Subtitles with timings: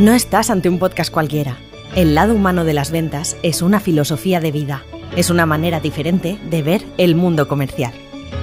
[0.00, 1.56] No estás ante un podcast cualquiera.
[1.96, 4.84] El lado humano de las ventas es una filosofía de vida.
[5.16, 7.92] Es una manera diferente de ver el mundo comercial.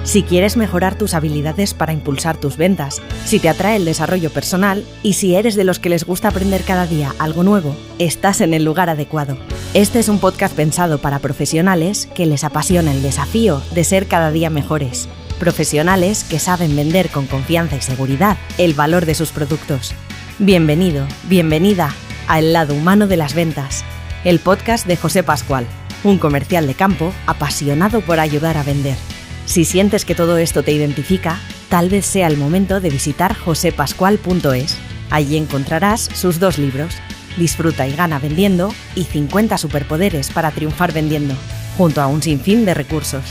[0.04, 4.84] Si quieres mejorar tus habilidades para impulsar tus ventas, si te atrae el desarrollo personal
[5.02, 8.52] y si eres de los que les gusta aprender cada día algo nuevo, estás en
[8.52, 9.38] el lugar adecuado.
[9.72, 14.30] Este es un podcast pensado para profesionales que les apasiona el desafío de ser cada
[14.30, 15.08] día mejores.
[15.40, 19.94] Profesionales que saben vender con confianza y seguridad el valor de sus productos
[20.38, 21.94] Bienvenido, bienvenida
[22.28, 23.86] a El lado humano de las ventas,
[24.22, 25.66] el podcast de José Pascual,
[26.04, 28.98] un comercial de campo apasionado por ayudar a vender.
[29.46, 31.40] Si sientes que todo esto te identifica,
[31.70, 34.76] tal vez sea el momento de visitar josepascual.es.
[35.08, 36.92] Allí encontrarás sus dos libros,
[37.38, 41.34] Disfruta y gana vendiendo y 50 superpoderes para triunfar vendiendo,
[41.78, 43.24] junto a un sinfín de recursos.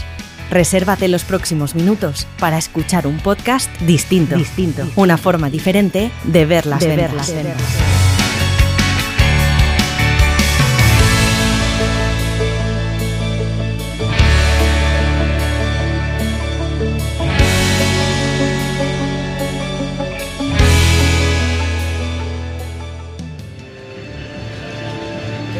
[0.49, 4.87] Resérvate los próximos minutos para escuchar un podcast distinto, distinto.
[4.95, 7.33] Una forma diferente de ver las de ventas.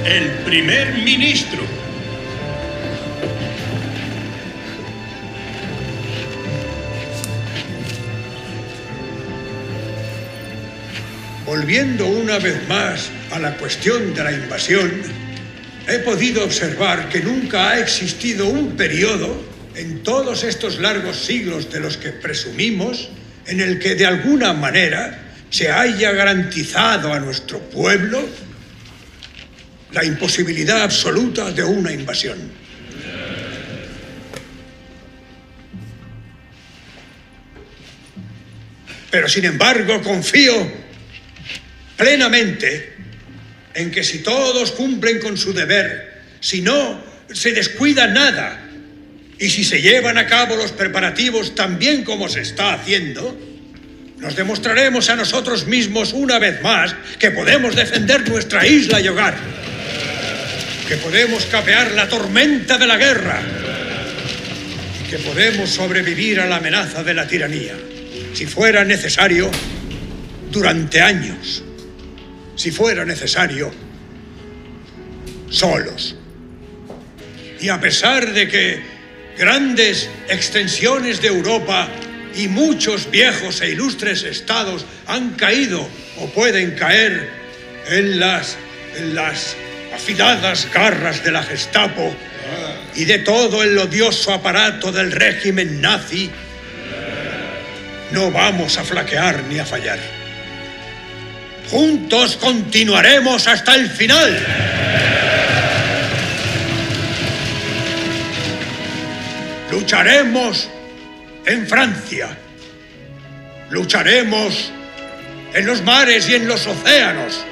[0.06, 1.64] El primer ministro
[11.56, 14.92] Volviendo una vez más a la cuestión de la invasión,
[15.88, 19.42] he podido observar que nunca ha existido un periodo
[19.74, 23.08] en todos estos largos siglos de los que presumimos
[23.48, 28.28] en el que de alguna manera se haya garantizado a nuestro pueblo
[29.94, 32.52] la imposibilidad absoluta de una invasión.
[39.10, 40.85] Pero sin embargo confío
[41.98, 42.94] plenamente
[43.74, 48.62] en que si todos cumplen con su deber, si no se descuida nada,
[49.38, 53.38] y si se llevan a cabo los preparativos tan bien como se está haciendo,
[54.18, 59.36] nos demostraremos a nosotros mismos una vez más que podemos defender nuestra isla y hogar,
[60.88, 63.42] que podemos capear la tormenta de la guerra
[65.04, 67.74] y que podemos sobrevivir a la amenaza de la tiranía,
[68.34, 69.52] si fuera necesario,
[70.50, 71.62] durante años
[72.56, 73.72] si fuera necesario,
[75.50, 76.16] solos.
[77.60, 78.82] Y a pesar de que
[79.38, 81.88] grandes extensiones de Europa
[82.36, 85.88] y muchos viejos e ilustres estados han caído
[86.20, 87.30] o pueden caer
[87.90, 88.58] en las,
[88.98, 89.56] en las
[89.94, 92.14] afiladas garras de la Gestapo
[92.96, 96.30] y de todo el odioso aparato del régimen nazi,
[98.12, 100.25] no vamos a flaquear ni a fallar.
[101.70, 104.46] Juntos continuaremos hasta el final.
[109.72, 110.70] Lucharemos
[111.46, 112.38] en Francia.
[113.70, 114.72] Lucharemos
[115.54, 117.44] en los mares y en los océanos.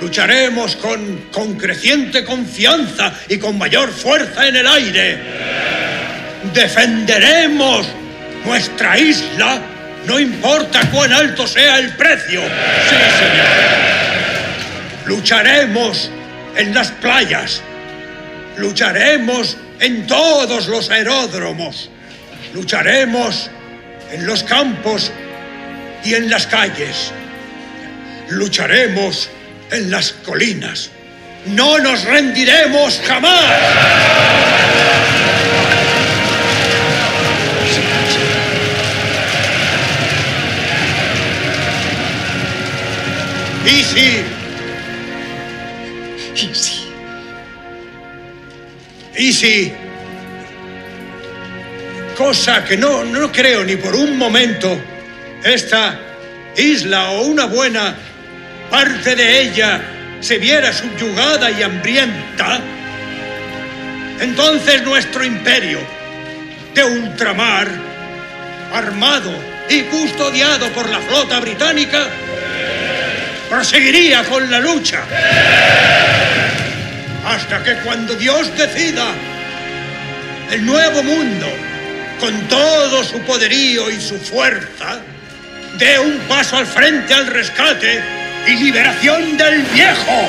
[0.00, 5.18] Lucharemos con, con creciente confianza y con mayor fuerza en el aire.
[6.52, 7.86] Defenderemos
[8.44, 9.73] nuestra isla
[10.06, 12.40] no importa cuán alto sea el precio.
[12.40, 13.46] Sí, señor.
[15.06, 16.10] Lucharemos
[16.56, 17.62] en las playas.
[18.56, 21.90] Lucharemos en todos los aeródromos.
[22.52, 23.50] Lucharemos
[24.12, 25.10] en los campos
[26.04, 27.12] y en las calles.
[28.28, 29.30] Lucharemos
[29.70, 30.90] en las colinas.
[31.46, 33.52] No nos rendiremos jamás.
[43.66, 44.22] Y sí.
[46.34, 46.88] Y sí.
[49.16, 49.72] Y sí.
[52.16, 54.78] Cosa que no, no creo ni por un momento
[55.42, 55.98] esta
[56.56, 57.94] isla o una buena
[58.70, 59.80] parte de ella
[60.20, 62.60] se viera subyugada y hambrienta,
[64.20, 65.78] entonces nuestro imperio
[66.74, 67.68] de ultramar,
[68.72, 69.32] armado
[69.68, 72.06] y custodiado por la flota británica,
[73.54, 75.00] proseguiría con la lucha.
[77.24, 79.06] Hasta que cuando Dios decida,
[80.50, 81.46] el nuevo mundo,
[82.18, 84.98] con todo su poderío y su fuerza,
[85.78, 88.02] dé un paso al frente al rescate
[88.48, 90.28] y liberación del viejo.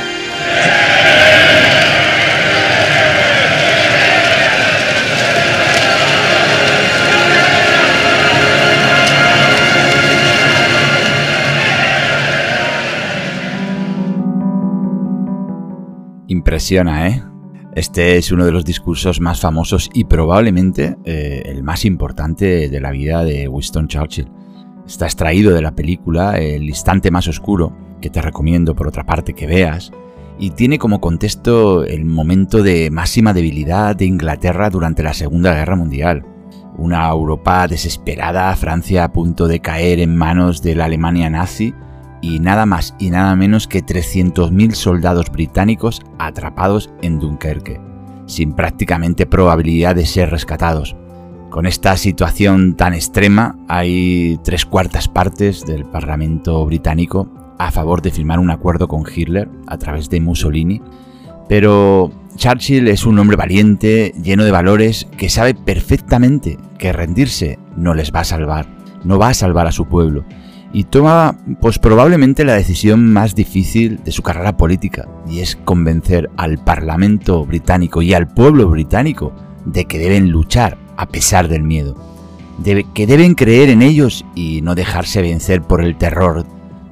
[16.36, 17.24] Impresiona, ¿eh?
[17.76, 22.80] Este es uno de los discursos más famosos y probablemente eh, el más importante de
[22.82, 24.28] la vida de Winston Churchill.
[24.86, 27.72] Está extraído de la película El instante más oscuro,
[28.02, 29.94] que te recomiendo por otra parte que veas,
[30.38, 35.78] y tiene como contexto el momento de máxima debilidad de Inglaterra durante la Segunda Guerra
[35.78, 36.26] Mundial.
[36.78, 41.74] Una Europa desesperada, Francia a punto de caer en manos de la Alemania nazi
[42.26, 47.80] y nada más y nada menos que 300.000 soldados británicos atrapados en Dunkerque,
[48.26, 50.96] sin prácticamente probabilidad de ser rescatados.
[51.52, 57.30] Con esta situación tan extrema, hay tres cuartas partes del Parlamento británico
[57.60, 60.82] a favor de firmar un acuerdo con Hitler a través de Mussolini,
[61.48, 67.94] pero Churchill es un hombre valiente, lleno de valores, que sabe perfectamente que rendirse no
[67.94, 68.66] les va a salvar,
[69.04, 70.26] no va a salvar a su pueblo
[70.76, 76.30] y toma pues probablemente la decisión más difícil de su carrera política y es convencer
[76.36, 79.32] al Parlamento británico y al pueblo británico
[79.64, 81.96] de que deben luchar a pesar del miedo,
[82.58, 86.46] de que deben creer en ellos y no dejarse vencer por el terror.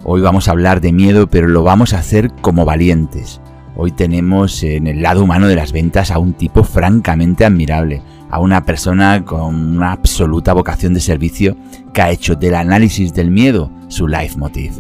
[0.06, 3.42] Hoy vamos a hablar de miedo, pero lo vamos a hacer como valientes.
[3.76, 8.02] Hoy tenemos en el lado humano de las ventas a un tipo francamente admirable,
[8.34, 11.56] a una persona con una absoluta vocación de servicio
[11.94, 14.72] que ha hecho del análisis del miedo su leitmotiv.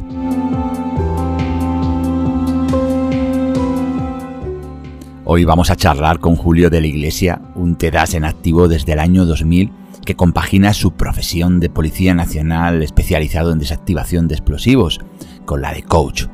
[5.23, 8.99] Hoy vamos a charlar con Julio de la Iglesia, un TEDAS en activo desde el
[8.99, 9.71] año 2000
[10.03, 14.99] que compagina su profesión de Policía Nacional especializado en desactivación de explosivos
[15.45, 16.25] con la de coach.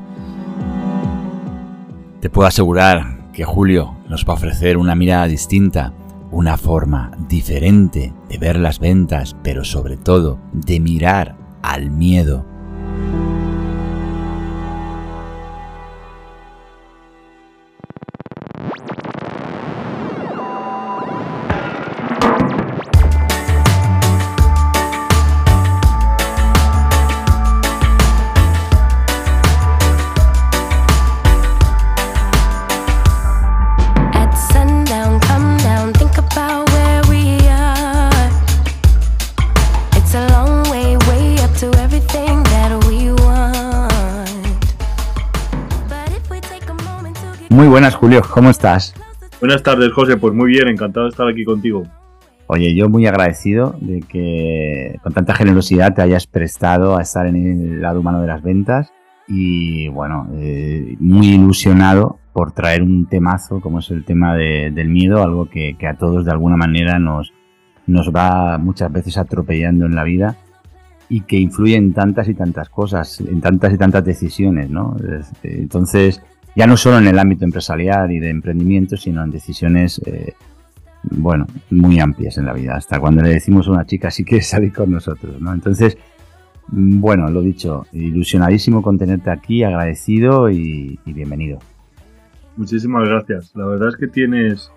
[2.22, 5.92] Te puedo asegurar que Julio nos va a ofrecer una mirada distinta
[6.30, 12.44] una forma diferente de ver las ventas, pero sobre todo de mirar al miedo
[48.60, 48.94] estás?
[49.40, 50.18] Buenas tardes, José.
[50.18, 51.84] Pues muy bien, encantado de estar aquí contigo.
[52.46, 57.36] Oye, yo muy agradecido de que con tanta generosidad te hayas prestado a estar en
[57.36, 58.92] el lado humano de las ventas
[59.26, 65.22] y bueno, eh, muy ilusionado por traer un temazo como es el tema del miedo,
[65.22, 67.32] algo que, a todos de alguna manera nos,
[67.86, 70.36] nos va muchas veces atropellando en la vida
[71.08, 74.96] y que influye en tantas y tantas cosas, en tantas y tantas decisiones, ¿no?
[75.42, 76.22] Entonces,
[76.56, 80.34] ya no solo en el ámbito empresarial y de emprendimiento, sino en decisiones, eh,
[81.02, 82.74] bueno, muy amplias en la vida.
[82.76, 85.52] Hasta cuando le decimos a una chica si quieres salir con nosotros, ¿no?
[85.52, 85.96] Entonces,
[86.68, 91.58] mm, bueno, lo dicho, ilusionadísimo con tenerte aquí, agradecido y, bienvenido.
[92.56, 93.52] Muchísimas gracias.
[93.54, 94.70] La verdad es que tienes,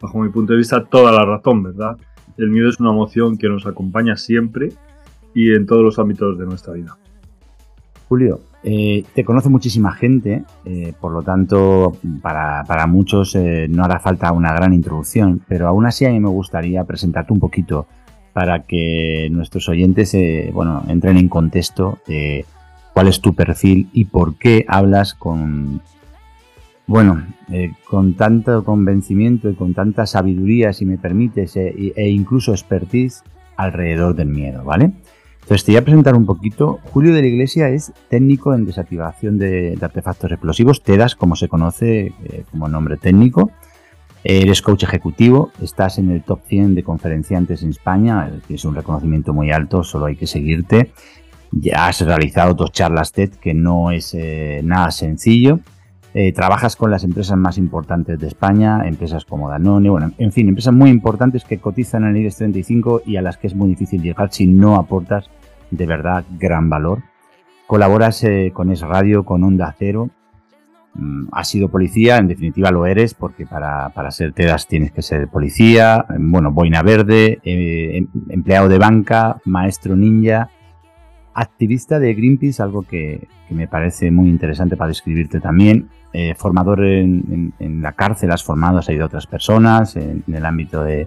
[0.00, 1.96] bajo mi punto de vista, toda la razón, ¿verdad?
[2.36, 4.70] El miedo es una emoción que nos acompaña siempre
[5.34, 6.96] y en todos los ámbitos de nuestra vida.
[8.08, 13.98] Julio, eh, te conoce muchísima gente, eh, por lo tanto, para, muchos eh, no hará
[13.98, 17.86] falta una gran introducción, pero aún así a mí me gustaría presentarte un poquito
[18.34, 20.14] para que nuestros oyentes
[20.52, 22.44] bueno, entren en contexto de
[22.92, 25.80] cuál es tu perfil y por qué hablas con,
[26.86, 27.24] bueno,
[27.88, 33.22] con tanto convencimiento y con tanta sabiduría, si me permites, e incluso expertise
[33.56, 34.92] alrededor del miedo, ¿vale?
[35.48, 36.78] Entonces te voy a presentar un poquito.
[36.92, 42.12] Julio de la Iglesia es técnico en desactivación de, artefactos explosivos, TEDAS como se conoce
[42.22, 43.50] eh, como nombre técnico.
[44.22, 48.74] Eres coach ejecutivo, estás en el top 100 de conferenciantes en España, que es un
[48.74, 50.92] reconocimiento muy alto, solo hay que seguirte.
[51.50, 55.60] Ya has realizado dos charlas TED, que no es eh, nada sencillo.
[56.14, 60.48] Eh, trabajas con las empresas más importantes de España, empresas como Danone, bueno, en fin,
[60.48, 63.68] empresas muy importantes que cotizan en el IBEX 35 y a las que es muy
[63.68, 65.28] difícil llegar si no aportas
[65.70, 67.02] de verdad gran valor.
[67.66, 70.08] Colaboras eh, con Es Radio, con Onda Cero.
[70.94, 75.02] Mm, has sido policía, en definitiva lo eres, porque para, para ser TEDAS tienes que
[75.02, 80.48] ser policía, bueno, boina verde, eh, em, empleado de banca, maestro ninja,
[81.34, 85.88] activista de Greenpeace, algo que, me parece muy interesante para describirte también.
[86.12, 90.82] Eh, formador en, la cárcel, has formado, has ayudado a otras personas en el ámbito
[90.82, 91.06] de,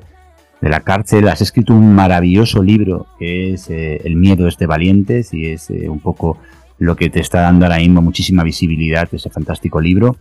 [0.62, 1.28] la cárcel.
[1.28, 5.72] Has escrito un maravilloso libro que es eh, El miedo es de valientes y es
[5.72, 6.38] eh, un poco
[6.78, 10.18] lo que te está dando ahora mismo muchísima visibilidad, ese fantástico libro.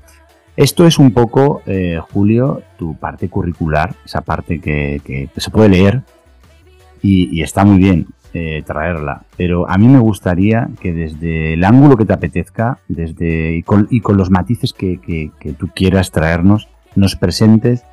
[0.57, 1.63] Esto es un poco,
[2.11, 6.03] Julio, tu parte curricular, esa parte que, se puede leer
[7.01, 9.23] y, está muy bien eh, traerla.
[9.37, 13.89] Pero a mí me gustaría que desde el ángulo que te apetezca, desde y con,
[14.17, 17.85] los matices que, tú quieras traernos, nos presentes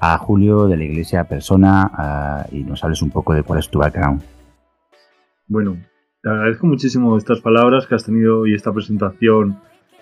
[0.00, 3.78] a Julio de la Iglesia Persona y nos hables un poco de cuál es tu
[3.78, 4.22] background.
[5.46, 5.76] Bueno,
[6.22, 9.58] te agradezco muchísimo estas palabras que has tenido y esta presentación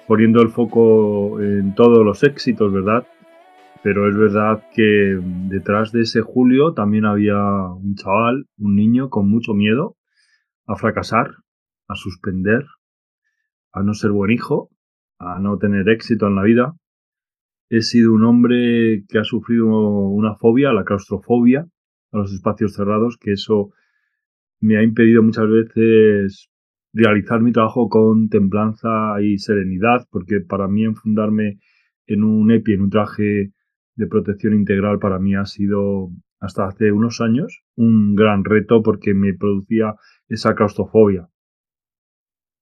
[0.09, 3.07] poniendo el foco en todos los éxitos, ¿verdad?
[3.83, 9.31] Pero es verdad que detrás de ese Julio también había un chaval, un niño con
[9.31, 9.97] mucho miedo
[10.67, 11.37] a fracasar,
[11.87, 12.67] a suspender,
[13.73, 14.71] a no ser buen hijo,
[15.19, 16.75] a no tener éxito en la vida.
[17.71, 21.67] He sido un hombre que ha sufrido una fobia, la claustrofobia,
[22.13, 23.71] a los espacios cerrados, que eso
[24.61, 26.51] me ha impedido muchas veces
[26.93, 31.61] realizar mi trabajo con templanza y serenidad, porque para mí enfundarme
[32.07, 33.53] en un EPI, en un traje
[33.99, 39.13] de protección integral, para mí ha sido hasta hace unos años un gran reto porque
[39.13, 39.97] me producía
[40.29, 41.29] esa claustrofobia.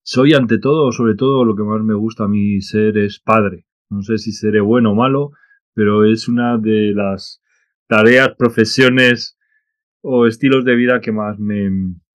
[0.03, 3.67] Soy ante todo, sobre todo, lo que más me gusta a mí ser es padre.
[3.91, 5.33] No sé si seré bueno o malo,
[5.75, 7.43] pero es una de las
[7.87, 9.39] tareas, profesiones
[10.01, 11.71] o estilos de vida que más me,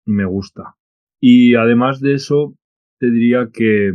[0.04, 0.76] me gusta.
[1.18, 2.56] Y además de eso,
[3.00, 3.94] te diría que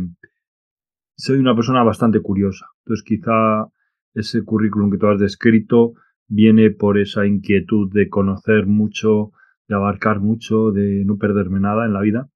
[1.16, 2.66] soy una persona bastante curiosa.
[2.80, 3.68] Entonces quizá
[4.14, 5.94] ese currículum que tú has descrito
[6.28, 9.32] viene por esa inquietud de conocer mucho,
[9.68, 12.28] de abarcar mucho, de no perderme nada en la vida.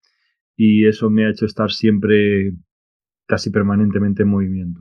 [0.56, 2.52] Y eso me ha hecho estar siempre
[3.26, 4.80] casi permanentemente en movimiento.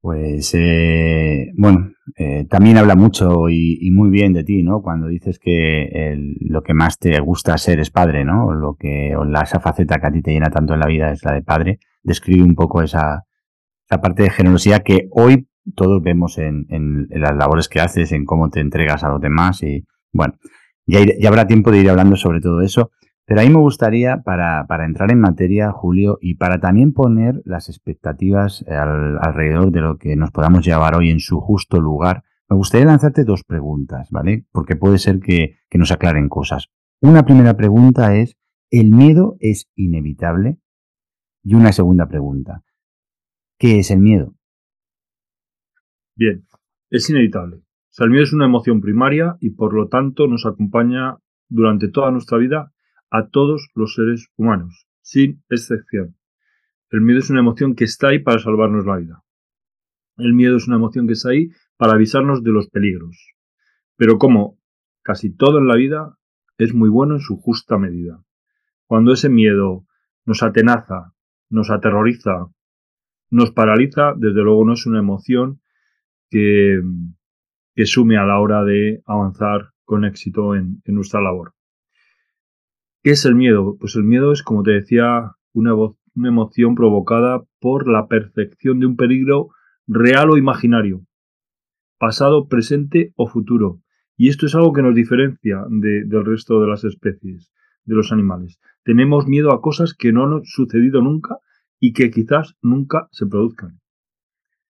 [0.00, 4.82] Pues eh, bueno, eh, también habla mucho y, muy bien de ti, ¿no?
[4.82, 8.48] Cuando dices que lo que más te gusta ser es padre, ¿no?
[8.48, 11.10] O lo que, o esa faceta que a ti te llena tanto en la vida
[11.10, 11.78] es la de padre.
[12.02, 13.24] Describe un poco esa,
[13.88, 18.50] esa parte de generosidad que hoy todos vemos en, las labores que haces, en cómo
[18.50, 20.34] te entregas a los demás y bueno,
[20.86, 22.90] ya, habrá tiempo de ir hablando sobre todo eso.
[23.26, 27.70] Pero a mí me gustaría, para, entrar en materia, Julio, y para también poner las
[27.70, 32.56] expectativas eh, alrededor de lo que nos podamos llevar hoy en su justo lugar, me
[32.56, 34.44] gustaría lanzarte dos preguntas, ¿vale?
[34.52, 36.68] Porque puede ser que nos aclaren cosas.
[37.00, 38.36] Una primera pregunta es,
[38.70, 40.58] ¿el miedo es inevitable?
[41.42, 42.62] Y una segunda pregunta,
[43.64, 44.34] ¿qué es el miedo?
[46.14, 46.46] Bien,
[46.90, 47.56] es inevitable.
[47.56, 51.16] O sea, el miedo es una emoción primaria y por lo tanto nos acompaña
[51.48, 52.74] durante toda nuestra vida
[53.08, 56.14] a todos los seres humanos, sin excepción.
[56.90, 59.24] El miedo es una emoción que está ahí para salvarnos la vida.
[60.18, 63.16] El miedo es una emoción que está ahí para avisarnos de los peligros.
[63.96, 64.58] Pero como
[65.02, 66.18] casi todo en la vida,
[66.58, 68.22] es muy bueno en su justa medida.
[68.84, 69.86] Cuando ese miedo
[70.26, 71.14] nos atenaza,
[71.48, 72.50] nos aterroriza,
[73.34, 75.60] nos paraliza, desde luego no es una emoción
[76.30, 76.80] que,
[77.84, 81.52] sume a la hora de avanzar con éxito en nuestra labor.
[83.02, 83.76] ¿Qué es el miedo?
[83.78, 85.72] Pues el miedo es, como te decía, una
[86.14, 89.48] emoción provocada por la percepción de un peligro
[89.88, 91.04] real o imaginario,
[91.98, 93.80] pasado, presente o futuro.
[94.16, 97.52] Y esto es algo que nos diferencia del resto de las especies,
[97.84, 98.60] de los animales.
[98.84, 101.38] Tenemos miedo a cosas que no han sucedido nunca
[101.86, 103.78] y que quizás nunca se produzcan.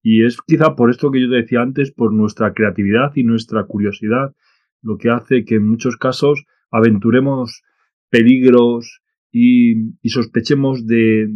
[0.02, 3.64] Y es quizá por esto que yo te decía antes, por nuestra creatividad y nuestra
[3.64, 4.34] curiosidad,
[4.80, 7.62] lo que hace que en muchos casos aventuremos
[8.08, 11.28] peligros y, sospechemos de,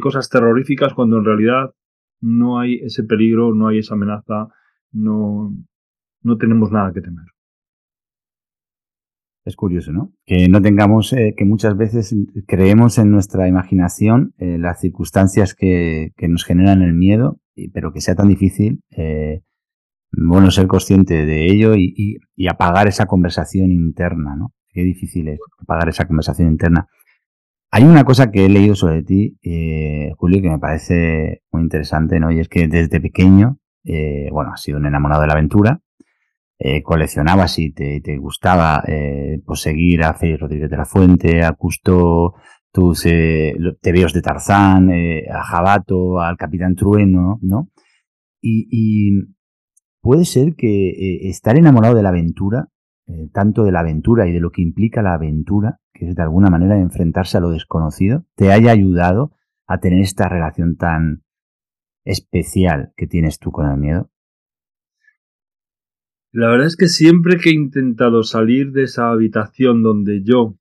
[0.00, 1.74] cosas terroríficas cuando en realidad
[2.22, 4.48] no hay ese peligro, no hay esa amenaza,
[4.92, 5.54] no,
[6.22, 7.26] no tenemos nada que temer.
[9.44, 10.12] Es curioso, ¿no?
[10.24, 12.14] Que no tengamos, eh, que muchas veces
[12.46, 17.40] creemos en nuestra imaginación eh, las circunstancias que, nos generan el miedo,
[17.72, 19.42] pero que sea tan difícil, eh,
[20.12, 22.18] bueno, ser consciente de ello y,
[22.48, 24.52] apagar esa conversación interna, ¿no?
[24.68, 26.86] Qué difícil es apagar esa conversación interna.
[27.70, 32.20] Hay una cosa que he leído sobre ti, eh, Julio, que me parece muy interesante,
[32.20, 32.30] ¿no?
[32.30, 33.58] Y es que desde pequeño,
[34.30, 35.80] bueno, has sido un enamorado de la aventura,
[36.64, 38.82] eh, coleccionabas y te, gustaba
[39.44, 42.34] pues seguir a Félix Rodríguez de la Fuente, a Custo,
[42.72, 47.68] tus tebeos de Tarzán, a Jabato, al Capitán Trueno, ¿no?
[48.40, 49.34] Y, y
[50.00, 52.68] puede ser que estar enamorado de la aventura
[53.08, 56.22] eh, tanto de la aventura y de lo que implica la aventura, que es de
[56.22, 59.32] alguna manera enfrentarse a lo desconocido, te haya ayudado
[59.66, 61.22] a tener esta relación tan
[62.04, 64.10] especial que tienes tú con el miedo?
[66.34, 70.56] La verdad es que siempre que he intentado salir de esa habitación donde yo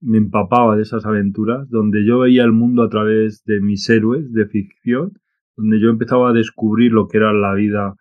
[0.00, 4.32] me empapaba de esas aventuras, donde yo veía el mundo a través de mis héroes
[4.32, 5.12] de ficción,
[5.54, 7.94] donde yo empezaba a descubrir lo que era la vida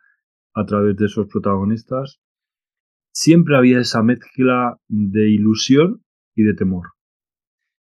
[0.53, 2.21] a través de esos protagonistas,
[3.11, 6.01] siempre había esa mezcla de ilusión
[6.33, 6.91] y de temor.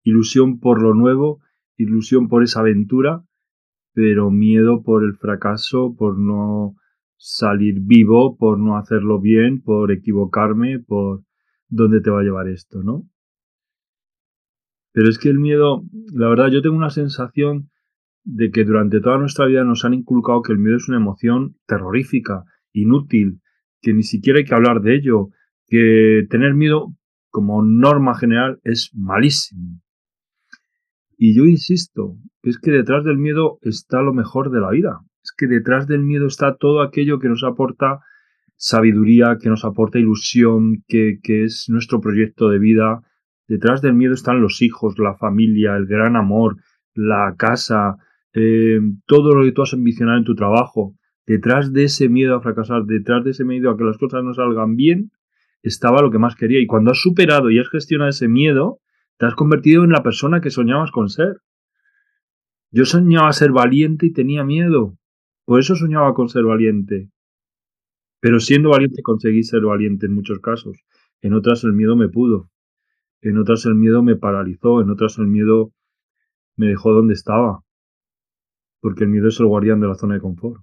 [0.02, 1.40] Ilusión por lo nuevo,
[1.76, 3.22] ilusión por esa aventura,
[3.92, 6.74] pero miedo por el fracaso, por no
[7.18, 11.24] salir vivo, por no hacerlo bien, por equivocarme, por
[11.68, 13.08] dónde te va a llevar esto, ¿no?
[14.92, 15.82] Pero es que el miedo,
[16.12, 17.70] la verdad, yo tengo una sensación
[18.24, 21.56] de que durante toda nuestra vida nos han inculcado que el miedo es una emoción
[21.66, 23.40] terrorífica, inútil,
[23.80, 25.28] que ni siquiera hay que hablar de ello,
[25.66, 26.94] que tener miedo
[27.30, 29.80] como norma general es malísimo.
[31.16, 35.00] Y yo insisto, que es que detrás del miedo está lo mejor de la vida.
[35.36, 38.00] Que detrás del miedo está todo aquello que nos aporta
[38.56, 43.00] sabiduría, que nos aporta ilusión, que, que es nuestro proyecto de vida.
[43.46, 46.56] Detrás del miedo están los hijos, la familia, el gran amor,
[46.94, 47.96] la casa,
[48.34, 50.94] eh, todo lo que tú has ambicionado en tu trabajo.
[51.26, 54.34] Detrás de ese miedo a fracasar, detrás de ese miedo a que las cosas no
[54.34, 55.12] salgan bien,
[55.62, 56.60] estaba lo que más quería.
[56.60, 58.80] Y cuando has superado y has gestionado ese miedo,
[59.18, 61.40] te has convertido en la persona que soñabas con ser.
[62.70, 64.97] Yo soñaba ser valiente y tenía miedo.
[65.48, 67.08] Por eso soñaba con ser valiente.
[68.20, 70.84] Pero siendo valiente conseguí ser valiente en muchos casos.
[71.22, 72.50] En otras el miedo me pudo.
[73.22, 74.82] En otras el miedo me paralizó.
[74.82, 75.72] En otras el miedo
[76.56, 77.60] me dejó donde estaba.
[78.82, 80.60] Porque el miedo es el guardián de la zona de confort.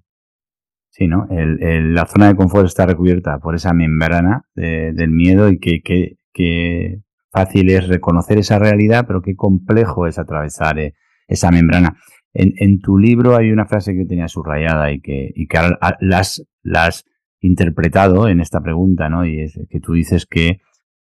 [0.91, 1.27] Sí, ¿no?
[1.31, 7.01] La zona de confort está recubierta por esa membrana del miedo y que, que,
[7.31, 10.93] fácil es reconocer esa realidad, pero qué complejo es atravesar eh,
[11.27, 11.97] esa membrana.
[12.37, 15.57] En, en, tu libro hay una frase que tenía subrayada y que, y que
[16.01, 17.05] las, las
[17.39, 19.25] interpretado en esta pregunta, ¿no?
[19.25, 20.59] Y es que tú dices que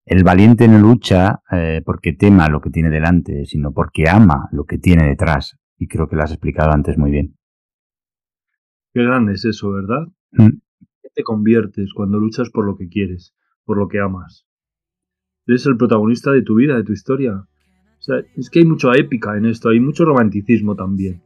[0.06, 4.64] el valiente no lucha eh, porque tema lo que tiene delante, sino porque ama lo
[4.64, 5.58] que tiene detrás.
[5.78, 7.36] Y creo que lo has explicado antes muy bien.
[8.94, 10.08] Qué grande es eso, ¿verdad?
[10.32, 10.60] Mm.
[11.02, 14.48] ¿Qué te conviertes cuando luchas por lo que quieres, por lo que amas?
[15.46, 17.44] Eres el protagonista de tu vida, de tu historia.
[18.36, 21.22] Es que hay mucha épica en esto, hay mucho romanticismo también.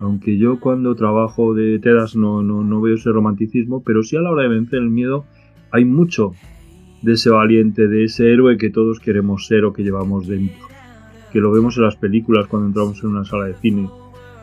[0.00, 4.20] Aunque yo cuando trabajo de teras no, no, no veo ese romanticismo, pero sí a
[4.20, 5.24] la hora de vencer el miedo
[5.70, 6.32] hay mucho
[7.02, 10.66] de ese valiente, de ese héroe que todos queremos ser o que llevamos dentro.
[11.32, 13.88] Que lo vemos en las películas cuando entramos en una sala de cine,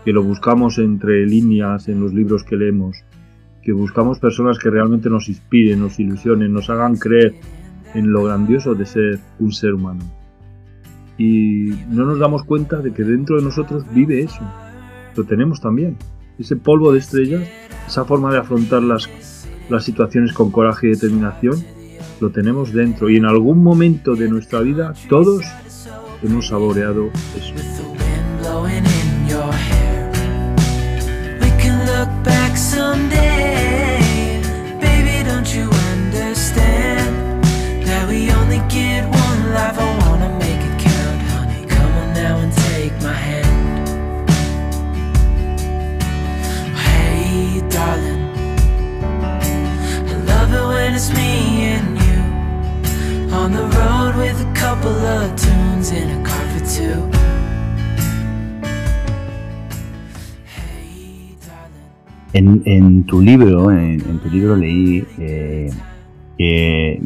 [0.03, 3.03] que lo buscamos entre líneas en los libros que leemos,
[3.63, 7.33] que buscamos personas que realmente nos inspiren, nos ilusionen, nos hagan creer
[7.93, 10.03] en lo grandioso de ser un ser humano.
[11.17, 14.41] Y no nos damos cuenta de que dentro de nosotros vive eso.
[15.15, 15.97] Lo tenemos también.
[16.37, 17.47] Ese polvo de estrellas,
[17.87, 19.09] esa forma de afrontar las,
[19.69, 21.63] las situaciones con coraje y determinación,
[22.19, 23.09] lo tenemos dentro.
[23.09, 25.45] Y en algún momento de nuestra vida todos
[26.21, 27.94] hemos saboreado eso.
[62.37, 65.71] En, tu libro, en, tu libro leí eh,
[66.37, 66.99] que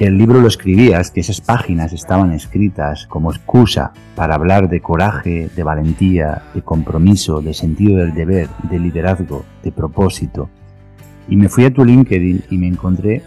[0.00, 5.48] el libro lo escribías, que esas páginas estaban escritas como excusa para hablar de coraje,
[5.54, 10.50] de valentía, de compromiso, de sentido del deber, de liderazgo, de propósito.
[11.28, 13.22] Y me fui a tu LinkedIn y me encontré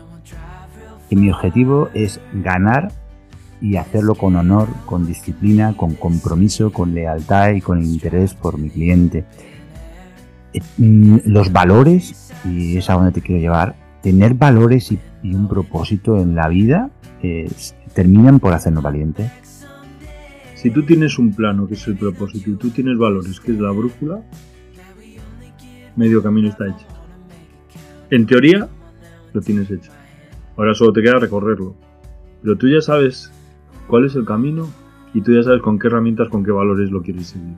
[1.10, 2.92] que mi objetivo es ganar
[3.62, 8.70] y hacerlo con honor, con disciplina, con compromiso, con lealtad y con interés por mi
[8.70, 9.24] cliente.
[10.78, 16.18] Mm, los valores, y es a donde te quiero llevar, tener valores y, un propósito
[16.20, 16.90] en la vida
[17.94, 19.30] terminan por hacernos valientes.
[20.56, 23.60] Si tú tienes un plano que es el propósito y tú tienes valores que es
[23.60, 24.22] la brújula,
[25.98, 26.86] medio camino está hecho.
[28.10, 28.70] En teoría,
[29.34, 29.92] lo tienes hecho.
[30.56, 31.76] Ahora solo te queda recorrerlo.
[32.42, 33.32] Pero tú ya sabes
[33.88, 34.70] cuál es el camino
[35.14, 37.58] y tú ya sabes con qué herramientas, con qué valores lo quieres seguir.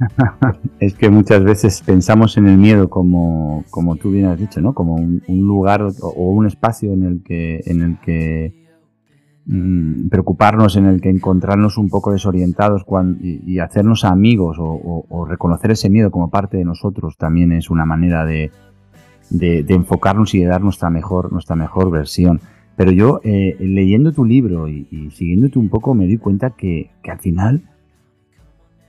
[0.80, 4.74] es que muchas veces pensamos en el miedo como, como tú bien has dicho, ¿no?
[4.74, 8.66] Como un, lugar o, un espacio en el que, en el que
[9.46, 12.84] mm, preocuparnos, en el que encontrarnos un poco desorientados
[13.20, 18.24] y, hacernos amigos o, reconocer ese miedo como parte de nosotros también es una manera
[18.24, 18.50] de,
[19.30, 22.40] de, enfocarnos y de dar nuestra mejor, nuestra mejor versión.
[22.76, 27.18] Pero yo, eh, leyendo tu libro y, siguiéndote un poco, me di cuenta que, al
[27.18, 27.62] final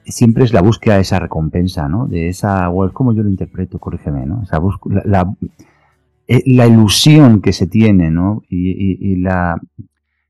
[0.05, 2.07] siempre es la búsqueda de esa recompensa, ¿no?
[2.07, 4.43] De esa, o es como yo lo interpreto, corrígeme, ¿no?
[4.43, 4.59] Esa
[5.05, 5.33] la,
[6.27, 8.41] eh, la, ilusión que se tiene, ¿no?
[8.49, 9.59] Y, la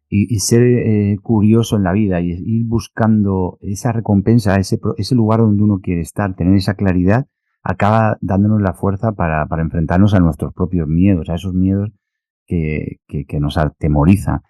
[0.10, 5.40] y, ser eh, curioso en la vida y ir buscando esa recompensa, ese, ese lugar
[5.40, 7.28] donde uno quiere estar, tener esa claridad,
[7.64, 11.92] acaba dándonos la fuerza para, para enfrentarnos a nuestros propios miedos, a esos miedos
[12.46, 14.42] que, que, nos atemoriza.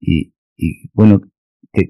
[0.00, 1.20] Y, y bueno,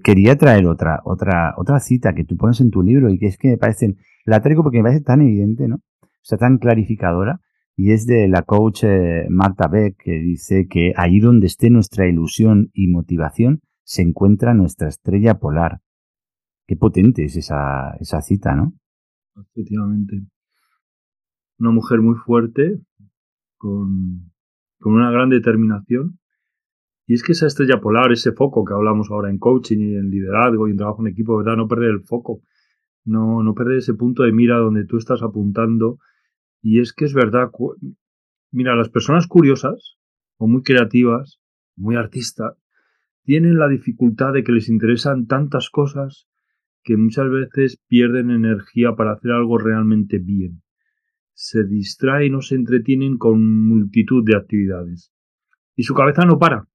[0.03, 3.39] quería traer otra, otra, otra cita que tú pones en tu libro y que es
[3.39, 5.77] que me parece, la traigo porque me parece tan evidente, ¿no?
[6.03, 7.41] O sea, tan clarificadora.
[7.75, 12.07] Y es de la coach eh, Marta Beck que dice que allí donde esté nuestra
[12.07, 15.81] ilusión y motivación se encuentra nuestra estrella polar.
[16.67, 18.75] Qué potente es esa, esa cita, ¿no?
[19.37, 20.23] Efectivamente.
[21.59, 22.81] Una mujer muy fuerte,
[23.57, 24.33] con
[24.83, 26.19] con una gran determinación.
[27.07, 30.11] Y es que esa estrella polar, ese foco que hablamos ahora en coaching y en
[30.11, 31.57] liderazgo y en trabajo en equipo, ¿verdad?
[31.57, 32.43] No perder el foco,
[33.05, 35.99] no, no perder ese punto de mira donde tú estás apuntando.
[36.61, 37.51] Y es que es verdad,
[38.51, 39.97] mira, las personas curiosas
[40.37, 41.41] o muy creativas,
[41.77, 42.57] muy artistas,
[43.25, 46.29] tienen la dificultad de que les interesan tantas cosas
[46.85, 50.63] que muchas veces pierden energía para hacer algo realmente bien
[51.35, 55.13] se distraen o se entretienen con multitud de actividades.
[55.75, 56.69] Y su cabeza no para,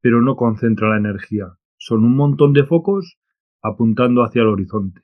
[0.00, 1.56] pero no concentra la energía.
[1.76, 3.18] Son un montón de focos
[3.62, 5.02] apuntando hacia el horizonte.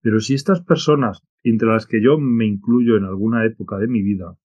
[0.00, 4.02] Pero si estas personas, entre las que yo me incluyo en alguna época de mi
[4.02, 4.36] vida,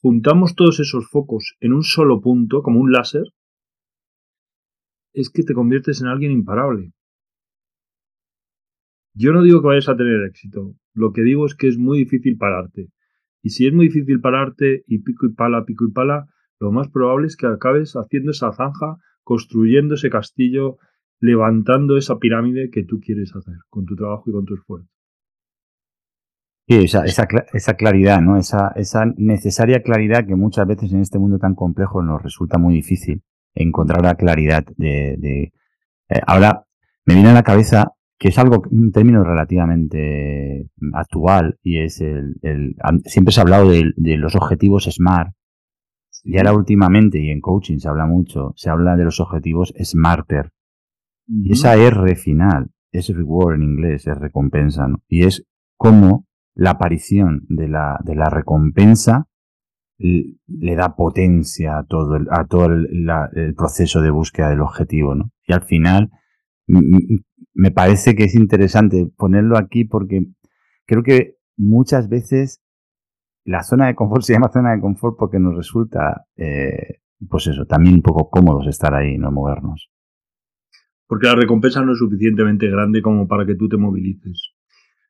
[0.00, 3.24] juntamos todos esos focos en un solo punto, como un láser,
[5.12, 6.92] es que te conviertes en alguien imparable.
[9.14, 11.98] Yo no digo que vayas a tener éxito, lo que digo es que es muy
[11.98, 12.88] difícil pararte.
[13.42, 16.28] Y si es muy difícil pararte y pico y pala, pico y pala,
[16.60, 20.78] lo más probable es que acabes haciendo esa zanja, construyendo ese castillo,
[21.20, 24.88] levantando esa pirámide que tú quieres hacer con tu trabajo y con tu esfuerzo.
[26.68, 28.36] Sí, esa, esa, claridad, ¿no?
[28.36, 32.74] Esa, esa necesaria claridad que muchas veces en este mundo tan complejo nos resulta muy
[32.74, 33.22] difícil
[33.54, 35.16] encontrar la claridad de...
[35.18, 35.52] de
[36.10, 36.66] eh, ahora,
[37.06, 42.34] me viene a la cabeza que es algo, un término relativamente actual y es el,
[43.04, 45.32] siempre se ha hablado de, los objetivos SMART
[46.24, 50.52] y ahora últimamente y en coaching se habla mucho, se habla de los objetivos SMARTER
[51.26, 55.02] y esa R final es reward en inglés, es recompensa ¿no?
[55.08, 55.44] y es
[55.76, 59.28] como la aparición de la, de la recompensa
[59.98, 65.32] le da potencia a todo el, a todo el, proceso de búsqueda del objetivo, ¿no?
[65.46, 66.10] Y al final
[66.66, 70.26] me parece que es interesante ponerlo aquí porque
[70.86, 72.60] creo que muchas veces
[73.48, 77.64] la zona de confort se llama zona de confort porque nos resulta, eh, pues eso,
[77.64, 79.90] también un poco cómodos estar ahí, no movernos.
[81.06, 84.52] Porque la recompensa no es suficientemente grande como para que tú te movilices.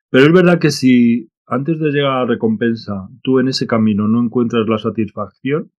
[0.09, 4.07] Pero es verdad que si antes de llegar a la recompensa tú en ese camino
[4.07, 5.71] no encuentras la satisfacción,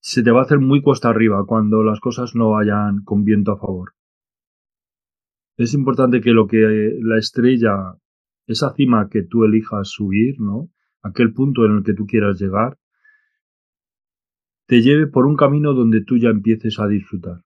[0.00, 3.52] se te va a hacer muy cuesta arriba cuando las cosas no vayan con viento
[3.52, 3.92] a favor.
[5.58, 7.94] Es importante que lo que la estrella,
[8.46, 10.70] esa cima que tú elijas subir, ¿no?
[11.02, 12.78] Aquel punto en el que tú quieras llegar,
[14.66, 17.42] te lleve por un camino donde tú ya empieces a disfrutar.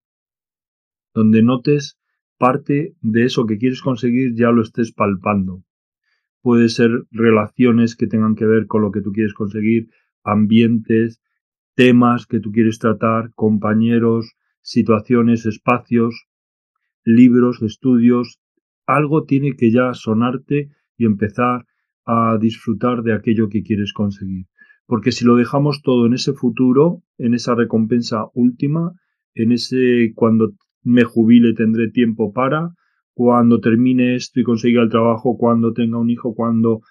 [1.15, 1.99] Donde notes
[2.39, 5.65] parte de eso que quieres conseguir ya lo estés palpando.
[6.43, 9.89] Puede ser relaciones que tengan que ver con lo que tú quieres conseguir,
[10.23, 11.21] ambientes,
[11.75, 16.27] temas que tú quieres tratar, compañeros, situaciones, espacios,
[17.05, 18.41] libros, estudios,
[18.87, 21.65] algo tiene que ya sonarte y empezar
[22.05, 24.47] a disfrutar de aquello que quieres conseguir.
[24.87, 28.93] Porque si lo dejamos todo en ese futuro, en esa recompensa última,
[29.35, 32.71] en ese cuando me jubile tendré tiempo para,
[33.13, 36.83] cuando termine esto y consiga el trabajo, cuando tenga un hijo, cuando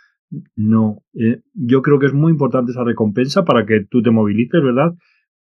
[0.56, 4.62] no, eh, yo creo que es muy importante esa recompensa para que tú te movilices,
[4.62, 4.94] ¿verdad?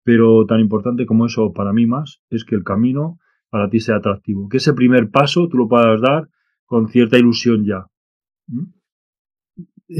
[0.03, 3.17] Pero tan importante como eso para mí más es que el camino
[3.49, 4.49] para ti sea atractivo.
[4.49, 6.27] Que ese primer paso tú lo puedas dar
[6.65, 7.87] con cierta ilusión ya.
[8.47, 8.63] ¿Mm?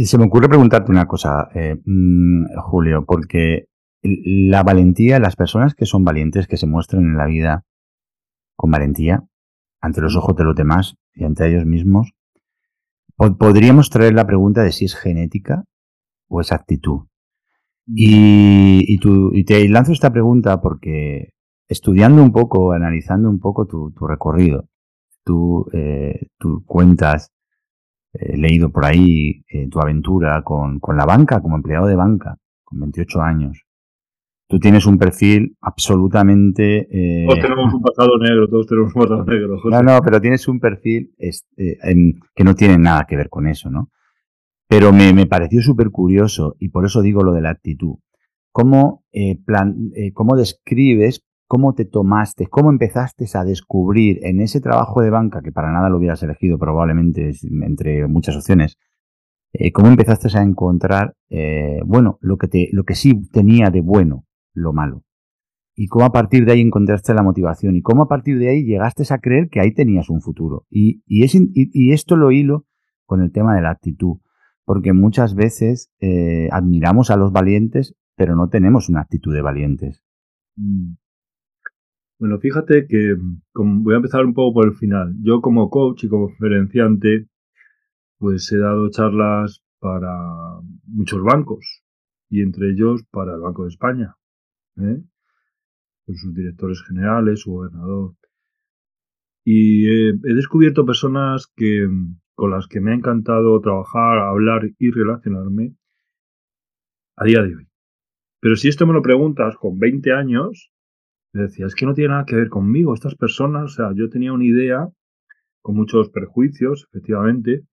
[0.06, 3.68] Se me ocurre preguntarte una cosa, eh, mm, Julio, porque
[4.02, 7.66] la valentía, las personas que son valientes, que se muestran en la vida
[8.56, 9.24] con valentía,
[9.82, 12.14] ante los ojos de los demás y ante ellos mismos,
[13.16, 15.66] podríamos traer la pregunta de si es genética
[16.28, 17.02] o es actitud.
[17.86, 21.34] Y, y, te lanzo esta pregunta porque
[21.68, 24.70] estudiando un poco, analizando un poco tu, recorrido,
[25.26, 26.28] tú, eh,
[26.66, 27.32] cuentas,
[28.14, 32.38] he leído por ahí eh, tu aventura con, con, la banca, como empleado de banca,
[32.64, 33.66] con 28 años.
[34.48, 36.88] tú tienes un perfil absolutamente...
[36.92, 39.58] Eh, todos tenemos un pasado negro, todos tenemos un pasado negro.
[39.66, 41.78] No, no, pero tienes un perfil este,
[42.36, 43.90] que no tiene nada que ver con eso, ¿no?
[44.68, 47.96] Pero me, me pareció súper curioso y por eso digo lo de la actitud.
[48.54, 54.62] ¿Cómo, eh, plan, eh, ¿Cómo describes, cómo te tomaste, cómo empezaste a descubrir en ese
[54.62, 58.78] trabajo de banca, que para nada lo hubieras elegido probablemente entre muchas opciones,
[59.54, 64.26] eh, cómo empezaste a encontrar, eh, bueno, lo que, lo que sí tenía de bueno,
[64.54, 65.04] lo malo.
[65.76, 68.64] Y cómo a partir de ahí encontraste la motivación y cómo a partir de ahí
[68.64, 70.66] llegaste a creer que ahí tenías un futuro.
[70.70, 72.66] Y, y, es, y, esto lo hilo
[73.06, 74.18] con el tema de la actitud,
[74.66, 80.04] porque muchas veces eh, admiramos a los valientes, pero no tenemos una actitud de valientes.
[82.24, 83.18] Bueno, fíjate que
[83.54, 85.14] voy a empezar un poco por el final.
[85.20, 87.28] Yo como coach y como conferenciante
[88.18, 91.84] pues he dado charlas para muchos bancos
[92.30, 94.16] y entre ellos para el Banco de España,
[94.78, 95.04] ¿eh?
[96.06, 98.16] con sus directores generales, su gobernador.
[99.44, 101.90] Y he, descubierto personas que,
[102.36, 105.76] con las que me ha encantado trabajar, hablar y relacionarme
[107.18, 107.68] a día de hoy.
[108.40, 110.73] Pero si esto me lo preguntas con 20 años,
[111.42, 114.34] decía, es que no tiene nada que ver conmigo, estas personas, o sea, yo tenía
[114.34, 114.88] una idea
[115.62, 117.64] con muchos perjuicios, efectivamente,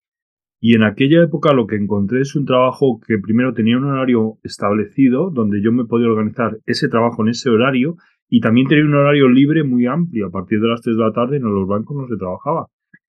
[0.63, 4.39] y en aquella época lo que encontré es un trabajo que primero tenía un horario
[4.43, 7.97] establecido, donde yo me podía organizar ese trabajo en ese horario,
[8.29, 10.27] y también tenía un horario libre muy amplio.
[10.27, 12.67] A partir de las 3 de la tarde en los bancos no se trabajaba.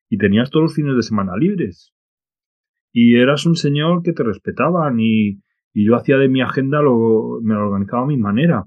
[0.09, 1.93] Y tenías todos los fines de semana libres.
[2.93, 5.41] Y eras un señor que te respetaban y,
[5.73, 8.63] y yo hacía de mi agenda, lo, me lo organizaba a mi manera.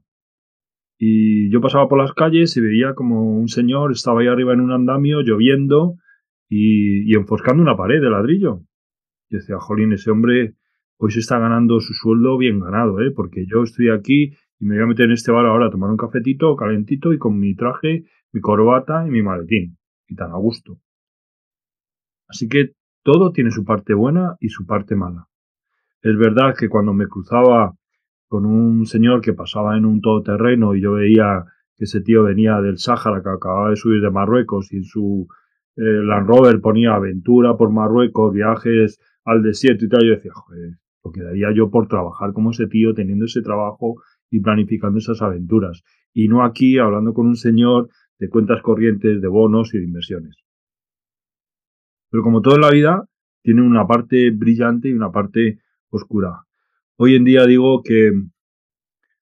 [0.98, 4.60] Y yo pasaba por las calles y veía como un señor estaba ahí arriba en
[4.60, 5.96] un andamio lloviendo
[6.48, 8.60] y, enfoscando una pared de ladrillo.
[9.28, 10.54] Y decía, jolín, ese hombre
[10.96, 13.10] hoy se está ganando su sueldo bien ganado, ¿eh?
[13.10, 15.90] Porque yo estoy aquí y me voy a meter en este bar ahora a tomar
[15.90, 19.76] un cafetito calentito y con mi traje, mi corbata y mi maletín.
[20.06, 20.78] Y tan a gusto.
[22.28, 25.28] Así que todo tiene su parte buena y su parte mala.
[26.02, 27.74] Es verdad que cuando me cruzaba
[28.34, 31.44] con un señor que pasaba en un todoterreno y yo veía
[31.76, 35.28] que ese tío venía del Sáhara, que acababa de subir de Marruecos y en su
[35.76, 40.78] eh, Land Rover ponía aventura por Marruecos, viajes al desierto y tal, yo decía, joder,
[41.04, 45.84] lo quedaría yo por trabajar como ese tío, teniendo ese trabajo y planificando esas aventuras.
[46.12, 50.38] Y no aquí hablando con un señor de cuentas corrientes, de bonos y de inversiones.
[52.10, 53.04] Pero como todo en la vida,
[53.44, 56.46] tiene una parte brillante y una parte oscura.
[56.96, 58.12] Hoy en día digo que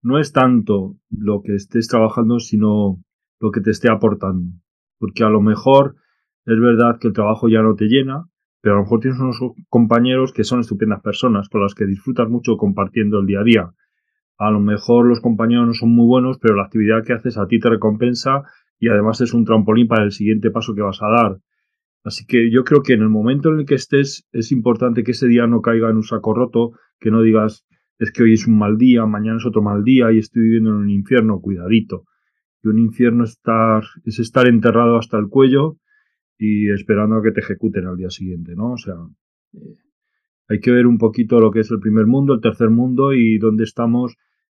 [0.04, 3.04] no es tanto lo que estés trabajando, sino
[3.40, 4.52] lo que te esté aportando.
[5.00, 5.96] Porque a lo mejor
[6.46, 8.26] es verdad que el trabajo ya no te llena,
[8.62, 12.30] pero a lo mejor tienes unos compañeros que son estupendas personas, con las que disfrutas
[12.30, 13.72] mucho compartiendo el día a día.
[14.38, 17.48] A lo mejor los compañeros no son muy buenos, pero la actividad que haces a
[17.48, 18.44] ti te recompensa
[18.80, 21.40] y además es un trampolín para el siguiente paso que vas a dar.
[22.06, 25.12] Así que yo creo que en el momento en el que estés es importante que
[25.12, 27.66] ese día no caiga en un saco roto, que no digas
[27.98, 30.70] es que hoy es un mal día, mañana es otro mal día y estoy viviendo
[30.70, 32.04] en un infierno, cuidadito.
[32.62, 35.78] Que un infierno estar, es estar enterrado hasta el cuello
[36.38, 38.74] y esperando a que te ejecuten al día siguiente, ¿no?
[38.74, 38.96] O sea,
[39.54, 39.78] eh,
[40.48, 43.40] hay que ver un poquito lo que es el primer mundo, el tercer mundo y
[43.40, 44.16] dónde estamos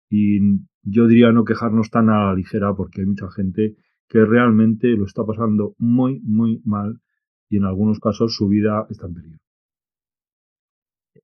[0.10, 0.40] y
[0.82, 3.76] yo diría no quejarnos tan a la ligera porque hay mucha gente
[4.10, 7.00] que realmente lo está pasando muy, muy mal
[7.50, 9.40] y en algunos casos su vida está en peligro.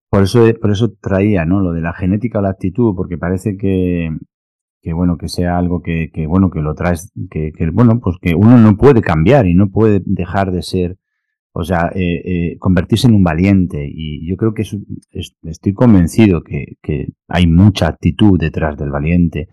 [0.10, 1.62] Por eso, por eso traía, ¿no?
[1.62, 4.16] Lo de la genética o la actitud, porque parece que,
[4.84, 8.18] que bueno, que sea algo que, que bueno, que lo traes, que, que, bueno, pues
[8.22, 10.98] que uno no puede cambiar y no puede dejar de ser,
[11.52, 13.90] o sea, eh, eh, convertirse en un valiente.
[13.92, 14.64] Y yo creo que
[15.44, 19.50] estoy convencido que, que, hay mucha actitud detrás del valiente.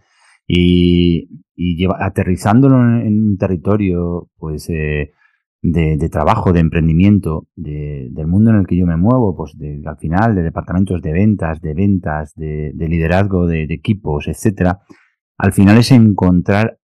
[0.47, 5.13] Y, y lleva, aterrizándolo en, un territorio, pues, eh,
[5.63, 9.57] de, de, trabajo, de emprendimiento, de, del mundo en el que yo me muevo, pues
[9.59, 14.81] de, al final de departamentos de ventas, de ventas, de, de liderazgo de, equipos, etcétera,
[15.39, 16.79] al final es encontrar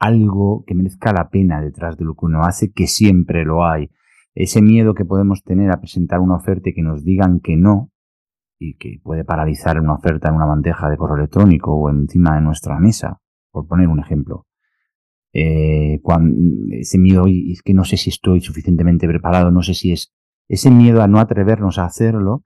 [0.00, 3.90] algo que merezca la pena detrás de lo que uno hace, que siempre lo hay.
[4.34, 7.90] Ese miedo que podemos tener a presentar una oferta y que nos digan que no,
[8.58, 12.42] y que puede paralizar una oferta en una bandeja de correo electrónico o encima de
[12.42, 13.18] nuestra mesa,
[13.50, 14.46] por poner un ejemplo.
[15.32, 16.00] Eh,
[16.72, 20.12] ese miedo, es que no sé si estoy suficientemente preparado, no sé si es
[20.48, 22.44] ese miedo a no atrevernos a hacerlo,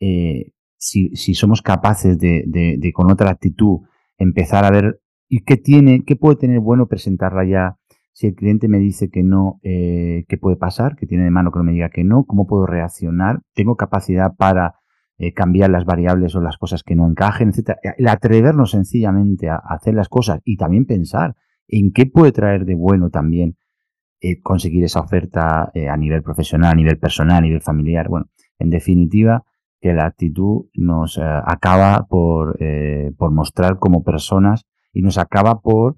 [0.00, 3.80] eh, si, si, somos capaces de, con otra actitud,
[4.18, 7.76] empezar a ver y qué tiene, qué puede tener bueno presentarla ya.
[8.12, 10.96] Si el cliente me dice que no, eh, ¿qué puede pasar?
[10.96, 13.42] Que tiene de mano que no me diga que no, ¿cómo puedo reaccionar?
[13.52, 14.76] ¿Tengo capacidad para
[15.18, 17.78] eh, cambiar las variables o las cosas que no encajen, etcétera.
[17.96, 21.36] El atrevernos sencillamente a, hacer las cosas y también pensar
[21.68, 23.56] en qué puede traer de bueno también
[24.20, 28.08] eh, conseguir esa oferta eh, a nivel profesional, a nivel personal, a nivel familiar.
[28.08, 28.26] Bueno,
[28.58, 29.44] en definitiva,
[29.80, 32.58] que la actitud nos acaba por,
[33.18, 35.96] por mostrar como personas y nos acaba por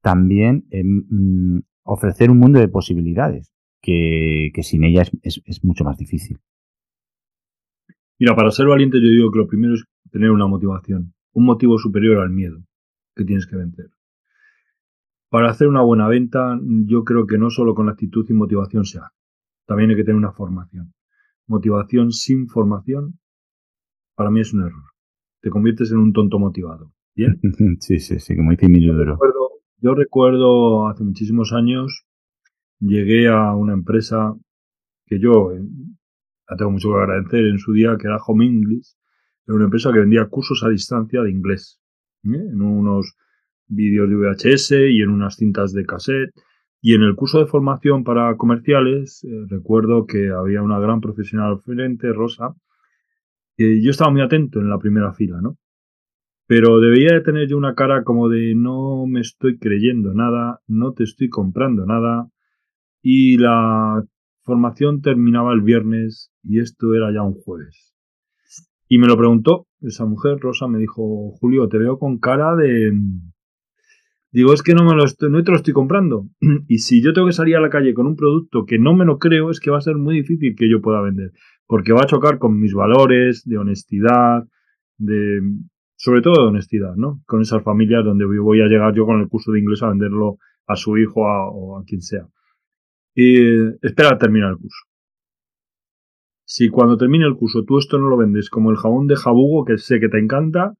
[0.00, 3.50] también em, mm, ofrecer un mundo de posibilidades
[3.82, 6.38] que, sin ella es mucho más difícil.
[8.18, 11.78] Mira, para ser valiente yo digo que lo primero es tener una motivación, un motivo
[11.78, 12.64] superior al miedo
[13.14, 13.90] que tienes que vencer.
[15.28, 18.98] Para hacer una buena venta, yo creo que no solo con actitud y motivación se
[18.98, 19.16] hace.
[19.66, 20.94] También hay que tener una formación.
[21.48, 23.18] Motivación sin formación,
[24.14, 24.84] para mí es un error.
[25.42, 26.92] Te conviertes en un tonto motivado.
[27.14, 27.40] ¿Bien?
[27.80, 32.06] Sí, sí, sí, como dice mi yo recuerdo, yo recuerdo hace muchísimos años,
[32.78, 34.34] llegué a una empresa
[35.06, 35.50] que yo,
[36.48, 38.96] la tengo mucho que agradecer en su día, que era Home English,
[39.46, 41.80] era una empresa que vendía cursos a distancia de inglés,
[42.24, 42.48] ¿eh?
[42.52, 43.14] en unos
[43.68, 46.30] vídeos de VHS y en unas cintas de cassette.
[46.80, 51.58] Y en el curso de formación para comerciales, eh, recuerdo que había una gran profesional
[51.58, 52.54] frente, Rosa,
[53.56, 55.56] y yo estaba muy atento en la primera fila, ¿no?
[56.46, 60.92] Pero debía de tener yo una cara como de no me estoy creyendo nada, no
[60.92, 62.28] te estoy comprando nada.
[63.02, 64.04] Y la
[64.42, 67.94] formación terminaba el viernes y esto era ya un jueves.
[68.88, 72.92] Y me lo preguntó esa mujer, Rosa, me dijo, Julio, te veo con cara de...
[74.36, 76.26] Digo, es que no me lo no te lo estoy comprando.
[76.68, 79.06] Y si yo tengo que salir a la calle con un producto que no me
[79.06, 81.32] lo creo, es que va a ser muy difícil que yo pueda vender.
[81.66, 84.44] Porque va a chocar con mis valores de honestidad,
[84.98, 85.40] de
[85.96, 87.22] sobre todo de honestidad, ¿no?
[87.24, 90.36] Con esas familias donde voy a llegar yo con el curso de inglés a venderlo
[90.66, 92.26] a su hijo o a quien sea
[93.16, 93.38] y
[93.80, 94.84] espera a terminar el curso.
[96.44, 99.64] Si cuando termine el curso tú esto no lo vendes como el jabón de jabugo
[99.64, 100.74] que sé que te encanta,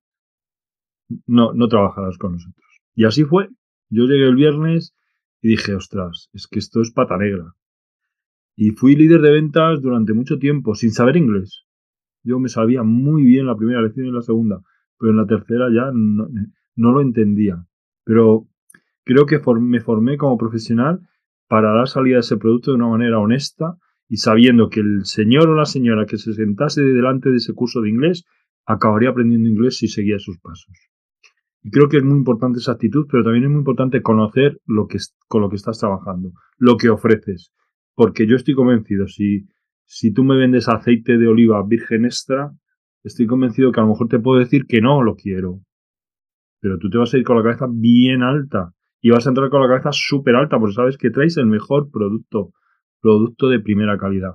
[1.27, 2.66] no, no trabajarás con nosotros.
[2.97, 3.51] Y así fue.
[3.89, 4.97] Yo llegué el viernes
[5.41, 7.55] y dije, ostras, es que esto es pata negra.
[8.57, 11.67] Y fui líder de ventas durante mucho tiempo, sin saber inglés.
[12.25, 14.63] Yo me sabía muy bien la primera lección y la segunda,
[14.99, 17.67] pero en la tercera ya no, lo entendía.
[18.03, 18.49] Pero
[19.05, 21.01] creo que me formé como profesional
[21.49, 23.77] para dar salida a ese producto de una manera honesta
[24.09, 27.83] y sabiendo que el señor o la señora que se sentase delante de ese curso
[27.83, 28.25] de inglés
[28.65, 30.75] acabaría aprendiendo inglés si seguía sus pasos.
[31.63, 34.87] Y creo que es muy importante esa actitud, pero también es muy importante conocer lo
[34.87, 37.53] que, con lo que estás trabajando, lo que ofreces.
[37.95, 39.47] Porque yo estoy convencido, si,
[39.85, 42.53] si tú me vendes aceite de oliva virgen extra,
[43.03, 45.61] estoy convencido que a lo mejor te puedo decir que no lo quiero.
[46.61, 49.51] Pero tú te vas a ir con la cabeza bien alta y vas a entrar
[49.51, 52.53] con la cabeza súper alta porque sabes que traes el mejor producto,
[53.01, 54.33] producto de primera calidad.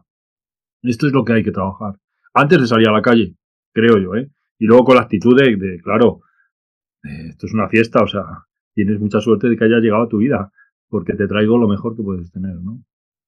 [0.81, 1.95] Esto es lo que hay que trabajar.
[2.33, 3.35] Antes de salir a la calle,
[3.73, 4.29] creo yo, ¿eh?
[4.57, 6.21] Y luego con la actitud de, claro,
[7.03, 8.23] eh, esto es una fiesta, o sea,
[8.73, 10.51] tienes mucha suerte de que haya llegado a tu vida,
[10.89, 12.81] porque te traigo lo mejor que puedes tener, ¿no?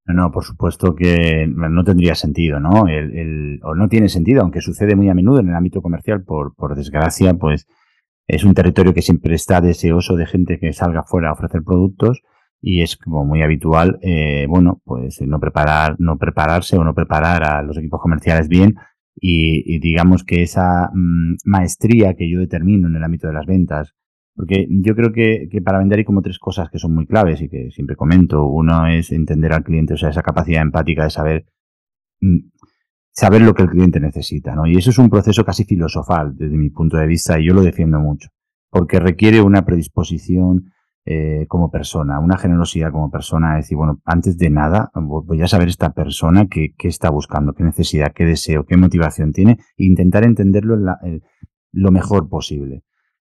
[0.05, 2.87] No, por supuesto que no tendría sentido, ¿no?
[2.89, 6.53] El, o no tiene sentido, aunque sucede muy a menudo en el ámbito comercial, por,
[6.55, 7.67] por desgracia, pues
[8.27, 12.21] es un territorio que siempre está deseoso de gente que salga fuera a ofrecer productos
[12.61, 17.43] y es como muy habitual, eh, bueno, pues no preparar, no prepararse o no preparar
[17.43, 18.75] a los equipos comerciales bien
[19.15, 23.93] y, digamos que esa mm, maestría que yo determino en el ámbito de las ventas,
[24.35, 27.41] porque yo creo que, que, para vender hay como tres cosas que son muy claves
[27.41, 28.47] y que siempre comento.
[28.47, 31.45] Uno es entender al cliente, o sea, esa capacidad empática de saber
[32.21, 32.39] mm,
[33.13, 34.65] saber lo que el cliente necesita, ¿no?
[34.65, 37.61] Y eso es un proceso casi filosofal desde mi punto de vista y yo lo
[37.61, 38.29] defiendo mucho,
[38.69, 40.72] porque requiere una predisposición
[41.05, 45.67] eh, como persona, una generosidad como persona, decir, bueno, antes de nada voy a saber
[45.67, 50.77] esta persona qué, está buscando, qué necesidad, qué deseo, qué motivación tiene e intentar entenderlo
[51.71, 52.83] lo mejor posible.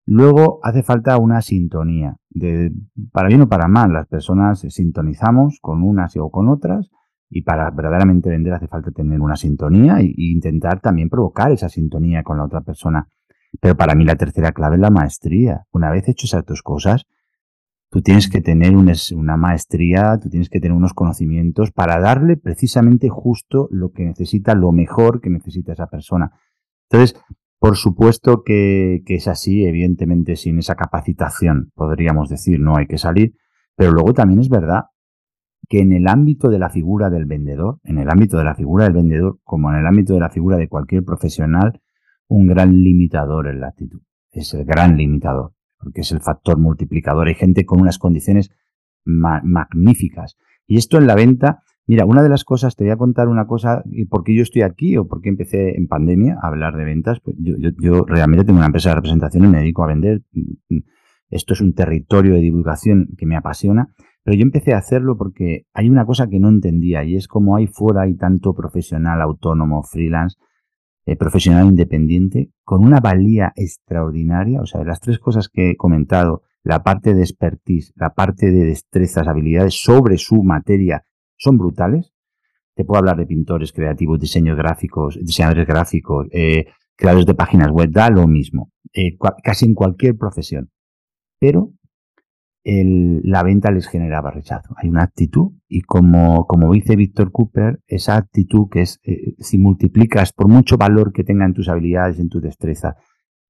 [0.07, 2.73] Luego hace falta una sintonía, de,
[3.11, 6.91] para bien o para mal, las personas sintonizamos con unas o con otras,
[7.31, 12.22] y para verdaderamente vender hace falta tener una sintonía e, intentar también provocar esa sintonía
[12.22, 13.09] con la otra persona.
[13.61, 15.64] Pero para mí la tercera clave es la maestría.
[15.72, 17.07] Una vez hecho esas dos cosas,
[17.95, 23.09] tú tienes que tener una maestría, tú tienes que tener unos conocimientos para darle precisamente
[23.09, 26.32] justo lo que necesita, lo mejor que necesita esa persona.
[26.90, 27.16] Entonces,
[27.61, 32.99] por supuesto que, que es así, evidentemente sin esa capacitación, podríamos decir, no hay que
[32.99, 33.36] salir,
[33.76, 34.86] pero luego también es verdad
[35.68, 38.86] que en el ámbito de la figura del vendedor, en el ámbito de la figura
[38.86, 41.80] del vendedor, como en el ámbito de la figura de cualquier profesional,
[42.26, 44.01] un gran limitador es la actitud.
[44.32, 45.53] Es el gran limitador,
[45.85, 47.28] porque es el factor multiplicador.
[47.28, 48.51] Hay gente con unas condiciones
[49.05, 50.37] magníficas.
[50.66, 53.47] Y esto en la venta Mira, una de las cosas, te voy a contar una
[53.47, 56.76] cosa, y por qué yo estoy aquí o por qué empecé en pandemia a hablar
[56.76, 57.20] de ventas.
[57.20, 60.22] Pues yo, yo, realmente tengo una empresa de representación y me dedico a vender.
[61.28, 63.89] Esto es un territorio de divulgación que me apasiona,
[64.22, 67.57] pero yo empecé a hacerlo porque hay una cosa que no entendía y es como
[67.57, 70.39] hay fuera hay tanto profesional autónomo, freelance,
[71.07, 74.61] eh, profesional independiente, con una valía extraordinaria.
[74.61, 78.50] O sea, de las tres cosas que he comentado, la parte de expertise, la parte
[78.50, 81.05] de destrezas, habilidades sobre su materia
[81.36, 82.12] son brutales.
[82.74, 87.90] Te puedo hablar de pintores creativos, diseños gráficos, diseñadores gráficos, eh, creadores de páginas web,
[87.90, 90.70] da lo mismo, eh, casi en cualquier profesión.
[91.38, 91.72] Pero
[92.65, 94.75] la venta les generaba rechazo.
[94.79, 99.59] Hay una actitud y como, como dice Víctor Cooper, esa actitud que es, eh, si
[99.59, 102.97] multiplicas por mucho valor que tenga en tus habilidades, en tu destreza,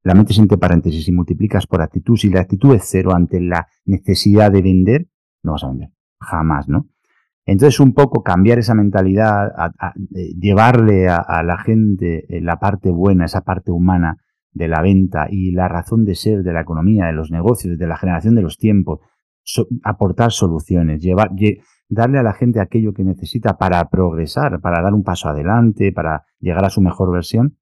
[0.03, 3.69] la mente entre paréntesis, si multiplicas por actitud, si la actitud es cero ante la
[3.87, 5.07] necesidad de vender,
[5.43, 5.91] no vas a vender.
[6.21, 6.89] Jamás, ¿no?
[7.47, 9.51] Entonces, un poco cambiar esa mentalidad,
[10.11, 14.19] llevarle a, la gente eh, la parte buena, esa parte humana
[14.55, 17.87] de la venta y la razón de ser de la economía, de los negocios, de
[17.87, 19.01] la generación de los tiempos,
[19.83, 21.31] aportar soluciones, llevar,
[21.89, 26.25] darle a la gente aquello que necesita para progresar, para dar un paso adelante, para
[26.39, 27.59] llegar a su mejor versión.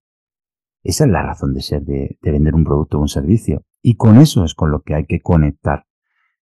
[0.84, 3.64] Esa es la razón de ser de, de vender un producto o un servicio.
[3.80, 5.86] Y con eso es con lo que hay que conectar.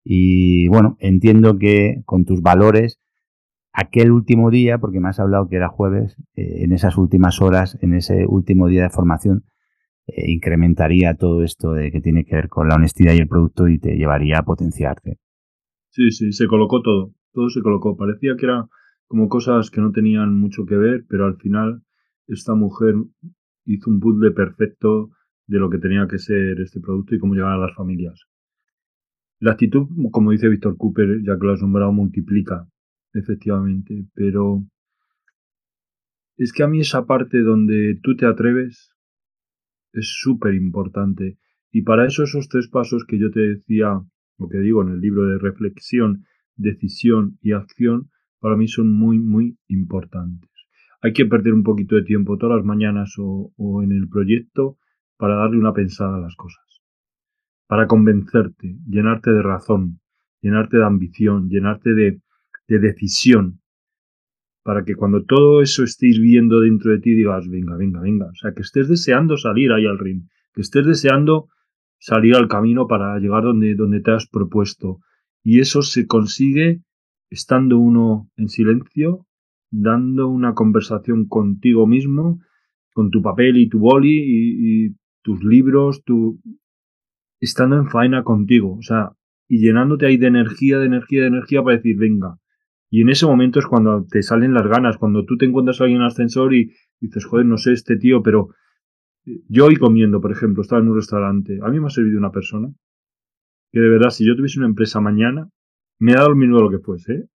[0.04, 3.00] Y bueno, entiendo que con tus valores
[3.72, 7.76] aquel último día, porque me has hablado que era jueves, eh, en esas últimas horas,
[7.80, 9.44] en ese último día de formación,
[10.06, 13.68] eh, incrementaría todo esto de que tiene que ver con la honestidad y el producto
[13.68, 15.18] y te llevaría a potenciarte.
[15.90, 17.96] Sí, sí, se colocó todo, todo se colocó.
[17.96, 18.66] Parecía que eran
[19.06, 21.82] como cosas que no tenían mucho que ver, pero al final
[22.26, 22.94] esta mujer
[23.64, 25.10] hizo un puzzle perfecto
[25.46, 28.26] de lo que tenía que ser este producto y cómo llegar a las familias.
[29.40, 32.66] La actitud, como dice Víctor Cooper, ya que lo has nombrado, multiplica
[33.12, 34.64] efectivamente, pero
[36.36, 38.93] es que a mí esa parte donde tú te atreves
[39.94, 41.38] es súper importante.
[41.70, 44.00] Y para eso esos tres pasos que yo te decía,
[44.38, 46.24] lo que digo en el libro de reflexión,
[46.56, 50.50] decisión y acción, para mí son muy, muy importantes.
[51.00, 54.78] Hay que perder un poquito de tiempo todas las mañanas o, o en el proyecto
[55.16, 56.82] para darle una pensada a las cosas.
[57.66, 60.00] Para convencerte, llenarte de razón,
[60.40, 62.20] llenarte de ambición, llenarte de,
[62.68, 63.60] de decisión,
[64.64, 68.34] para que cuando todo eso esté hirviendo dentro de ti digas, venga, venga, venga, o
[68.34, 70.22] sea, que estés deseando salir ahí al ring,
[70.54, 71.48] que estés deseando
[71.98, 75.00] salir al camino para llegar donde, donde te has propuesto.
[75.42, 76.80] Y eso se consigue
[77.28, 79.26] estando uno en silencio,
[79.70, 82.40] dando una conversación contigo mismo,
[82.94, 86.40] con tu papel y tu boli y, y tus libros, tu...
[87.38, 89.10] estando en faena contigo, o sea,
[89.46, 92.38] y llenándote ahí de energía, de energía, de energía para decir, venga,
[92.94, 95.84] y en ese momento es cuando te salen las ganas, cuando tú te encuentras a
[95.84, 96.70] alguien en ascensor y
[97.00, 98.50] dices, joder, no sé este tío, pero
[99.26, 102.20] eh, yo hoy comiendo, por ejemplo, estaba en un restaurante, a mí me ha servido
[102.20, 102.68] una persona
[103.72, 105.50] que de verdad, si yo tuviese una empresa mañana,
[105.98, 107.14] me dado el minuto de lo que fuese.
[107.14, 107.28] ¿eh?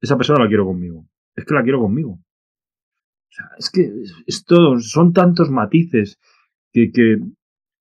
[0.00, 1.06] Esa persona la quiero conmigo.
[1.36, 2.14] Es que la quiero conmigo.
[2.14, 3.88] O sea, es que
[4.26, 6.18] es, todo, son tantos matices
[6.72, 7.18] que, que,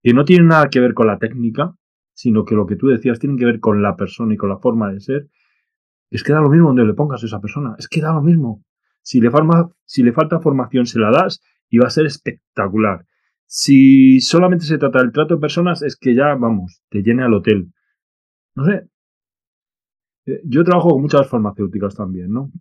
[0.01, 1.75] que no tienen nada que ver con la técnica,
[2.15, 4.57] sino que lo que tú decías tienen que ver con la persona y con la
[4.57, 5.29] forma de ser
[6.13, 7.75] es que da lo mismo donde le pongas a esa persona.
[7.79, 8.63] Es que da lo mismo.
[9.01, 13.07] Si le, falta formación, se la das y va a ser espectacular.
[13.47, 17.33] Si solamente se trata del trato de personas, es que ya, vamos, te llene al
[17.33, 17.73] hotel.
[18.55, 18.87] No sé.
[20.27, 22.51] Eh, yo trabajo con muchas farmacéuticas también, ¿no?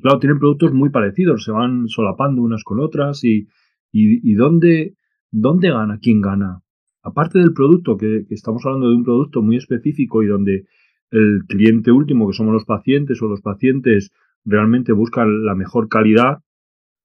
[0.00, 3.48] Claro, tienen productos muy parecidos, se van solapando unas con otras y,
[3.90, 4.94] y, ¿dónde,
[5.32, 5.98] dónde gana?
[6.00, 6.62] ¿Quién gana?
[7.02, 10.66] Aparte del producto, que estamos hablando de un producto muy específico y donde
[11.10, 14.10] el cliente último, que somos los pacientes o los pacientes,
[14.44, 16.38] realmente buscan la mejor calidad,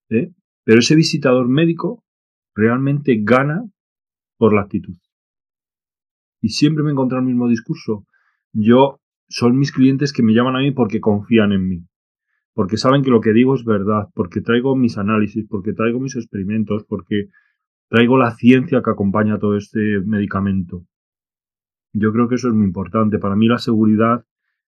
[0.09, 0.31] ¿eh?
[0.63, 2.03] pero ese visitador médico
[2.53, 3.63] realmente gana
[4.37, 4.95] por la actitud.
[6.41, 8.05] Y siempre me encuentro el mismo discurso.
[8.53, 11.83] Yo son mis clientes que me llaman a mí porque confían en mí,
[12.53, 16.15] porque saben que lo que digo es verdad, porque traigo mis análisis, porque traigo mis
[16.15, 17.29] experimentos, porque
[17.89, 20.85] traigo la ciencia que acompaña todo este medicamento.
[21.97, 23.19] Yo creo que eso es muy importante.
[23.19, 24.25] Para mí la seguridad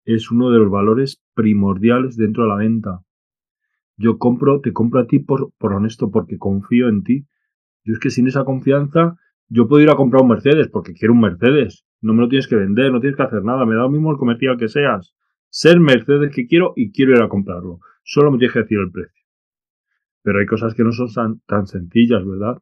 [0.06, 3.02] es uno de los valores primordiales dentro de la venta.
[3.96, 7.28] Yo compro, te compro a ti por, por honesto, porque confío en ti.
[7.84, 9.18] Yo es que sin esa confianza,
[9.50, 11.86] yo puedo ir a comprar un Mercedes porque quiero un Mercedes.
[12.02, 13.68] No me lo tienes que vender, no tienes que hacer nada.
[13.68, 15.14] Me da lo mismo el comercial que seas.
[15.52, 17.82] Ser Mercedes que quiero y quiero ir a comprarlo.
[18.02, 19.24] Solo me tienes que decir el precio.
[20.24, 22.58] Pero hay cosas que no son tan, tan sencillas, ¿verdad?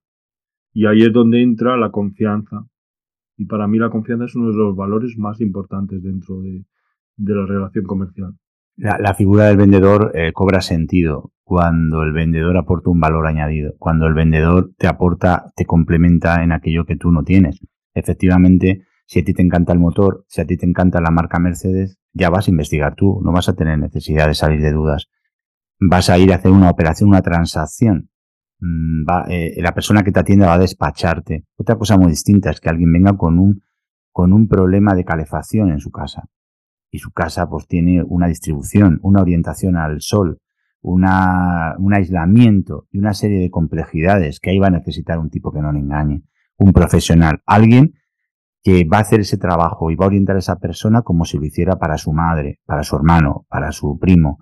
[0.73, 2.65] Y ahí es donde entra la confianza.
[3.39, 6.65] Y para mí la confianza es uno de los valores más importantes dentro de,
[7.15, 8.33] la relación comercial.
[8.75, 14.07] La, figura del vendedor eh, cobra sentido cuando el vendedor aporta un valor añadido, cuando
[14.07, 17.61] el vendedor te aporta, te complementa en aquello que tú no tienes.
[17.93, 21.39] Efectivamente, si a ti te encanta el motor, si a ti te encanta la marca
[21.39, 25.07] Mercedes, ya vas a investigar tú, no vas a tener necesidad de salir de dudas.
[25.79, 28.09] Vas a ir a hacer una operación, una transacción.
[28.59, 31.45] Mm, eh, la persona que te atiende va a despacharte.
[31.55, 33.63] Otra cosa muy distinta es que alguien venga con un,
[34.11, 36.29] con un problema de calefacción en su casa.
[36.91, 40.39] Y su casa pues tiene una distribución, una orientación al sol,
[40.81, 45.51] una, un aislamiento y una serie de complejidades que ahí va a necesitar un tipo
[45.51, 46.23] que no le engañe.
[46.57, 47.93] Un profesional, alguien
[48.63, 51.37] que va a hacer ese trabajo y va a orientar a esa persona como si
[51.37, 54.39] lo hiciera para su madre, para su hermano, para su primo.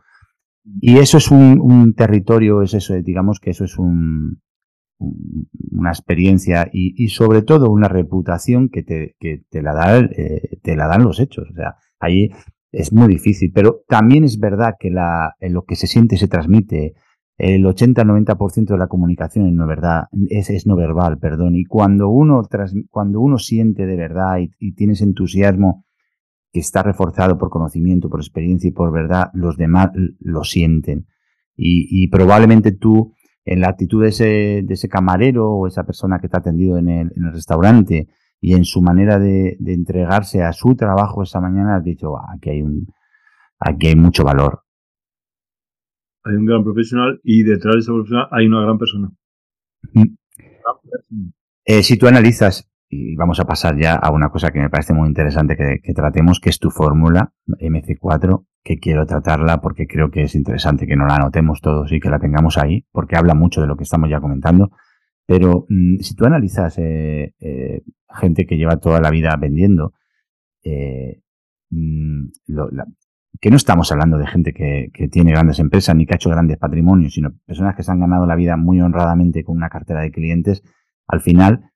[0.80, 4.42] Y eso es un, territorio, es eso, digamos que eso es un,
[5.00, 10.76] una experiencia y, sobre todo una reputación que te, que te la da, eh, te
[10.76, 11.50] la dan los hechos.
[11.52, 12.30] O sea, ahí
[12.72, 16.94] es muy difícil, pero también es verdad que la, lo que se siente se transmite.
[17.40, 21.56] El 80-90% de la comunicación es no verdad, es, no verbal, perdón.
[21.56, 22.42] Y cuando uno,
[22.90, 25.87] cuando uno siente de verdad y, y tienes entusiasmo
[26.52, 31.08] que está reforzado por conocimiento, por experiencia y por verdad, los demás lo sienten.
[31.56, 33.14] Y, y probablemente tú,
[33.46, 36.78] en la actitud de ese, de ese camarero o esa persona que te ha atendido
[36.78, 38.08] en el, en el restaurante,
[38.40, 42.62] y en su manera de, entregarse a su trabajo esa mañana has dicho, aquí hay
[42.62, 42.88] un,
[43.60, 44.64] aquí hay mucho valor.
[46.24, 49.12] Hay un gran profesional y detrás de ese profesional hay una gran persona.
[51.66, 54.94] Eh, si tú analizas, y vamos a pasar ya a una cosa que me parece
[54.94, 60.12] muy interesante que, que tratemos, que es tu fórmula MC4, que quiero tratarla porque creo
[60.12, 63.34] que es interesante que no la anotemos todos y que la tengamos ahí, porque habla
[63.34, 64.72] mucho de lo que estamos ya comentando.
[65.26, 69.94] Pero mm, si tú analizas eh, eh, gente que lleva toda la vida vendiendo,
[70.64, 71.22] eh,
[71.70, 72.30] mm,
[73.40, 76.58] que no estamos hablando de gente que, tiene grandes empresas ni que ha hecho grandes
[76.58, 80.12] patrimonios, sino personas que se han ganado la vida muy honradamente con una cartera de
[80.12, 80.64] clientes,
[81.08, 81.70] al final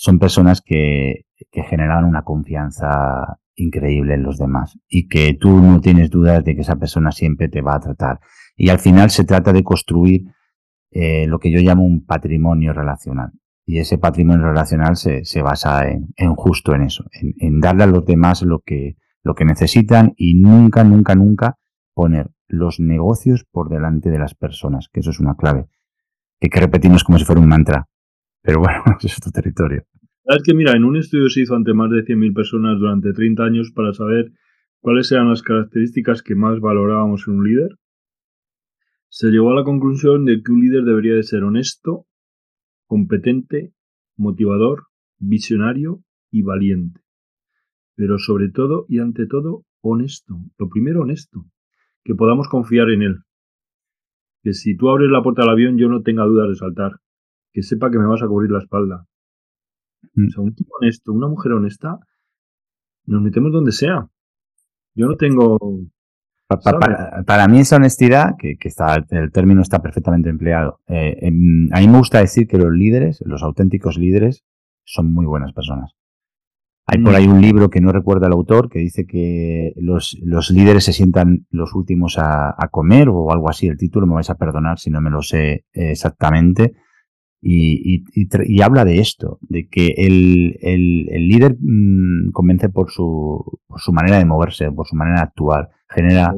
[0.00, 5.78] son personas que, que generan una confianza increíble en los demás y que tú no
[5.82, 8.18] tienes dudas de que esa persona siempre te va a tratar.
[8.56, 10.22] Y al final se trata de construir
[10.90, 13.32] eh, lo que yo llamo un patrimonio relacional.
[13.66, 17.84] Y ese patrimonio relacional se, se basa en, en, justo en eso, en, en, darle
[17.84, 21.58] a los demás lo que, lo que necesitan y nunca, nunca, nunca
[21.92, 25.66] poner los negocios por delante de las personas, que eso es una clave,
[26.40, 27.86] que, que repetimos como si fuera un mantra.
[28.42, 29.84] Pero bueno, es otro territorio.
[30.36, 33.42] Es que mira, en un estudio se hizo ante más de 100.000 personas durante 30
[33.42, 34.32] años para saber
[34.80, 37.70] cuáles eran las características que más valorábamos en un líder
[39.10, 42.06] se llegó a la conclusión de que un líder debería de ser honesto,
[42.86, 43.74] competente,
[44.16, 44.84] motivador,
[45.18, 47.00] visionario y valiente.
[47.96, 50.38] Pero sobre todo y ante todo, honesto.
[50.58, 51.44] Lo primero, honesto.
[52.04, 53.16] Que podamos confiar en él.
[54.44, 56.92] Que si tú abres la puerta del avión yo no tenga dudas de saltar.
[57.52, 59.06] Que sepa que me vas a cubrir la espalda.
[60.14, 60.26] Mm.
[60.26, 61.98] O sea, un tipo honesto, una mujer honesta,
[63.06, 64.08] nos metemos donde sea.
[64.94, 65.58] Yo no tengo
[67.26, 71.86] para, mí esa honestidad, que, está, el término está perfectamente empleado, eh, em, a mí
[71.86, 74.44] me gusta decir que los líderes, los auténticos líderes,
[74.84, 75.92] son muy buenas personas.
[76.86, 80.50] Hay por ahí un libro que no recuerda el autor que dice que los, los
[80.50, 83.68] líderes se sientan los últimos a, comer o algo así.
[83.68, 86.72] El título me vais a perdonar si no me lo sé exactamente.
[87.42, 93.80] Y, y, habla de esto, de que el, el, líder mm, convence por su, por
[93.80, 96.34] su manera de moverse, por su manera de actuar, genera...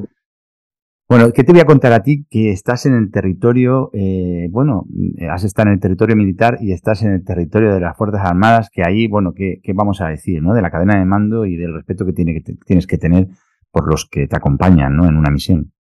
[1.09, 2.25] Bueno, ¿qué te voy a contar a ti?
[2.31, 4.87] Que estás en el territorio, eh, bueno,
[5.29, 8.71] has estado en el territorio militar y estás en el territorio de las Fuerzas Armadas,
[8.73, 10.55] que ahí, bueno, ¿qué, qué vamos a decir, no?
[10.55, 13.29] De la cadena de mando y del respeto que, tiene, que tienes que tener
[13.73, 15.07] por los que te acompañan, ¿no?
[15.07, 15.73] En una misión.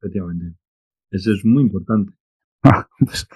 [0.00, 0.56] Efectivamente.
[1.10, 2.12] Eso es muy importante.
[2.98, 3.28] Pues,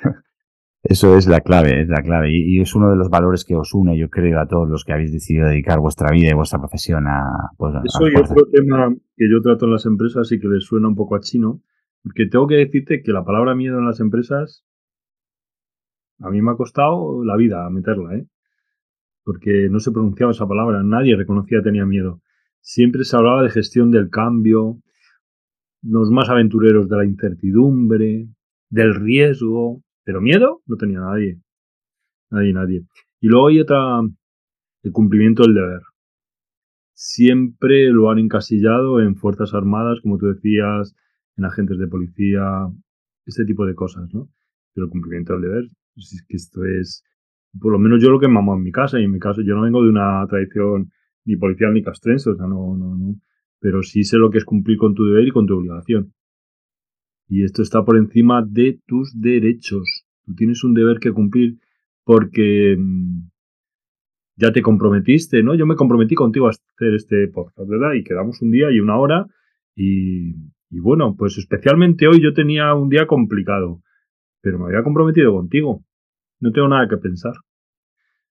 [0.82, 2.30] eso es la clave, es la clave.
[2.32, 4.92] Y, es uno de los valores que os une, yo creo, a todos los que
[4.92, 7.50] habéis decidido dedicar vuestra vida y vuestra profesión a.
[7.56, 10.88] Pues, Eso y otro tema que yo trato en las empresas y que les suena
[10.88, 11.62] un poco a chino,
[12.02, 14.64] porque tengo que decirte que la palabra miedo en las empresas
[16.20, 18.26] a mí me ha costado la vida meterla, ¿eh?
[19.22, 22.20] Porque no se pronunciaba esa palabra, nadie reconocía que tenía miedo.
[22.60, 24.80] Siempre se hablaba de gestión del cambio,
[25.82, 28.28] los más aventureros de la incertidumbre,
[28.68, 31.40] del riesgo, pero miedo no tenía nadie.
[32.30, 32.82] Nadie, nadie.
[33.20, 34.01] Y luego hay otra,
[34.82, 35.80] el cumplimiento del deber.
[36.94, 40.94] Siempre lo han encasillado en Fuerzas Armadas, como tú decías,
[41.36, 42.42] en agentes de policía,
[43.26, 44.28] este tipo de cosas, ¿no?
[44.74, 47.05] Pero el cumplimiento del deber, pues es que esto es,
[47.59, 49.55] por lo menos yo lo que mamó en mi casa, y en mi caso yo
[49.55, 50.90] no vengo de una tradición
[51.24, 53.14] ni policial ni castrense, o sea, no, no, no.
[53.59, 56.12] pero sí sé lo que es cumplir con tu deber y con tu obligación.
[57.30, 60.04] Y esto está por encima de tus derechos.
[60.24, 61.58] Tú tienes un deber que cumplir
[62.02, 63.28] porque mm,
[64.34, 65.54] ya te comprometiste, ¿no?
[65.54, 67.92] Yo me comprometí contigo a hacer este podcast, ¿verdad?
[67.92, 69.26] Y quedamos un día y una hora
[69.76, 70.30] y,
[70.70, 73.80] y bueno, pues especialmente hoy yo tenía un día complicado,
[74.40, 75.84] pero me había comprometido contigo.
[76.40, 77.34] No tengo nada que pensar.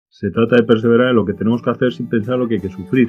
[0.09, 2.61] Se trata de perseverar en lo que tenemos que hacer sin pensar lo que hay
[2.61, 3.09] que sufrir.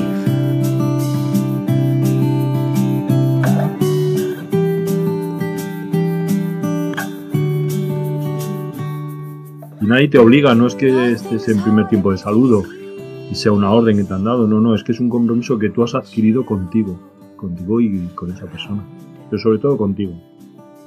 [9.81, 12.61] Y nadie te obliga, no es que estés en primer tiempo de saludo
[13.31, 15.57] y sea una orden que te han dado, no, no, es que es un compromiso
[15.57, 16.99] que tú has adquirido contigo,
[17.35, 18.83] contigo y con esa persona,
[19.27, 20.13] pero sobre todo contigo.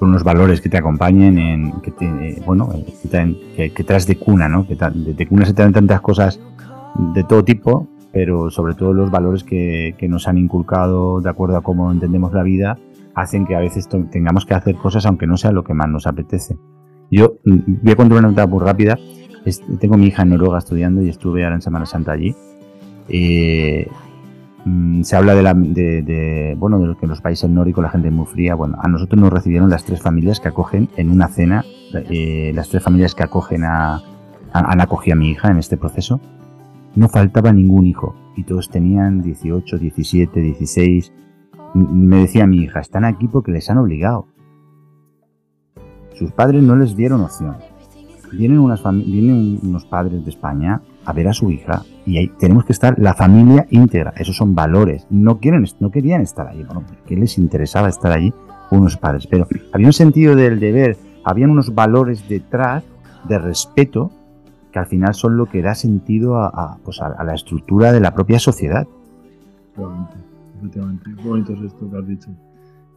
[0.00, 4.48] Unos valores que te acompañen, en, que te, eh, bueno, eh, que, traes de cuna,
[4.48, 4.64] ¿no?
[4.64, 6.38] Que de, cuna se te tantas cosas
[7.14, 11.56] de todo tipo, pero sobre todo los valores que, que nos han inculcado de acuerdo
[11.56, 12.78] a cómo entendemos la vida,
[13.16, 16.06] hacen que a veces tengamos que hacer cosas aunque no sea lo que más nos
[16.06, 16.56] apetece.
[17.10, 18.98] Yo mm, voy a contar una nota muy rápida.
[19.80, 22.34] tengo mi hija en Noruega estudiando y estuve ahora en Semana Santa allí.
[23.08, 23.86] Eh,
[24.64, 28.08] mm, se habla de, la, de, bueno de que en los países nórdicos la gente
[28.08, 28.54] es muy fría.
[28.54, 32.68] Bueno, a nosotros nos recibieron las tres familias que acogen en una cena, eh, las
[32.68, 34.02] tres familias que acogen a,
[34.52, 36.20] han acogido a mi hija en este proceso.
[36.94, 41.12] No faltaba ningún hijo y todos tenían 18, 17, 16.
[41.74, 44.28] Me decía mi hija, están aquí porque les han obligado.
[46.14, 47.56] Sus padres no les dieron opción.
[48.32, 52.64] Vienen, unas vienen unos padres de España a ver a su hija y ahí tenemos
[52.64, 54.12] que estar la familia íntegra.
[54.16, 55.06] Esos son valores.
[55.10, 56.64] No, quieren, no querían estar allí.
[56.64, 58.32] Bueno, ¿qué les interesaba estar allí
[58.70, 59.26] unos padres?
[59.26, 62.82] Pero había un sentido del deber, habían unos valores detrás
[63.28, 64.10] de respeto
[64.72, 68.12] que al final son lo que da sentido a, pues a, la estructura de la
[68.12, 68.86] propia sociedad.
[70.58, 72.30] Efectivamente, Qué bonito es esto que has dicho.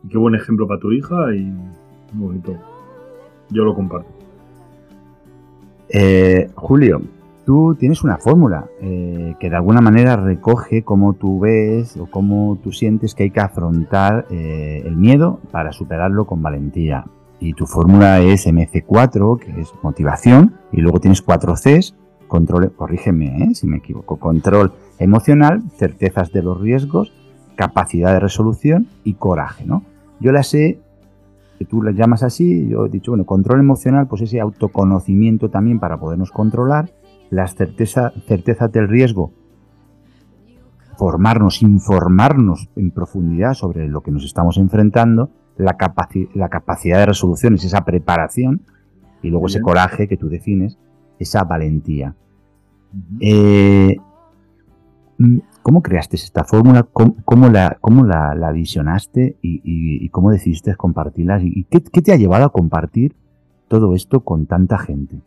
[0.03, 1.53] Y qué buen ejemplo para tu hija y
[2.13, 2.76] muy bonito.
[3.49, 4.09] Yo lo comparto.
[5.89, 7.01] Eh, Julio,
[7.45, 12.57] tú tienes una fórmula eh, que de alguna manera recoge cómo tú ves o cómo
[12.61, 17.05] tú sientes que hay que afrontar eh, el miedo para superarlo con valentía.
[17.39, 21.95] Y tu fórmula es MC4, que es motivación, y luego tienes 4 Cs,
[22.27, 27.13] control, corrígeme si me equivoco, control emocional, certezas de los riesgos,
[27.55, 29.83] capacidad de resolución y coraje, ¿no?
[30.19, 30.79] Yo las he
[31.57, 35.79] que tú las llamas así, yo he dicho, bueno, control emocional, pues ese autoconocimiento también
[35.79, 36.91] para podernos controlar,
[37.29, 39.31] las certeza, certezas del riesgo,
[40.97, 45.75] formarnos, informarnos en profundidad sobre lo que nos estamos enfrentando, la,
[46.35, 48.61] la capacidad de resolución es esa preparación,
[49.21, 50.77] y luego ese coraje que tú defines,
[51.19, 52.15] esa valentía.
[55.67, 56.83] ¿Cómo creaste esta fórmula?
[56.93, 61.41] ¿Cómo, la, cómo la, visionaste y, cómo decidiste compartirla?
[61.43, 63.17] ¿Y qué, te ha llevado a compartir
[63.67, 65.19] todo esto con tanta gente?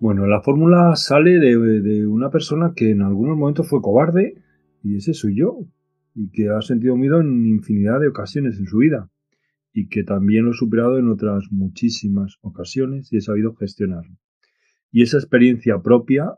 [0.00, 4.42] Bueno, la fórmula sale de, una persona que en algunos momentos fue cobarde,
[4.82, 5.60] y ese soy yo,
[6.12, 9.12] y que ha sentido miedo en infinidad de ocasiones en su vida,
[9.72, 14.16] y que también lo he superado en otras muchísimas ocasiones y he sabido gestionarlo.
[14.90, 16.36] Y esa experiencia propia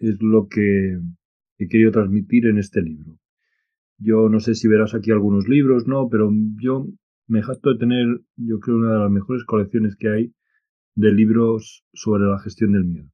[0.00, 0.98] es lo que
[1.58, 3.18] he querido transmitir en este libro.
[3.98, 6.30] Yo no sé si verás aquí algunos libros, no, pero
[6.60, 6.86] yo
[7.28, 10.34] me jacto de tener, yo creo, una de las mejores colecciones que hay
[10.96, 13.10] de libros sobre la gestión del miedo.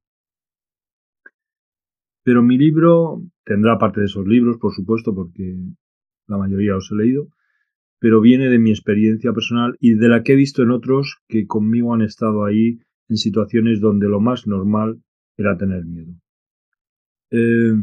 [2.23, 5.57] Pero mi libro tendrá parte de esos libros, por supuesto, porque
[6.27, 7.27] la mayoría los he leído,
[7.99, 11.47] pero viene de mi experiencia personal y de la que he visto en otros que
[11.47, 12.79] conmigo han estado ahí
[13.09, 15.01] en situaciones donde lo más normal
[15.37, 16.13] era tener miedo.
[17.31, 17.73] Eh,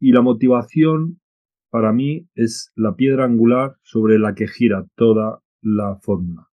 [0.00, 1.20] y la motivación
[1.70, 6.48] para mí es la piedra angular sobre la que gira toda la fórmula.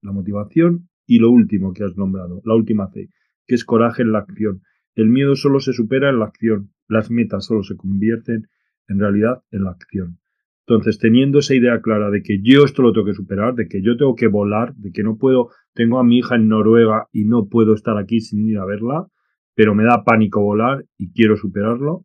[0.00, 3.08] La motivación y lo último que has nombrado, la última C,
[3.46, 4.62] que es coraje en la acción.
[4.94, 8.48] El miedo solo se supera en la acción, las metas solo se convierten
[8.88, 10.18] en realidad en la acción.
[10.66, 13.82] Entonces, teniendo esa idea clara de que yo esto lo tengo que superar, de que
[13.82, 17.24] yo tengo que volar, de que no puedo, tengo a mi hija en Noruega y
[17.24, 19.06] no puedo estar aquí sin ir a verla,
[19.54, 22.04] pero me da pánico volar y quiero superarlo,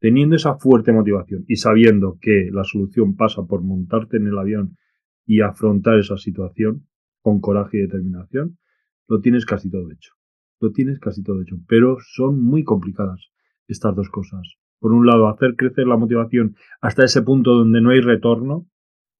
[0.00, 4.76] teniendo esa fuerte motivación y sabiendo que la solución pasa por montarte en el avión
[5.26, 6.86] y afrontar esa situación
[7.20, 8.58] con coraje y determinación,
[9.08, 10.12] lo tienes casi todo hecho.
[10.60, 11.56] Lo tienes casi todo hecho.
[11.68, 13.30] Pero son muy complicadas
[13.66, 14.56] estas dos cosas.
[14.78, 18.66] Por un lado, hacer crecer la motivación hasta ese punto donde no hay retorno,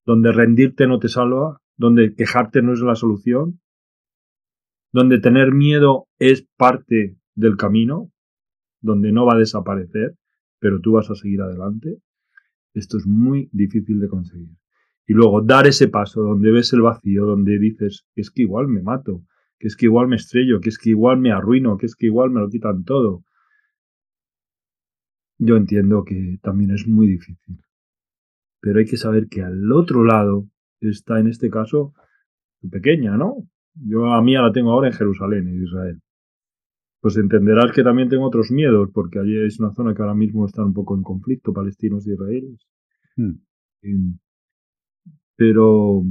[0.07, 3.61] donde rendirte no te salva, donde quejarte no es la solución,
[4.93, 8.11] donde tener miedo es parte del camino,
[8.81, 10.15] donde no va a desaparecer,
[10.59, 11.99] pero tú vas a seguir adelante.
[12.75, 14.51] Esto es muy difícil de conseguir.
[15.07, 18.83] Y luego dar ese paso donde ves el vacío, donde dices, es que igual me
[18.83, 19.25] mato,
[19.59, 22.07] que es que igual me estrello, que es que igual me arruino, que es que
[22.07, 23.25] igual me lo quitan todo.
[25.39, 27.59] Yo entiendo que también es muy difícil.
[28.61, 30.47] Pero hay que saber que al otro lado
[30.81, 31.95] está en este caso
[32.61, 33.49] tu pequeña, ¿no?
[33.87, 36.01] Yo a mía la tengo ahora en Jerusalén, en Israel.
[37.01, 40.47] Pues entenderás que también tengo otros miedos, porque allí es una zona que ahora mismo
[40.47, 42.67] está un poco en conflicto, palestinos y israelíes.
[43.17, 44.15] Hmm.
[45.37, 46.03] pero,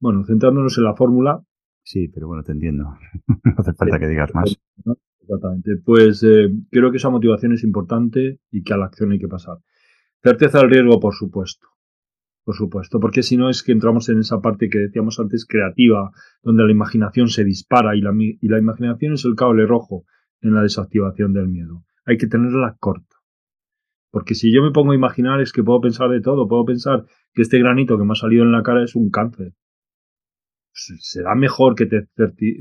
[0.00, 1.42] bueno, centrándonos en la fórmula.
[1.84, 2.96] Sí, pero bueno, te entiendo.
[3.44, 4.56] no hace falta que digas más.
[5.20, 5.76] Exactamente.
[5.84, 9.28] Pues eh, creo que esa motivación es importante y que a la acción hay que
[9.28, 9.58] pasar.
[10.22, 11.68] Certeza del riesgo, por supuesto.
[12.44, 16.10] Por supuesto, porque si no es que entramos en esa parte que decíamos antes creativa,
[16.42, 20.04] donde la imaginación se dispara y la, y la imaginación es el cable rojo
[20.40, 21.84] en la desactivación del miedo.
[22.04, 23.16] Hay que tenerla corta.
[24.10, 27.06] Porque si yo me pongo a imaginar es que puedo pensar de todo, puedo pensar
[27.32, 29.54] que este granito que me ha salido en la cara es un cáncer.
[30.72, 32.08] Pues, ¿Será mejor que te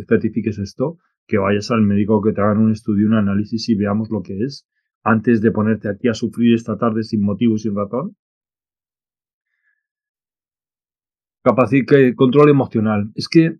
[0.08, 0.98] certifiques esto?
[1.28, 4.40] Que vayas al médico, que te hagan un estudio, un análisis y veamos lo que
[4.40, 4.68] es,
[5.04, 8.16] antes de ponerte aquí a sufrir esta tarde sin motivo y sin razón.
[11.44, 11.86] Capacidad,
[12.16, 13.12] control emocional.
[13.16, 13.58] Es que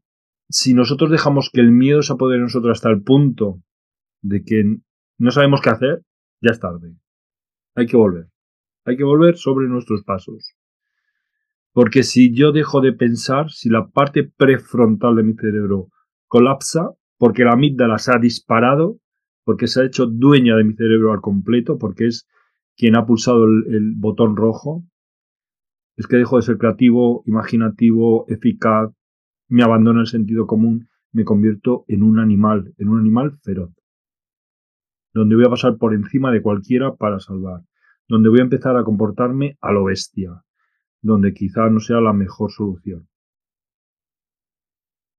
[0.50, 3.62] si nosotros dejamos que el miedo se apodere de nosotros hasta el punto
[4.22, 4.78] de que
[5.18, 6.02] no sabemos qué hacer,
[6.42, 6.96] ya es tarde.
[7.76, 8.28] Hay que volver.
[8.86, 10.56] Hay que volver sobre nuestros pasos.
[11.74, 15.88] Porque si yo dejo de pensar, si la parte prefrontal de mi cerebro
[16.28, 18.98] colapsa, porque la amígdala se ha disparado,
[19.44, 22.28] porque se ha hecho dueña de mi cerebro al completo, porque es
[22.76, 24.84] quien ha pulsado el, el botón rojo,
[26.02, 28.92] es que dejo de ser creativo, imaginativo, eficaz,
[29.48, 33.72] me abandono el sentido común, me convierto en un animal, en un animal feroz
[35.14, 37.62] donde voy a pasar por encima de cualquiera para salvar,
[38.08, 40.44] donde voy a empezar a comportarme a lo bestia,
[41.02, 43.08] donde quizá no sea la mejor solución.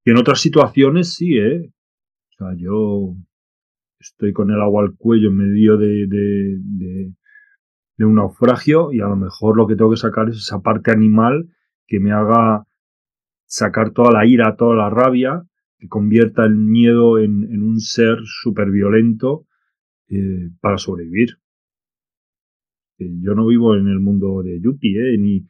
[0.05, 1.71] Y en otras situaciones sí, ¿eh?
[1.71, 3.15] O sea, yo
[4.01, 7.15] estoy con el agua al cuello en medio de, de, de,
[7.97, 10.91] de un naufragio y a lo mejor lo que tengo que sacar es esa parte
[10.91, 11.49] animal
[11.87, 12.65] que me haga
[13.45, 15.43] sacar toda la ira, toda la rabia,
[15.79, 19.47] que convierta el miedo en, en un ser súper violento
[20.15, 21.39] eh, para sobrevivir.
[22.99, 25.49] yo no vivo en el mundo de Yuppie, eh, ni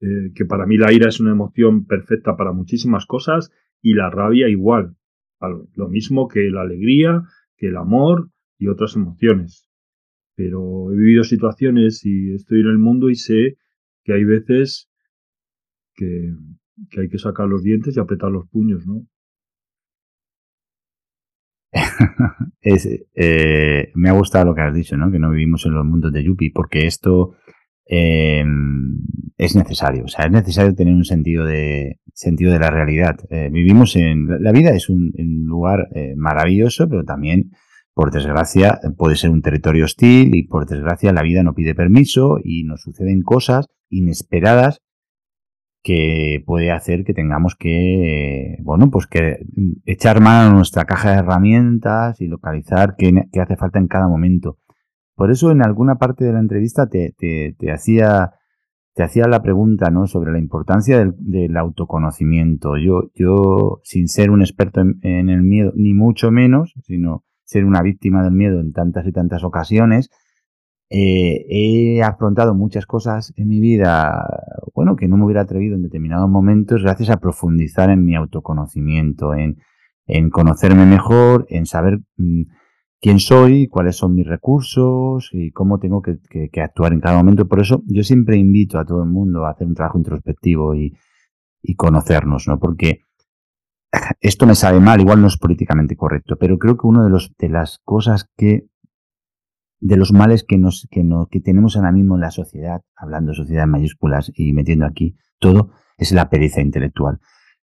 [0.00, 4.10] eh, que para mí la ira es una emoción perfecta para muchísimas cosas y la
[4.10, 4.96] rabia igual.
[5.76, 7.22] Lo mismo que la alegría,
[7.56, 9.69] que el amor y otras emociones.
[10.40, 13.58] Pero he vivido situaciones y estoy en el mundo y sé
[14.02, 14.88] que hay veces
[15.94, 16.32] que,
[16.98, 19.06] hay que sacar los dientes y apretar los puños, ¿no?
[22.62, 25.12] eh, me ha gustado lo que has dicho, ¿no?
[25.12, 27.34] Que no vivimos en los mundos de Yuppie, porque esto
[27.84, 28.42] eh,
[29.36, 30.04] es necesario.
[30.04, 33.18] O sea, es necesario tener un sentido de sentido de la realidad.
[33.28, 35.12] Eh, vivimos en la vida es un
[35.44, 37.50] lugar maravilloso, pero también,
[37.94, 42.38] por desgracia, puede ser un territorio hostil y por desgracia la vida no pide permiso
[42.42, 44.80] y nos suceden cosas inesperadas
[45.82, 49.38] que puede hacer que tengamos que, bueno, pues que
[49.86, 54.58] echar mano a nuestra caja de herramientas y localizar qué, hace falta en cada momento.
[55.14, 58.32] Por eso en alguna parte de la entrevista te, te, hacía
[58.94, 60.06] te hacía la pregunta, ¿no?
[60.06, 62.76] Sobre la importancia del, autoconocimiento.
[62.76, 67.82] Yo, yo, sin ser un experto en el miedo, ni mucho menos, sino ser una
[67.82, 70.08] víctima del miedo en tantas y tantas ocasiones,
[70.88, 74.24] eh, he afrontado muchas cosas en mi vida,
[74.74, 79.34] bueno, que no me hubiera atrevido en determinados momentos gracias a profundizar en mi autoconocimiento,
[79.34, 79.58] en,
[80.06, 82.42] en conocerme mejor, en saber mm,
[83.00, 86.18] quién soy, cuáles son mis recursos y cómo tengo que,
[86.52, 87.48] que, actuar en cada momento.
[87.48, 90.96] Por eso yo siempre invito a todo el mundo a hacer un trabajo introspectivo y,
[91.62, 92.58] y conocernos, ¿no?
[92.60, 93.02] Porque
[94.20, 97.32] esto me sabe mal, igual no es políticamente correcto, pero creo que una de, los,
[97.38, 98.66] de las cosas que
[99.80, 103.30] de los males que, nos, que, no, que tenemos ahora mismo en la sociedad, hablando
[103.30, 107.18] de sociedad en mayúsculas y metiendo aquí todo, es la pereza intelectual.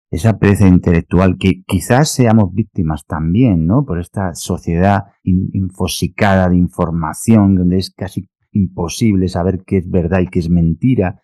[0.09, 3.85] Esa pereza intelectual que quizás seamos víctimas también, ¿no?
[3.85, 10.27] Por esta sociedad infosicada de información, donde es casi imposible saber qué es verdad y
[10.27, 11.21] qué es mentira,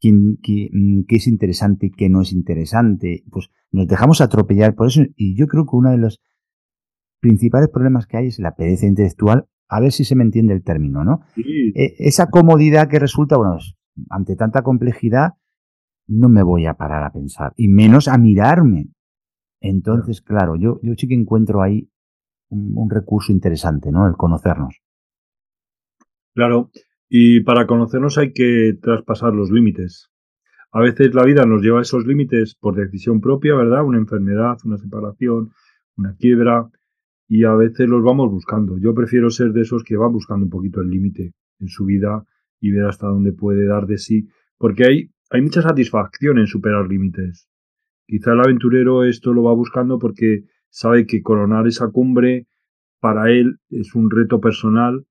[0.00, 3.24] quién, qué, mm, qué, es interesante y qué no es interesante.
[3.30, 5.02] Pues nos dejamos atropellar por eso.
[5.16, 6.20] Y yo creo que uno de los
[7.20, 9.46] principales problemas que hay es la pereza intelectual.
[9.68, 11.20] A ver si se me entiende el término, ¿no?
[11.36, 13.58] E, esa comodidad que resulta, bueno,
[14.10, 15.32] ante tanta complejidad,
[16.06, 18.90] no me voy a parar a pensar, y menos a mirarme.
[19.60, 21.90] Entonces, claro, yo, yo sí que encuentro ahí
[22.48, 24.06] un, recurso interesante, ¿no?
[24.06, 24.80] El conocernos.
[26.34, 26.70] Claro,
[27.08, 30.10] y para conocernos hay que traspasar los límites.
[30.72, 33.84] A veces la vida nos lleva a esos límites por decisión propia, ¿verdad?
[33.84, 35.52] Una enfermedad, una separación,
[35.96, 36.68] una quiebra,
[37.28, 38.78] y a veces los vamos buscando.
[38.78, 42.24] Yo prefiero ser de esos que van buscando un poquito el límite en su vida
[42.60, 44.28] y ver hasta dónde puede dar de sí,
[44.58, 47.48] porque hay, hay mucha satisfacción en superar límites.
[48.06, 52.46] Quizá el aventurero esto lo va buscando porque sabe que coronar esa cumbre
[53.00, 55.06] para él es un reto personal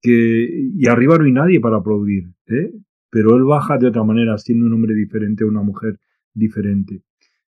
[0.00, 2.72] que y arriba no hay nadie para aplaudir, ¿eh?
[3.10, 5.98] pero él baja de otra manera, siendo un hombre diferente o una mujer
[6.34, 7.02] diferente.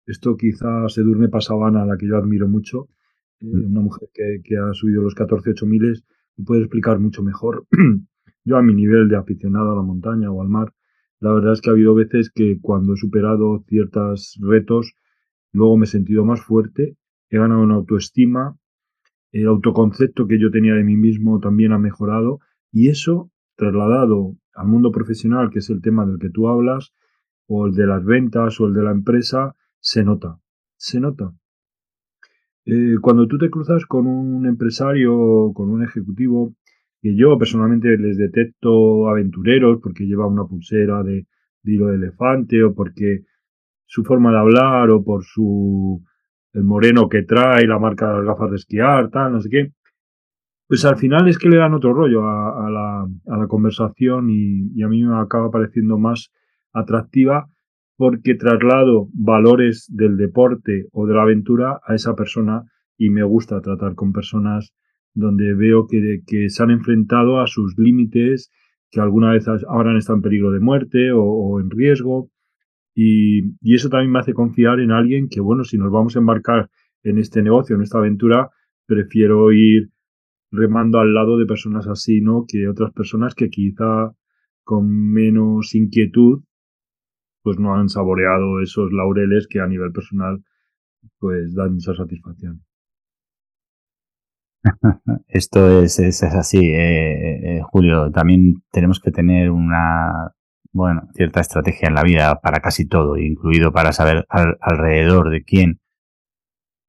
[0.07, 2.88] Esto quizá se durme Pasabana, a la que yo admiro mucho,
[3.40, 3.70] eh, mm.
[3.70, 6.05] una mujer que, que, ha subido los 14 miles,
[6.36, 7.66] lo puede explicar mucho mejor.
[8.44, 10.72] yo a mi nivel de aficionado a la montaña o al mar,
[11.20, 14.94] la verdad es que ha habido veces que cuando he superado ciertos retos,
[15.53, 16.96] luego me he sentido más fuerte,
[17.28, 18.57] he ganado una autoestima,
[19.33, 22.41] el autoconcepto que yo tenía de mí mismo también ha mejorado
[22.72, 26.93] y eso trasladado al mundo profesional, que es el tema del que tú hablas,
[27.47, 30.39] o el de las ventas o el de la empresa, se nota,
[30.76, 31.33] se nota.
[32.64, 36.55] Eh, cuando tú te cruzas con un empresario, con un ejecutivo,
[37.01, 41.26] que yo personalmente les detecto aventureros porque lleva una pulsera de,
[41.62, 43.24] de hilo de elefante o porque
[43.87, 46.05] su forma de hablar o por su
[46.59, 49.72] el moreno que trae, la marca de las gafas de esquiar, tal, no sé qué.
[50.66, 54.82] Pues al final es que le dan otro rollo a, la, a la, conversación y,
[54.82, 56.30] a mí me acaba pareciendo más
[56.74, 57.48] atractiva
[57.96, 62.64] porque traslado valores del deporte o de la aventura a esa persona
[62.98, 64.74] y me gusta tratar con personas
[65.14, 68.50] donde veo que, que se han enfrentado a sus límites,
[68.90, 72.30] que alguna vez habrán estado en peligro de muerte o, en riesgo.
[73.01, 76.68] Y, eso también me hace confiar en alguien que, bueno, si nos vamos a embarcar
[77.05, 78.51] en este negocio, en esta aventura,
[78.86, 79.90] prefiero ir
[80.51, 82.44] remando al lado de personas así, ¿no?
[82.49, 84.11] Que otras personas que quizá
[84.64, 86.42] con menos inquietud,
[87.44, 90.42] pues no han saboreado esos laureles que a nivel personal,
[91.20, 92.64] pues dan mucha satisfacción.
[95.28, 98.11] Esto es, es, así, eh, eh, Julio.
[98.11, 100.34] También tenemos que tener una,
[100.72, 105.80] bueno, cierta estrategia en la vida para casi todo, incluido para saber alrededor de quién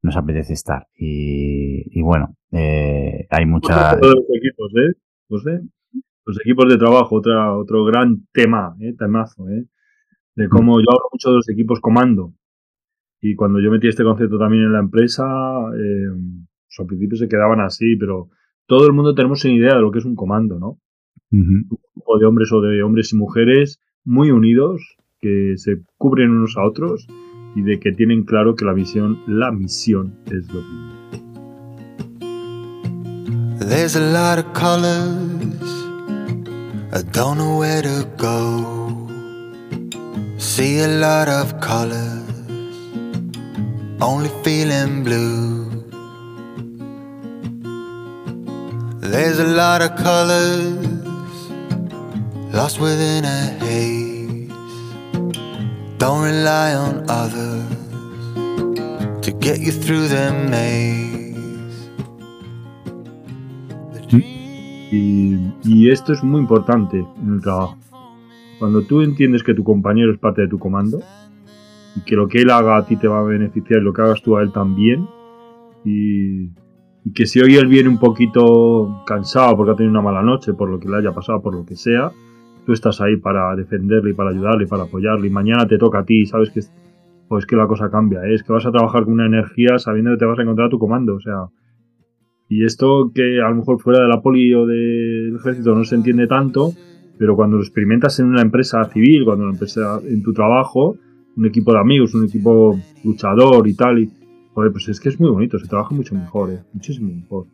[0.01, 0.88] nos apetece estar.
[0.95, 3.99] Y, bueno, eh, hay muchas...
[4.01, 5.61] Los equipos, ¿eh?
[6.25, 8.93] Los equipos de trabajo, otra, otro gran tema, ¿eh?
[8.97, 9.65] temazo, ¿eh?
[10.36, 12.34] De cómo yo hablo mucho de los equipos comando.
[13.21, 16.07] Y cuando yo metí este concepto también en la empresa, eh,
[16.69, 18.30] pues al principio se quedaban así, pero
[18.65, 20.80] todo el mundo tenemos una idea de lo que es un comando, ¿no?
[21.32, 24.82] Un grupo de hombres o de hombres y mujeres muy unidos,
[25.21, 27.05] que se cubren unos a otros
[27.55, 30.99] y de que tienen claro que la misión, la misión es lo primero.
[33.59, 35.86] There's a lot of colors,
[36.91, 39.07] I don't know where to go.
[40.38, 42.23] See a lot of colors,
[44.01, 45.67] only feeling blue.
[49.01, 50.89] There's a lot of colors
[52.52, 54.50] lost within a haze.
[55.97, 57.66] Don't rely on others
[59.22, 61.20] to get you through the maze.
[64.91, 67.78] Y, esto es muy importante en el trabajo.
[68.58, 71.00] Cuando tú entiendes que tu compañero es parte de tu comando
[71.95, 74.02] y que lo que él haga a ti te va a beneficiar y lo que
[74.02, 75.08] hagas tú a él también,
[75.86, 76.50] y
[77.14, 80.70] que si hoy él viene un poquito cansado porque ha tenido una mala noche, por
[80.70, 82.12] lo que le haya pasado, por lo que sea,
[82.70, 85.26] tú estás ahí para defenderle y para ayudarle y para apoyarle.
[85.26, 86.59] Y mañana te toca a ti, sabes que
[87.28, 88.36] pues que la cosa cambia, ¿eh?
[88.36, 90.70] es que vas a trabajar con una energía sabiendo que te vas a encontrar a
[90.70, 91.47] tu comando, o sea.
[92.47, 95.95] Y esto que a lo mejor fuera de la poli o del ejército no se
[95.95, 96.74] entiende tanto,
[97.17, 100.95] pero cuando lo experimentas en una empresa civil, cuando lo empresa en tu trabajo,
[101.38, 104.11] un equipo de amigos, un equipo luchador y tal, y
[104.53, 106.59] pues es que es muy bonito, se trabaja mucho mejor, ¿eh?
[106.72, 107.47] muchísimo mejor.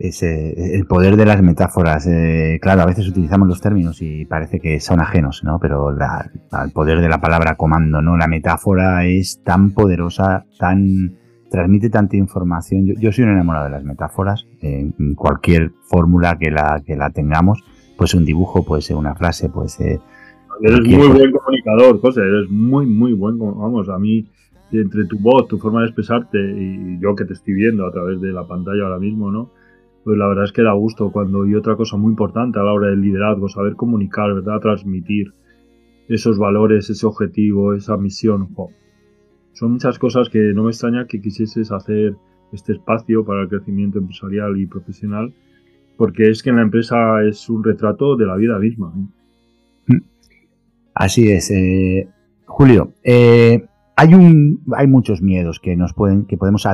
[0.00, 2.06] Es, el poder de las metáforas.
[2.06, 5.58] Eh, claro, a veces utilizamos los términos y parece que son ajenos, ¿no?
[5.60, 8.16] Pero el poder de la palabra comando, ¿no?
[8.16, 11.18] La metáfora es tan poderosa, tan
[11.50, 12.86] transmite tanta información.
[12.86, 17.62] Yo, soy un enamorado de las metáforas, en cualquier fórmula que la, que la tengamos.
[17.98, 20.00] Puede ser un dibujo, puede ser una frase, puede ser...
[20.62, 24.26] Eres muy buen comunicador, José, eres muy, muy buen, vamos, a mí,
[24.72, 28.20] entre tu voz, tu forma de expresarte y yo que te estoy viendo a través
[28.20, 29.50] de la pantalla ahora mismo, ¿no?
[30.10, 32.72] Pues la verdad es que da gusto cuando, y otra cosa muy importante a la
[32.72, 34.58] hora del liderazgo, saber comunicar, ¿verdad?
[34.58, 35.32] Transmitir
[36.08, 38.48] esos valores, ese objetivo, esa misión.
[39.52, 42.16] Son muchas cosas que no me extraña que quisieses hacer
[42.52, 45.32] este espacio para el crecimiento empresarial y profesional,
[45.96, 48.92] porque es que en la empresa es un retrato de la vida misma.
[49.92, 50.00] ¿eh?
[50.92, 51.52] Así es.
[51.52, 52.08] Eh,
[52.46, 53.64] Julio, eh,
[54.00, 56.66] hay, un, hay muchos miedos que nos pueden, que podemos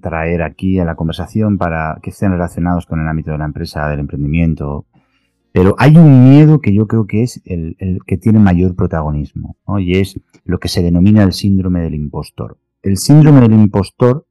[0.00, 3.88] traer aquí a la conversación para que estén relacionados con el ámbito de la empresa,
[3.88, 4.86] del emprendimiento.
[5.50, 7.76] Pero hay un miedo que yo creo que es el,
[8.06, 12.58] que tiene mayor protagonismo, y es lo que se denomina el síndrome del impostor.
[12.82, 14.26] El síndrome del impostor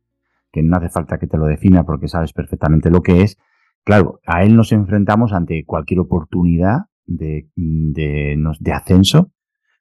[0.53, 3.37] que no hace falta que te lo defina porque sabes perfectamente lo que es.
[3.83, 9.31] Claro, a él nos enfrentamos ante cualquier oportunidad de, de, ascenso,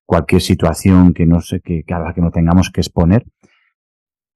[0.07, 3.24] cualquier situación que no sé, que, a la que no tengamos que exponer.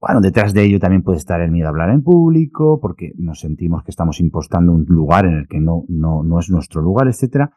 [0.01, 3.41] Bueno, detrás de ello también puede estar el miedo a hablar en público, porque nos
[3.41, 7.09] sentimos que estamos impostando un lugar en el que no, no, no es nuestro lugar,
[7.09, 7.51] etcétera.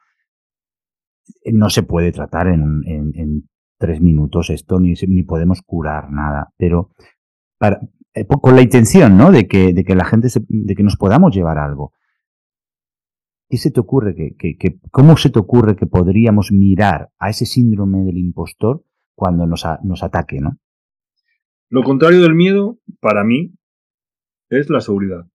[1.51, 6.53] No se puede tratar en, en, en tres minutos esto, ni, ni podemos curar nada.
[6.57, 6.91] Pero
[7.57, 7.79] para,
[8.13, 9.31] eh, con la intención, ¿no?
[9.31, 11.93] De que, de que la gente, de que nos podamos llevar algo.
[13.49, 17.45] ¿Qué se te ocurre que, que, cómo se te ocurre que podríamos mirar a ese
[17.45, 18.83] síndrome del impostor
[19.15, 20.59] cuando nos, nos ataque, ¿no?
[21.69, 23.53] Lo contrario del miedo, para mí,
[24.49, 25.27] es la seguridad.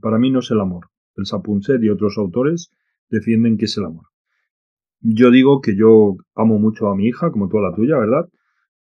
[0.00, 0.90] Para mí no es el amor.
[1.16, 2.70] El Sapunset y otros autores
[3.10, 4.06] defienden que es el amor.
[5.00, 8.28] Yo digo que yo amo mucho a mi hija, como tú a la tuya, ¿verdad?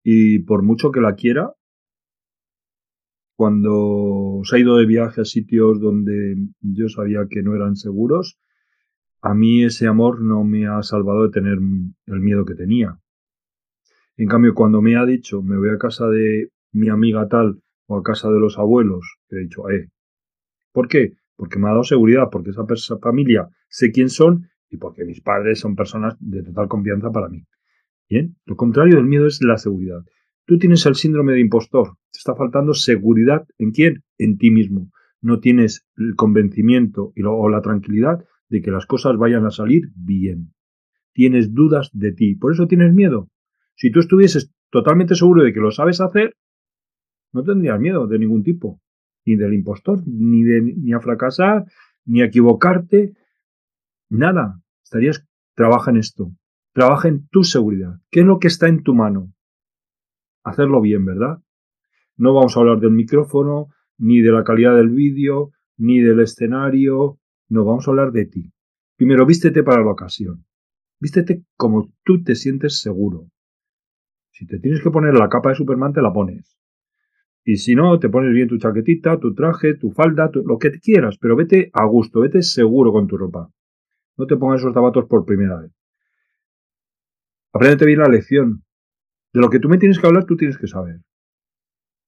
[0.04, 1.54] Y por mucho que la quiera,
[3.36, 8.40] cuando se ha ido de viaje a sitios donde yo sabía que no eran seguros,
[9.22, 13.00] a mí ese amor no me ha salvado de tener el miedo que tenía.
[14.18, 17.98] En cambio, cuando me ha dicho, me voy a casa de mi amiga tal o
[17.98, 19.90] a casa de los abuelos, he dicho, eh,
[20.72, 21.14] ¿por qué?
[21.36, 25.60] Porque me ha dado seguridad, porque esa familia sé quién son y porque mis padres
[25.60, 27.44] son personas de total confianza para mí.
[28.10, 30.02] Bien, lo contrario del miedo es la seguridad.
[30.46, 31.98] Tú tienes el síndrome de impostor.
[32.12, 33.48] Te está faltando seguridad.
[33.58, 34.04] ¿En quién?
[34.20, 34.92] En ti mismo.
[35.22, 40.54] No tienes el convencimiento o la tranquilidad de que las cosas vayan a salir bien.
[41.14, 42.36] Tienes dudas de ti.
[42.36, 43.30] Por eso tienes miedo.
[43.76, 46.36] Si tú estuvieses totalmente seguro de que lo sabes hacer,
[47.34, 48.80] no tendrías miedo de ningún tipo.
[49.26, 51.66] Ni del impostor, ni, de, ni a fracasar,
[52.06, 53.14] ni a equivocarte.
[54.10, 54.62] Nada.
[54.84, 55.26] Estarías,
[55.56, 56.32] trabaja en esto.
[56.74, 58.00] Trabaja en tu seguridad.
[58.12, 59.35] ¿Qué es lo que está en tu mano?
[60.46, 61.40] Hacerlo bien, ¿verdad?
[62.16, 63.68] No vamos a hablar del micrófono,
[63.98, 68.52] ni de la calidad del vídeo, ni del escenario, no, vamos a hablar de ti.
[68.96, 70.46] Primero, vístete para la ocasión.
[71.00, 73.30] Vístete como tú te sientes seguro.
[74.32, 76.58] Si te tienes que poner la capa de Superman, te la pones.
[77.44, 81.18] Y si no, te pones bien tu chaquetita, tu traje, tu falda, lo que quieras,
[81.20, 83.52] pero vete a gusto, vete seguro con tu ropa.
[84.18, 85.72] No te pongas esos zapatos por primera vez.
[87.54, 88.65] Apréndete bien la lección.
[89.36, 91.02] De lo que tú me tienes que hablar, tú tienes que saber.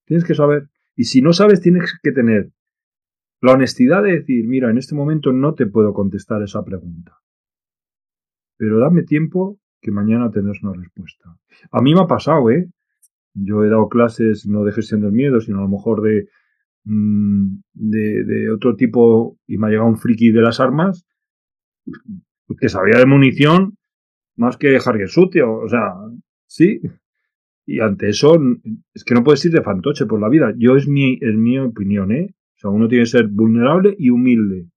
[0.06, 0.70] Tienes que saber.
[0.96, 2.52] Y si no sabes, tienes que tener
[3.42, 7.18] la honestidad de decir, mira, en este momento no te puedo contestar esa pregunta.
[8.56, 11.38] Pero dame tiempo que mañana tendrás una respuesta.
[11.70, 12.70] A mí me ha pasado, ¿eh?
[13.34, 16.30] Yo he dado clases no de gestión del miedo, sino a lo mejor de,
[16.86, 21.06] mm, de, de otro tipo y me ha llegado un friki de las armas
[22.58, 23.78] que sabía de munición
[24.38, 25.52] más que Harry Sutio.
[25.58, 25.94] O sea,
[26.46, 26.80] sí,
[27.70, 28.40] y ante eso,
[28.94, 30.54] es que no puedes ir de fantoche por la vida.
[30.58, 32.34] Yo es mi, es mi opinión, ¿eh?
[32.56, 34.70] O sea, uno tiene que ser vulnerable y humilde.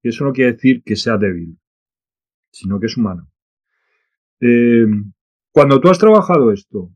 [0.00, 1.58] Y eso no quiere decir que sea débil,
[2.52, 3.28] sino que es humano.
[4.40, 4.86] Eh,
[5.50, 6.92] cuando tú has trabajado esto,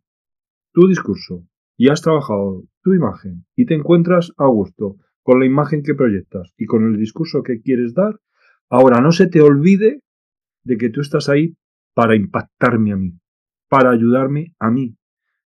[0.73, 1.45] tu discurso,
[1.77, 6.55] y has trabajado tu imagen, y te encuentras a gusto con la imagen que proyectas
[6.57, 8.21] y con el discurso que quieres dar,
[8.71, 10.01] ahora no se te olvide
[10.63, 11.57] de que tú estás ahí
[11.93, 13.22] para impactarme a mí
[13.73, 14.99] para ayudarme a mí.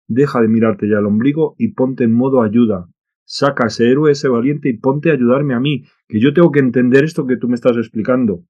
[0.08, 2.88] Deja de mirarte ya el ombligo y ponte en modo ayuda.
[3.26, 6.60] Saca ese héroe, ese valiente y ponte a ayudarme a mí, que yo tengo que
[6.60, 8.44] entender esto que tú me estás explicando,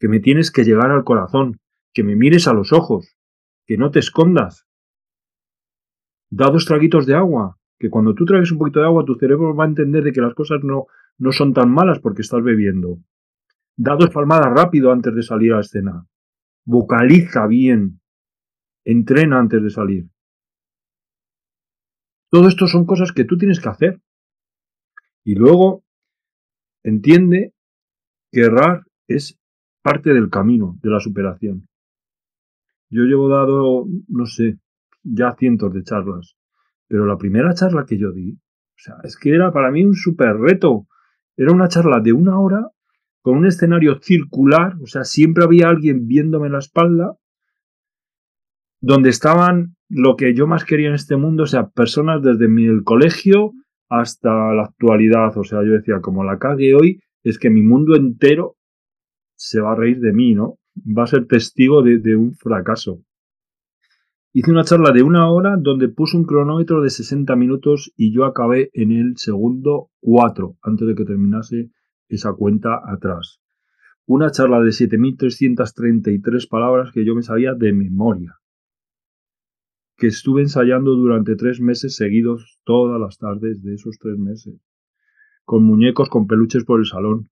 [0.00, 1.60] que me tienes que llegar al corazón,
[1.92, 3.14] que me mires a los ojos,
[3.66, 4.66] que no te escondas.
[6.30, 9.54] Da dos traguitos de agua, que cuando tú traes un poquito de agua tu cerebro
[9.54, 10.86] va a entender de que las cosas no,
[11.18, 12.96] no son tan malas porque estás bebiendo.
[13.76, 16.06] Da dos palmadas rápido antes de salir a la escena.
[16.64, 18.00] Vocaliza bien,
[18.86, 20.08] Entrena antes de salir.
[22.30, 24.00] Todo esto son cosas que tú tienes que hacer.
[25.24, 25.84] Y luego
[26.84, 27.52] entiende
[28.30, 29.40] que errar es
[29.82, 31.68] parte del camino de la superación.
[32.88, 34.60] Yo llevo dado, no sé,
[35.02, 36.36] ya cientos de charlas,
[36.86, 39.94] pero la primera charla que yo di, o sea, es que era para mí un
[39.94, 40.86] súper reto.
[41.36, 42.70] Era una charla de una hora
[43.20, 47.16] con un escenario circular, o sea, siempre había alguien viéndome la espalda,
[48.86, 52.66] donde estaban lo que yo más quería en este mundo, o sea, personas desde mi
[52.66, 53.52] el colegio
[53.88, 57.96] hasta la actualidad, o sea, yo decía, como la cague hoy, es que mi mundo
[57.96, 58.54] entero
[59.34, 60.58] se va a reír de mí, ¿no?
[60.76, 63.02] Va a ser testigo de, un fracaso.
[64.32, 68.24] Hice una charla de una hora donde puse un cronómetro de 60 minutos y yo
[68.24, 71.70] acabé en el segundo 4 antes de que terminase
[72.08, 73.40] esa cuenta atrás.
[74.04, 78.36] Una charla de 7.333 palabras que yo me sabía de memoria.
[79.96, 84.54] Que estuve ensayando durante tres meses seguidos todas las tardes de esos tres meses.
[85.44, 87.30] Con muñecos, con peluches por el salón.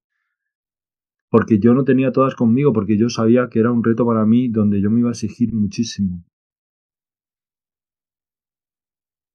[1.28, 4.48] Porque yo no tenía todas conmigo, porque yo sabía que era un reto para mí
[4.48, 6.24] donde yo me iba a exigir muchísimo.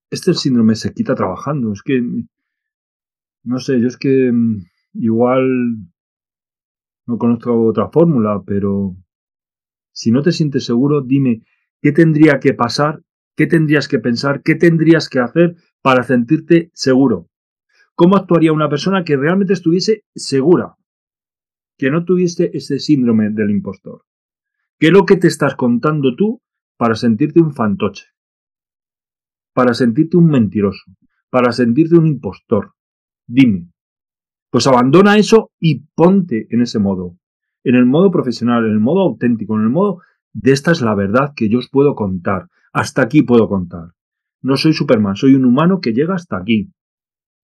[0.10, 1.72] Este síndrome se quita trabajando.
[1.74, 2.02] Es que,
[3.44, 4.64] no sé, yo es que mm,
[4.94, 5.78] Igual
[7.06, 8.96] no conozco otra fórmula, pero
[9.92, 11.44] si no te sientes seguro, dime
[11.82, 13.02] qué tendría que pasar,
[13.40, 17.30] qué tendrías que pensar, qué tendrías que hacer para sentirte seguro.
[17.96, 20.76] ¿Cómo actuaría una persona que realmente estuviese segura?
[21.78, 24.02] Que no tuviese ese síndrome del impostor.
[24.78, 26.42] ¿Qué es lo que te estás contando tú
[26.76, 28.08] para sentirte un fantoche?
[29.54, 30.92] Para sentirte un mentiroso,
[31.30, 32.74] para sentirte un impostor.
[33.26, 33.72] Dime,
[34.50, 37.16] pues abandona eso y ponte en ese modo,
[37.64, 40.02] en el modo profesional, en el modo auténtico, en el modo
[40.34, 42.50] de esta es la verdad que yo os puedo contar.
[42.74, 43.92] Hasta aquí puedo contar.
[44.42, 46.72] No soy Superman, soy un humano que llega hasta aquí.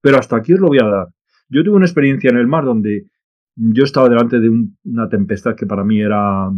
[0.02, 1.08] Pero hasta aquí os lo voy a dar.
[1.50, 3.08] Yo tuve una experiencia en el mar donde
[3.56, 4.50] yo estaba delante de
[4.84, 6.50] una tempestad que para mí era.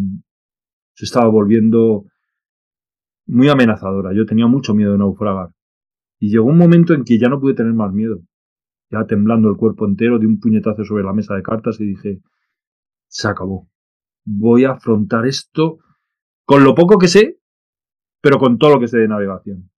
[0.93, 2.05] se estaba volviendo
[3.26, 4.13] muy amenazadora.
[4.13, 5.49] Yo tenía mucho miedo de naufragar.
[6.20, 8.22] Y llegó un momento en que ya no pude tener más miedo
[8.89, 12.22] ya temblando el cuerpo entero, di un puñetazo sobre la mesa de cartas y dije,
[13.07, 13.70] se acabó.
[14.26, 15.80] Voy a afrontar esto
[16.45, 17.39] con lo poco que sé,
[18.22, 19.70] pero con todo lo que sé de navegación.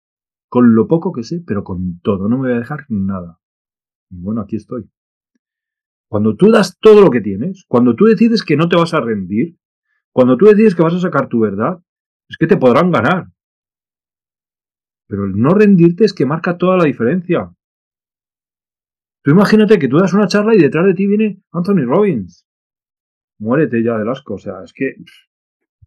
[0.49, 2.29] Con lo poco que sé, pero con todo.
[2.29, 3.39] No me voy a dejar nada.
[4.11, 4.89] Y bueno, aquí estoy.
[6.09, 9.01] Cuando tú das todo lo que tienes, cuando tú decides que no te vas a
[9.01, 9.59] rendir,
[10.11, 11.79] cuando tú decides que vas a sacar tu verdad,
[12.29, 13.29] es que te podrán ganar.
[15.07, 17.53] Pero el no rendirte es que marca toda la diferencia.
[19.23, 22.47] Tú imagínate que tú das una charla y detrás de ti viene Anthony Robbins.
[23.39, 24.35] Muérete ya del asco.
[24.35, 24.97] O sea, es que.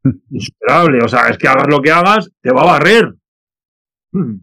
[0.30, 1.04] Insuperable.
[1.04, 3.16] O sea, es que hagas lo que hagas, te va a barrer.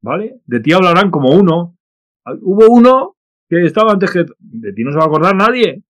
[0.00, 0.40] ¿Vale?
[0.44, 1.78] De ti hablarán como uno.
[2.42, 3.16] Hubo uno
[3.48, 4.26] que estaba antes que.
[4.38, 5.82] De ti no se va a acordar nadie.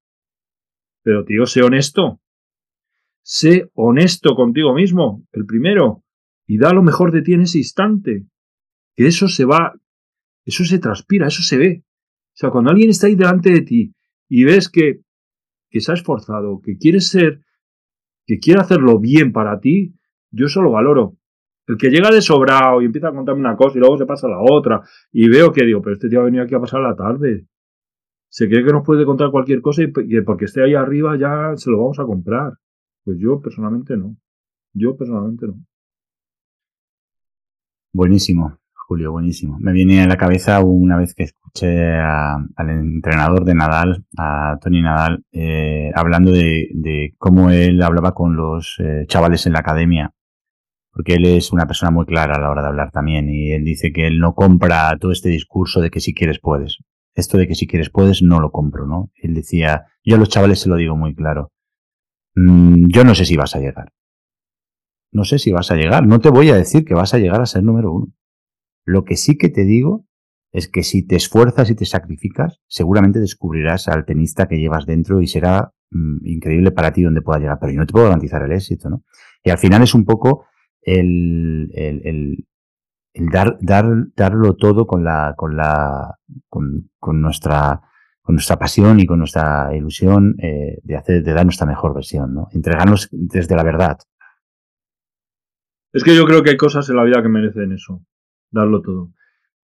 [1.03, 2.21] Pero, tío, sé honesto.
[3.23, 6.03] Sé honesto contigo mismo, el primero.
[6.47, 8.27] Y da lo mejor de ti en ese instante.
[8.95, 9.75] Que eso se va.
[10.45, 11.85] Eso se transpira, eso se ve.
[12.35, 13.95] O sea, cuando alguien está ahí delante de ti
[14.29, 15.01] y ves que,
[15.71, 17.41] que se ha esforzado, que quiere ser,
[18.27, 19.95] que quiere hacerlo bien para ti,
[20.31, 21.17] yo eso lo valoro.
[21.67, 24.27] El que llega de sobrado y empieza a contarme una cosa y luego se pasa
[24.27, 26.81] a la otra y veo que digo, pero este tío ha venido aquí a pasar
[26.81, 27.47] la tarde.
[28.29, 31.57] Se cree que nos puede contar cualquier cosa y que porque esté ahí arriba ya
[31.57, 32.55] se lo vamos a comprar.
[33.05, 34.17] Pues yo personalmente no.
[34.73, 35.55] Yo personalmente no.
[37.93, 38.59] Buenísimo.
[38.87, 39.57] Julio, buenísimo.
[39.61, 44.83] Me viene a la cabeza una vez que escuché al entrenador de Nadal, a Tony
[44.83, 50.13] Nadal, eh, hablando de, cómo él hablaba con los eh, chavales en la academia,
[50.93, 53.65] porque él es una persona muy clara a la hora de hablar también, y él
[53.65, 56.77] dice que él no compra todo este discurso de que si quieres puedes.
[57.15, 59.11] Esto de que si quieres puedes no lo compro, ¿no?
[59.15, 61.53] Él decía, yo a los chavales se lo digo muy claro,
[62.35, 63.93] mm, yo no sé si vas a llegar.
[65.11, 67.41] No sé si vas a llegar, no te voy a decir que vas a llegar
[67.41, 68.13] a ser número uno
[68.85, 70.07] lo que sí que te digo
[70.55, 75.21] es que si te esfuerzas y te sacrificas, seguramente descubrirás al tenista que llevas dentro
[75.21, 77.59] y será mm, increíble para ti donde pueda llegar.
[77.61, 79.03] Pero yo no te puedo garantizar el éxito, ¿no?
[79.43, 80.47] Y al final es un poco
[80.81, 82.47] el,
[83.15, 83.85] dar, dar,
[84.15, 87.81] darlo todo con la, con la, con, con nuestra,
[88.23, 92.33] con nuestra pasión y con nuestra ilusión eh, de hacer, de dar nuestra mejor versión,
[92.33, 92.47] ¿no?
[92.53, 93.99] Entregarnos desde la verdad.
[95.93, 98.05] Es que yo creo que hay cosas en la vida que merecen eso
[98.55, 99.11] darlo todo.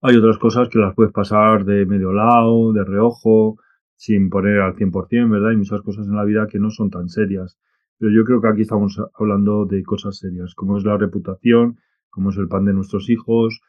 [0.02, 3.56] Hay otras cosas que las puedes pasar de medio lado, de reojo,
[3.96, 5.50] sin poner al 100%, ¿verdad?
[5.50, 7.58] Hay muchas cosas en la vida que no son tan serias.
[7.98, 12.30] Pero yo creo que aquí estamos hablando de cosas serias, como es la reputación, como
[12.30, 13.60] es el pan de nuestros hijos,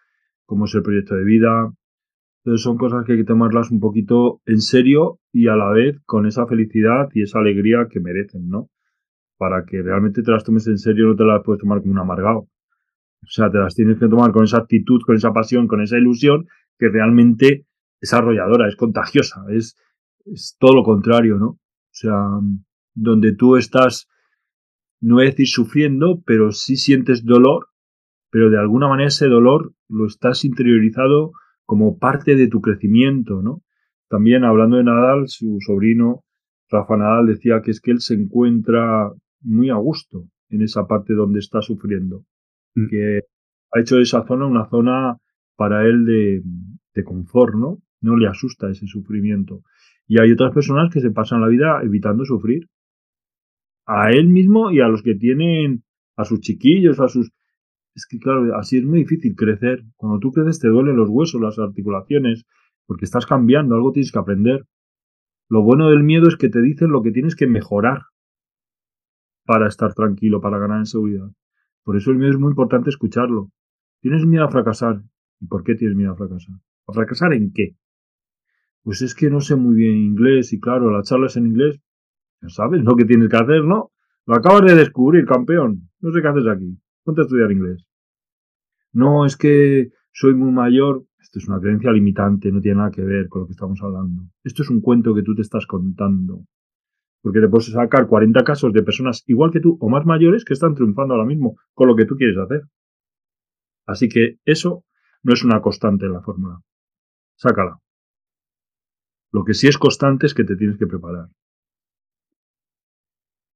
[0.45, 1.73] como es el proyecto de vida.
[2.43, 5.99] Entonces son cosas que hay que tomarlas un poquito en serio y a la vez
[6.05, 8.69] con esa felicidad y esa alegría que merecen, ¿no?
[9.41, 11.97] para que realmente te las tomes en serio, no te las puedes tomar como un
[11.97, 12.47] amargado.
[13.23, 15.97] O sea, te las tienes que tomar con esa actitud, con esa pasión, con esa
[15.97, 17.65] ilusión, que realmente
[17.99, 19.77] es arrolladora, es contagiosa, es,
[20.25, 21.47] es todo lo contrario, ¿no?
[21.47, 21.59] O
[21.93, 22.15] sea,
[22.93, 24.07] donde tú estás,
[24.99, 27.67] no a decir sufriendo, pero sí sientes dolor,
[28.31, 31.31] pero de alguna manera ese dolor lo estás interiorizado
[31.65, 33.61] como parte de tu crecimiento, ¿no?
[34.09, 36.23] También hablando de Nadal, su sobrino
[36.69, 39.11] Rafa Nadal decía que es que él se encuentra
[39.41, 42.25] muy a gusto en esa parte donde está sufriendo,
[42.75, 42.87] mm.
[42.89, 43.21] que
[43.73, 45.17] ha hecho de esa zona una zona
[45.55, 46.41] para él de,
[46.93, 47.77] de confort, ¿no?
[48.01, 49.61] No le asusta ese sufrimiento.
[50.07, 52.67] Y hay otras personas que se pasan la vida evitando sufrir.
[53.85, 55.83] A él mismo y a los que tienen
[56.17, 57.31] a sus chiquillos, a sus...
[57.93, 59.83] Es que claro, así es muy difícil crecer.
[59.95, 62.45] Cuando tú creces te duelen los huesos, las articulaciones,
[62.85, 64.65] porque estás cambiando, algo tienes que aprender.
[65.49, 68.03] Lo bueno del miedo es que te dicen lo que tienes que mejorar
[69.45, 71.27] para estar tranquilo, para ganar en seguridad.
[71.83, 73.51] Por eso el miedo es muy importante escucharlo.
[74.01, 75.01] ¿Tienes miedo a fracasar?
[75.39, 76.55] ¿Y por qué tienes miedo a fracasar?
[76.87, 77.75] ¿A fracasar en qué?
[78.83, 81.79] Pues es que no sé muy bien inglés y claro, la charla es en inglés.
[82.41, 83.91] Ya sabes lo que tienes que hacer, ¿no?
[84.25, 85.89] Lo acabas de descubrir, campeón.
[85.99, 86.77] No sé qué haces aquí.
[87.03, 87.85] Ponte a estudiar inglés.
[88.93, 91.05] No, es que soy muy mayor.
[91.19, 94.23] Esto es una creencia limitante, no tiene nada que ver con lo que estamos hablando.
[94.43, 96.43] Esto es un cuento que tú te estás contando.
[97.21, 100.53] Porque te puedes sacar 40 casos de personas igual que tú o más mayores que
[100.53, 102.63] están triunfando ahora mismo con lo que tú quieres hacer.
[103.85, 104.85] Así que eso
[105.23, 106.61] no es una constante en la fórmula.
[107.35, 107.79] Sácala.
[109.31, 111.29] Lo que sí es constante es que te tienes que preparar.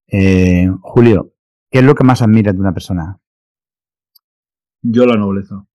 [0.07, 1.33] Eh, Julio,
[1.69, 3.19] ¿qué es lo que más admiras de una persona?
[4.81, 5.65] Yo la nobleza.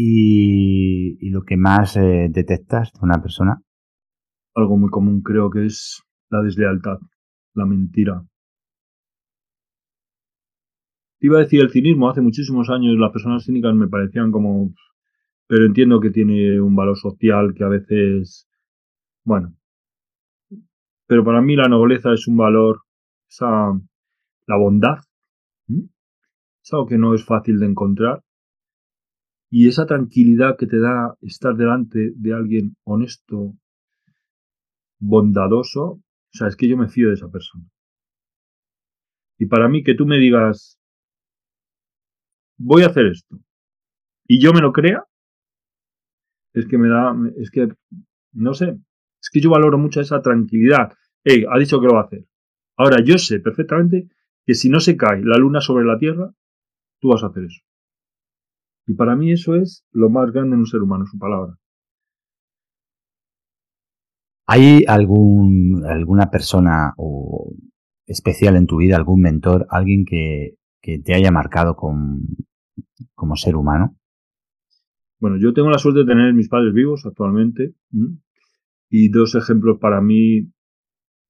[0.00, 3.60] Y, lo que más eh, detectas de una persona?
[4.54, 6.98] Algo muy común creo que es la deslealtad,
[7.54, 8.24] la mentira.
[11.20, 14.72] iba a decir el cinismo, hace muchísimos años las personas cínicas me parecían como...
[15.48, 18.48] Pero entiendo que tiene un valor social que a veces...
[19.24, 19.56] Bueno.
[21.06, 22.82] Pero para mí la nobleza es un valor,
[23.28, 23.72] esa...
[24.46, 24.98] la bondad.
[25.68, 28.22] Es algo que no es fácil de encontrar
[29.50, 33.54] y esa tranquilidad que te da estar delante de alguien honesto,
[35.00, 36.02] bondadoso, o
[36.32, 37.64] sea, es que yo me fío de esa persona.
[39.38, 40.78] Y para mí que tú me digas,
[42.58, 43.38] voy a hacer esto,
[44.26, 45.04] y yo me lo crea,
[46.52, 47.68] es que me da, es que,
[48.32, 48.78] no sé,
[49.20, 50.92] es que yo valoro mucho esa tranquilidad.
[51.24, 52.24] Hey, ha dicho que lo va a hacer.
[52.76, 54.08] Ahora yo sé perfectamente
[54.44, 56.32] que si no se cae la luna sobre la Tierra,
[57.00, 57.62] tú vas a hacer eso.
[58.88, 61.58] Y para mí eso es lo más grande en un ser humano, su palabra.
[64.46, 67.52] ¿Hay algún, alguna persona o
[68.06, 73.94] especial en tu vida, algún mentor, alguien que, te haya marcado como ser humano?
[75.20, 77.74] Bueno, yo tengo la suerte de tener mis padres vivos actualmente
[78.88, 80.50] y dos ejemplos para mí,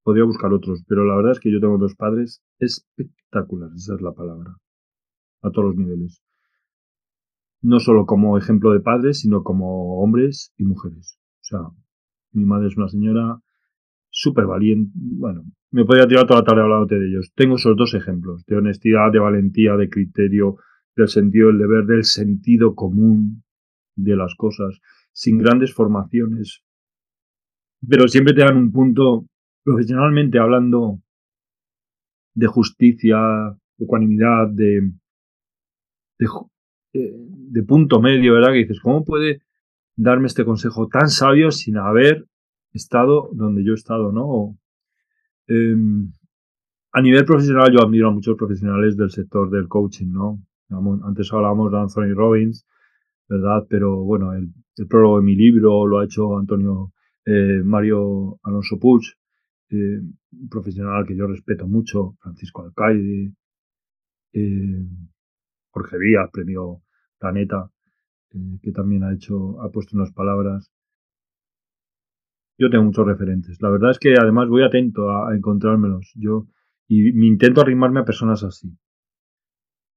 [0.04, 4.00] podría buscar otros, pero la verdad es que yo tengo dos padres espectaculares, esa es
[4.00, 4.54] la palabra,
[5.42, 6.22] a todos los niveles
[7.62, 11.18] no solo como ejemplo de padres, sino como hombres y mujeres.
[11.40, 11.60] O sea,
[12.32, 13.40] mi madre es una señora
[14.10, 14.92] súper valiente.
[14.94, 17.32] Bueno, me podría tirar toda la tarde hablando de ellos.
[17.34, 20.56] Tengo esos dos ejemplos, de honestidad, de valentía, de criterio,
[20.96, 23.44] del sentido del deber, del sentido común
[23.96, 24.80] de las cosas,
[25.12, 26.62] sin grandes formaciones.
[27.86, 29.26] Pero siempre te dan un punto,
[29.64, 31.00] profesionalmente hablando,
[32.34, 33.18] de justicia,
[33.76, 34.92] de ecuanimidad, de,
[36.18, 36.26] de,
[36.92, 38.52] de punto medio, ¿verdad?
[38.52, 39.42] Que dices, ¿cómo puede
[39.96, 42.26] darme este consejo tan sabio sin haber
[42.72, 44.56] estado donde yo he estado, ¿no?
[45.48, 46.12] Em,
[46.92, 50.40] a nivel profesional, yo admiro a muchos profesionales del sector del coaching, ¿no?
[51.04, 52.66] Antes hablábamos de Anthony Robbins,
[53.28, 53.66] ¿verdad?
[53.68, 54.52] Pero bueno, el,
[54.88, 56.92] prólogo de mi libro lo ha hecho Antonio
[57.24, 59.02] eh, Mario Alonso Puig,
[59.70, 60.00] eh,
[60.32, 63.32] un profesional que yo respeto mucho, Francisco Alcaide,
[65.70, 66.82] Jorge Díaz, premio
[67.18, 67.70] Planeta,
[68.30, 70.70] eh, que también ha hecho, ha puesto unas palabras.
[72.58, 73.60] Yo tengo muchos referentes.
[73.60, 76.12] La verdad es que además voy atento a, encontrármelos.
[76.16, 76.46] Yo
[76.88, 78.76] y me intento arrimarme a personas así.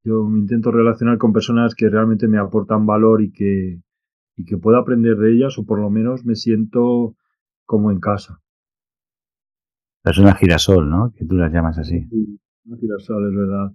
[0.03, 3.81] Yo me intento relacionar con personas que realmente me aportan valor y que,
[4.35, 7.15] y que pueda aprender de ellas o por lo menos me siento
[7.65, 8.41] como en casa.
[10.03, 11.13] Es una girasol, ¿no?
[11.15, 12.07] Que tú las llamas así.
[12.09, 13.71] Sí, una girasol, es verdad.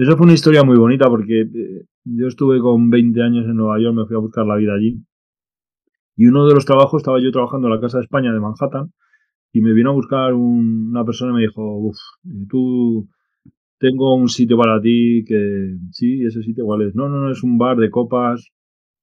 [0.00, 3.78] Eso fue una historia muy bonita porque eh, yo estuve con 20 años en Nueva
[3.78, 4.98] York, me fui a buscar la vida allí.
[6.16, 8.94] Y uno de los trabajos estaba yo trabajando en la Casa de España de Manhattan
[9.52, 11.98] y me vino a buscar una persona y me dijo, uff,
[12.48, 13.10] tú
[13.78, 16.94] tengo un sitio para ti que sí, ese sitio cuál es.
[16.94, 18.48] No, no, no, es un bar de copas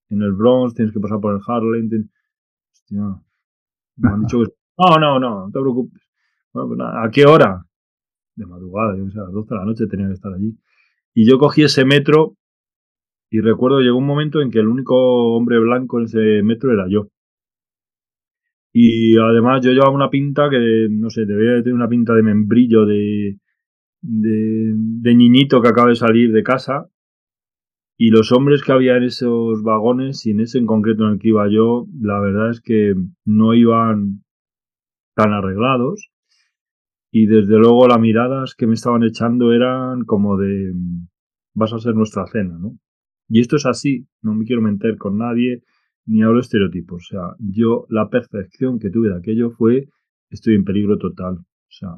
[0.10, 2.10] en el Bronx, tienes que pasar por el Harlem.
[2.72, 3.22] Hostia,
[3.98, 4.46] me han dicho que...
[4.80, 6.02] No, no, no, no te preocupes.
[6.54, 7.64] Bueno, pues nada, ¿a qué hora?
[8.36, 10.56] De madrugada, yo sé, a las 12 de la noche tenía que estar allí.
[11.20, 12.36] Y yo cogí ese metro
[13.32, 16.86] y recuerdo llegó un momento en que el único hombre blanco en ese metro era
[16.88, 17.08] yo.
[18.72, 22.22] Y además yo llevaba una pinta que, no sé, debía de tener una pinta de
[22.22, 23.40] membrillo, de,
[24.04, 26.86] de, de niñito que acaba de salir de casa.
[27.98, 31.20] Y los hombres que había en esos vagones, y en ese en concreto en el
[31.20, 32.94] que iba yo, la verdad es que
[33.26, 34.24] no iban
[35.16, 36.12] tan arreglados.
[37.12, 40.74] Y desde luego las miradas que me estaban echando eran como de
[41.54, 42.78] vas a ser nuestra cena, ¿no?
[43.30, 45.64] Y esto es así, no me quiero meter con nadie,
[46.06, 47.04] ni hablo estereotipos.
[47.04, 49.90] O sea, yo la percepción que tuve de aquello fue
[50.30, 51.36] estoy en peligro total.
[51.36, 51.90] O sea,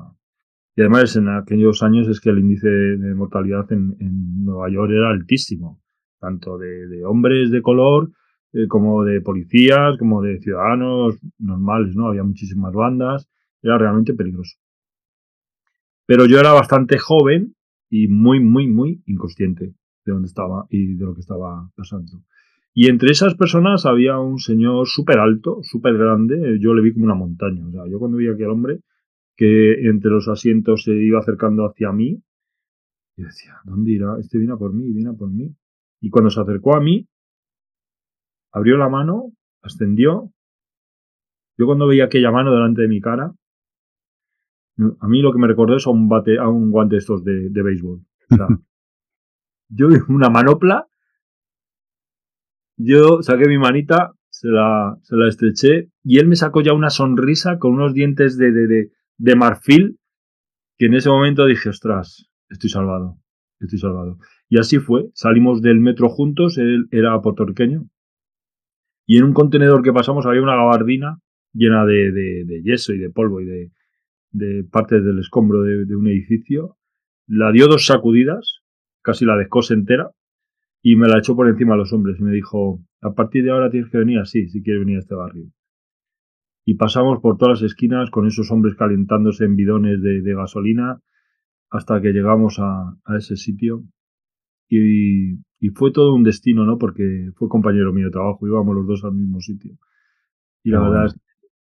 [0.76, 3.96] y además en aquellos años es que el índice de mortalidad en,
[4.44, 5.82] Nueva York era altísimo,
[6.20, 8.12] tanto de, hombres de color
[8.54, 12.08] eh, como de policías, como de ciudadanos normales, ¿no?
[12.08, 13.30] Había muchísimas bandas,
[13.62, 14.58] era realmente peligroso.
[16.10, 17.54] Pero yo era bastante joven
[17.88, 19.76] y muy, muy, muy inconsciente
[20.06, 22.24] de dónde estaba y de lo que estaba pasando.
[22.74, 27.06] Y entre esas personas había un señor súper alto, súper grande, yo le vi como
[27.06, 27.64] una montaña.
[27.68, 28.80] O sea, yo cuando vi aquel hombre
[29.38, 32.24] que entre los asientos se iba acercando hacia mí,
[33.16, 34.18] y decía, ¿dónde irá?
[34.20, 35.56] Este viene por mí, viene por mí.
[36.02, 37.08] Y cuando se acercó a mí,
[38.52, 39.32] abrió la mano,
[39.62, 40.32] ascendió.
[41.56, 43.32] Yo cuando veía aquella mano delante de mi cara,
[45.00, 47.24] a mí lo que me recordó es a un, bate, a un guante de estos
[47.24, 48.02] de, de béisbol.
[48.32, 48.48] O sea,
[49.70, 50.88] yo una manopla,
[52.78, 56.90] yo saqué mi manita, se la, se la estreché y él me sacó ya una
[56.90, 60.00] sonrisa con unos dientes de, de, de, marfil
[60.78, 63.18] que en ese momento dije, ostras, estoy salvado,
[63.60, 64.18] estoy salvado.
[64.48, 67.86] Y así fue, salimos del metro juntos, él era puertorriqueño,
[69.06, 71.20] y en un contenedor que pasamos había una gabardina
[71.52, 73.72] llena de, de yeso y de polvo y de,
[74.32, 76.78] de partes del escombro de, de, un edificio,
[77.28, 78.62] la dio dos sacudidas
[79.02, 80.12] casi la descose entera
[80.82, 83.52] y me la echó por encima a los hombres y me dijo, a partir de
[83.52, 85.52] ahora tienes que venir así, si quieres venir a este barrio.
[86.66, 91.02] Y pasamos por todas las esquinas con esos hombres calentándose en bidones de, gasolina
[91.70, 93.84] hasta que llegamos a, ese sitio.
[94.70, 95.40] Y,
[95.74, 96.78] fue todo un destino, ¿no?
[96.78, 99.78] Porque fue compañero mío de trabajo, íbamos los dos al mismo sitio.
[100.64, 101.20] Y la verdad es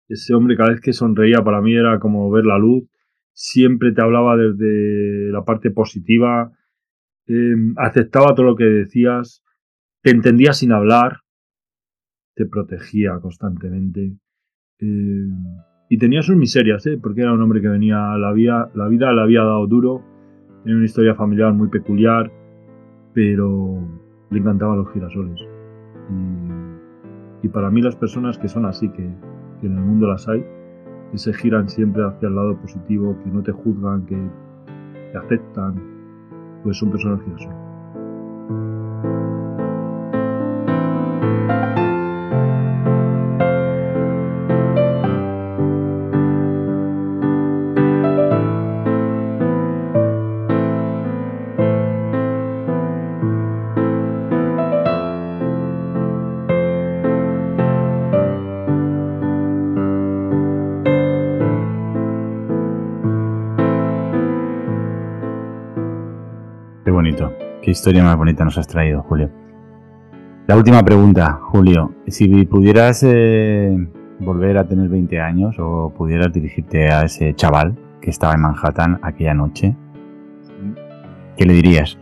[0.08, 2.84] ese hombre cada vez que sonreía para mí era como ver la luz.
[3.32, 6.52] Siempre te hablaba desde la parte positiva,
[7.28, 9.44] Em, aceptaba todo lo que decías,
[10.02, 11.18] te entendía sin hablar,
[12.34, 14.16] te protegía constantemente.
[14.78, 15.36] Em,
[15.90, 16.98] y tenía sus miserias, ¿eh?
[17.00, 20.02] porque era un hombre que venía, la vida, la vida le había dado duro,
[20.62, 22.32] tenía una historia familiar muy peculiar,
[23.12, 23.86] pero
[24.30, 25.38] le encantaban los girasoles.
[27.42, 29.06] Y, para mí las personas que son así, que,
[29.60, 30.44] que en el mundo las hay,
[31.10, 34.16] que se giran siempre hacia el lado positivo, que no te juzgan, que
[35.12, 35.80] te aceptan,
[36.62, 37.67] pues son personas que son.
[67.68, 69.28] Qué historia más bonita nos has traído, Julio.
[70.46, 71.96] La última pregunta, Julio.
[72.06, 73.76] Si pudieras eh,
[74.20, 78.98] volver a tener 20 años o pudieras dirigirte a ese chaval que estaba en Manhattan
[79.02, 79.76] aquella noche,
[81.36, 81.98] ¿qué le dirías?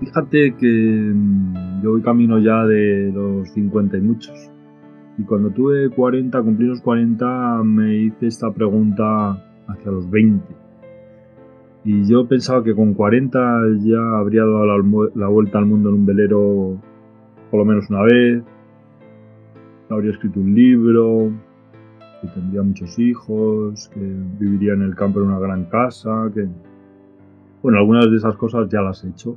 [0.00, 4.50] Fíjate que mm, yo voy camino ya de los 50 y muchos.
[5.16, 9.30] Y cuando tuve 40, cumplí los 40, me hice esta pregunta
[9.68, 10.63] hacia los 20
[11.84, 13.38] y yo pensaba que con 40
[13.80, 14.64] ya habría dado
[15.14, 16.80] la, vuelta al mundo en un velero
[17.50, 18.42] por lo menos una vez,
[19.90, 21.30] habría escrito un libro,
[22.20, 26.48] que tendría muchos hijos, que viviría en el campo en una gran casa, que...
[27.62, 29.36] Bueno, algunas de esas cosas ya las he hecho.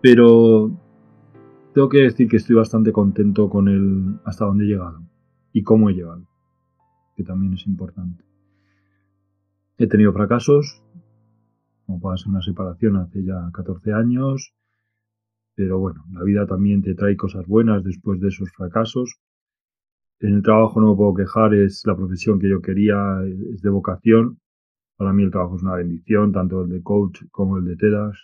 [0.00, 0.70] Pero
[1.74, 5.02] tengo que decir que estoy bastante contento con el hasta dónde he llegado
[5.52, 6.22] y cómo he llegado,
[7.16, 8.24] que también es importante.
[9.76, 10.84] He tenido fracasos,
[11.84, 14.54] como puede ser una separación hace ya 14 años.
[15.56, 19.16] pero bueno, la vida también te trae cosas buenas después de esos fracasos.
[20.20, 22.96] En el trabajo no me puedo quejar, es la profesión que yo quería,
[23.52, 24.38] es de vocación.
[24.96, 28.16] Para mí el trabajo es una bendición, tanto el de coach como el de TEDAS.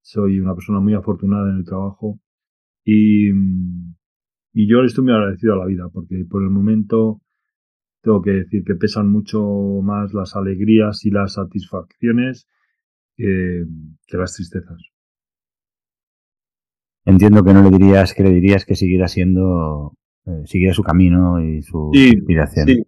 [0.00, 2.20] Soy una persona muy afortunada en el trabajo
[2.84, 7.20] y, y yo estoy muy agradecido a la vida porque por el momento
[8.04, 9.42] tengo que decir que pesan mucho
[9.82, 12.46] más las alegrías y las satisfacciones
[13.16, 13.64] que,
[14.12, 14.80] las tristezas.
[17.06, 21.42] Entiendo que no le dirías, que le dirías que siguiera siendo, eh, siguiera su camino
[21.42, 22.68] y su inspiración.
[22.68, 22.82] Sí,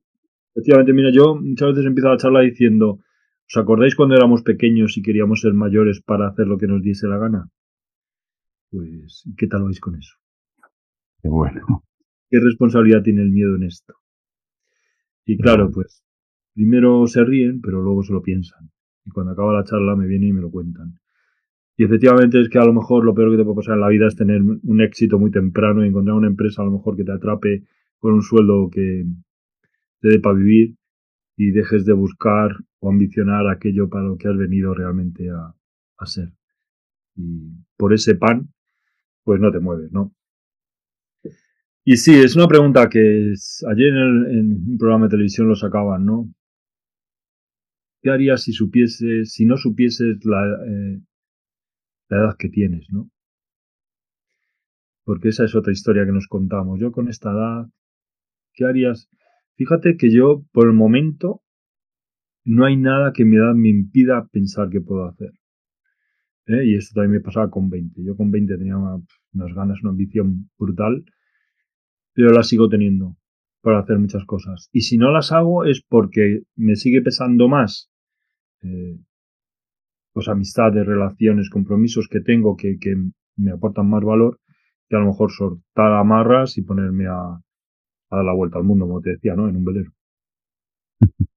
[0.55, 2.99] efectivamente, mira, yo muchas veces empiezo la charla diciendo,
[3.49, 7.09] ¿os acordáis cuando éramos pequeños y queríamos ser mayores para hacer lo que nos diese
[7.09, 7.49] la gana?
[8.71, 10.15] Pues, ¿qué tal vais con eso?
[11.23, 11.83] Qué bueno.
[12.29, 13.95] ¿Qué responsabilidad tiene el miedo en esto?
[15.27, 16.03] Y claro, pues
[16.55, 18.71] primero se ríen, pero luego se lo piensan.
[19.05, 20.99] Y cuando acaba la charla me vienen y me lo cuentan.
[21.77, 23.89] Y efectivamente es que a lo mejor lo peor que te puede pasar en la
[23.89, 27.05] vida es tener un éxito muy temprano y encontrar una empresa a lo mejor que
[27.05, 27.65] te atrape
[27.99, 29.05] con un sueldo que
[30.01, 30.77] te dé para vivir
[31.37, 35.55] y dejes de buscar o ambicionar aquello para lo que has venido realmente a,
[35.99, 36.33] a ser.
[37.17, 38.49] Y por ese pan,
[39.25, 40.16] pues no te mueves, ¿no?
[41.89, 46.29] Y sí, es una pregunta que ayer en, un programa de televisión lo sacaban, ¿no?
[48.03, 51.01] ¿Qué harías si supieses, si no supieses la, eh,
[52.09, 53.09] la edad que tienes, ¿no?
[55.05, 56.81] Porque esa es otra historia que nos contamos.
[56.81, 57.67] Yo con esta edad,
[58.55, 59.09] ¿qué harías?
[59.55, 61.43] Fíjate que yo, por el momento,
[62.45, 65.31] no hay nada que mi edad me impida pensar que puedo hacer.
[66.47, 66.65] ¿eh?
[66.67, 68.03] Y esto también me pasaba con 20.
[68.03, 71.05] Yo con 20 tenía unas ganas, una ambición brutal
[72.17, 73.15] pero las sigo teniendo
[73.61, 74.71] para hacer muchas cosas.
[74.73, 77.91] Y si no las hago es porque me sigue pesando más
[78.63, 78.99] eh,
[80.13, 82.79] pues amistades, relaciones, compromisos que tengo que,
[83.37, 84.41] me aportan más valor
[84.89, 87.41] que a lo mejor soltar amarras y ponerme a, a,
[88.17, 89.49] dar la vuelta al mundo, como te decía, ¿no?
[89.49, 89.91] En un velero.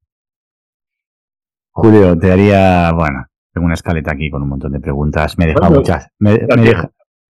[1.72, 5.38] Julio, te haría, bueno, tengo una escaleta aquí con un montón de preguntas.
[5.38, 6.08] Me deja muchas.
[6.20, 6.90] Me, deja,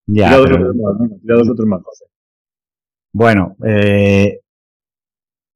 [0.06, 2.10] ya, pero, dos otros más, José.
[3.12, 4.41] Bueno, eh,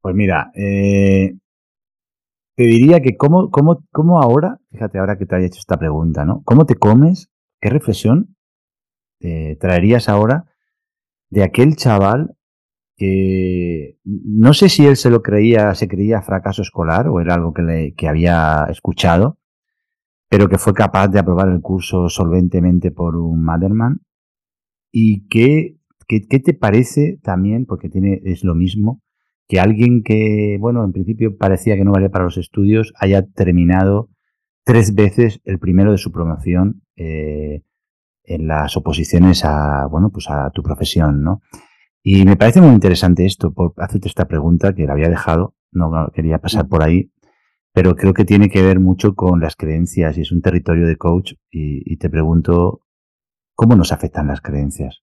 [0.01, 1.35] pues mira, eh,
[2.57, 6.25] te diría que cómo, cómo, cómo ahora, fíjate ahora que te haya hecho esta pregunta,
[6.25, 6.43] ¿no?
[6.45, 7.31] ¿Cómo te comes?
[7.61, 8.37] ¿Qué reflexión
[9.21, 10.45] te traerías ahora
[11.31, 12.37] de aquel chaval
[12.97, 17.53] que no sé si él se lo creía, se creía fracaso escolar o era algo
[17.53, 19.39] que, le, que había escuchado,
[20.29, 24.01] pero que fue capaz de aprobar el curso solventemente por un Maderman
[24.93, 29.03] y que ¿Qué, te parece también, porque tiene, es lo mismo,
[29.49, 34.11] que alguien que, bueno, en principio parecía que no valía para los estudios, haya terminado
[34.65, 37.63] tres veces el primero de su promoción eh,
[38.25, 41.43] en las oposiciones a, bueno, pues a tu profesión, ¿no?
[42.03, 46.11] Y me parece muy interesante esto, por hacerte esta pregunta que la había dejado, no
[46.15, 47.11] quería pasar por ahí,
[47.73, 50.97] pero creo que tiene que ver mucho con las creencias y es un territorio de
[50.97, 52.83] coach y te pregunto,
[53.55, 55.04] ¿cómo nos afectan las creencias?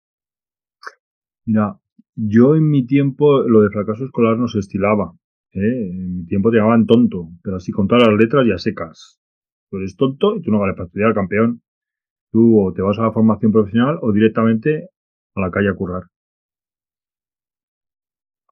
[1.46, 1.78] Mira,
[2.16, 5.14] yo en mi tiempo lo de fracaso escolar no se estilaba.
[5.52, 5.90] ¿eh?
[5.90, 9.20] En mi tiempo te llamaban tonto, pero así con todas las letras ya secas.
[9.70, 11.62] Tú eres tonto y tú no vales para estudiar, campeón.
[12.32, 14.90] Tú o te vas a la formación profesional o directamente
[15.36, 16.04] a la calle a currar.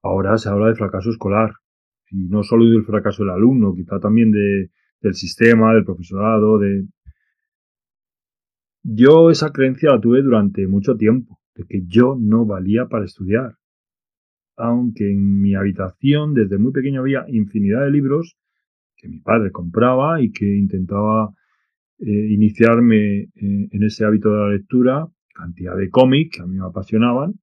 [0.02, 1.52] Ahora se habla de fracaso escolar.
[2.10, 4.70] Y no solo del fracaso del alumno, quizá también de,
[5.00, 6.86] del sistema, del profesorado, de...
[8.84, 13.56] Yo esa creencia la tuve durante mucho tiempo de que yo no valía para estudiar.
[14.56, 18.36] Aunque en mi habitación desde muy pequeño había infinidad de libros
[18.96, 21.32] que mi padre compraba y que intentaba
[21.98, 23.28] eh, iniciarme eh,
[23.70, 27.34] en ese hábito de la lectura, cantidad de cómics que a mí me apasionaban,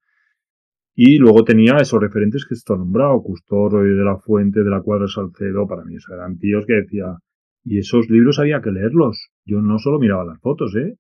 [1.02, 5.08] y luego tenía esos referentes que esto nombrado, Custor, de la Fuente, de la Cuadra
[5.08, 7.16] Salcedo, para mí esos eran tíos que decía,
[7.64, 9.30] y esos libros había que leerlos.
[9.46, 10.98] Yo no solo miraba las fotos, ¿eh?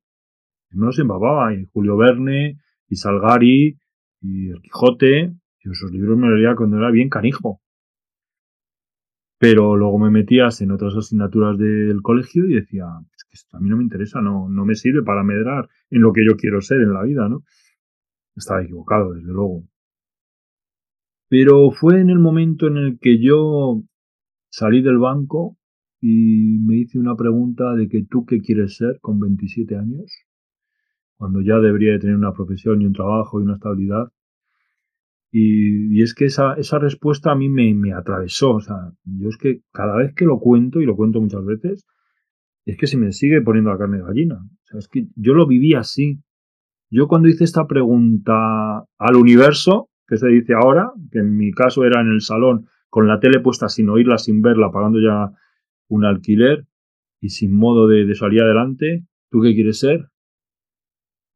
[0.72, 2.60] Me los empapaba, y Julio Verne,
[2.90, 3.80] y Salgari
[4.22, 5.34] y El Quijote.
[5.61, 7.61] Y esos libros me leía cuando era bien canijo.
[9.38, 12.86] Pero luego me metías en otras asignaturas del colegio y decía,
[13.16, 16.02] es que esto a mí no me interesa, no, no me sirve para medrar en
[16.02, 17.44] lo que yo quiero ser en la vida, ¿no?
[18.36, 19.64] Estaba equivocado, desde luego.
[21.30, 23.84] Pero fue en el momento en el que yo
[24.49, 25.57] salí del banco
[26.02, 30.26] y me hice una pregunta de que tú qué quieres ser con 27 años
[31.20, 34.08] cuando ya debería de tener una profesión y un trabajo y una estabilidad.
[35.32, 38.54] Y, es que esa, esa, respuesta a mí me, me, atravesó.
[38.54, 41.86] O sea, yo es que cada vez que lo cuento, y lo cuento muchas veces,
[42.66, 44.38] es que se me sigue poniendo la carne de gallina.
[44.38, 46.22] O sea, es que yo lo viví así.
[46.90, 51.84] Yo cuando hice esta pregunta al universo, que se dice ahora, que en mi caso
[51.84, 55.32] era en el salón, con la tele puesta sin oírla, sin verla, pagando ya
[55.90, 56.66] un alquiler
[57.20, 60.08] y sin modo de, salir adelante, ¿tú qué quieres ser?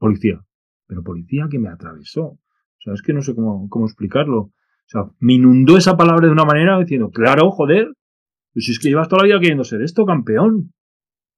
[0.03, 0.41] Policía.
[0.85, 2.23] Pero policía que me atravesó.
[2.25, 2.39] O
[2.81, 4.37] sea, es que no sé cómo, cómo explicarlo.
[4.37, 4.51] O
[4.85, 7.87] sea, me inundó esa palabra de una manera diciendo, claro, joder,
[8.51, 10.73] pues si es que llevas toda la vida queriendo ser esto, campeón.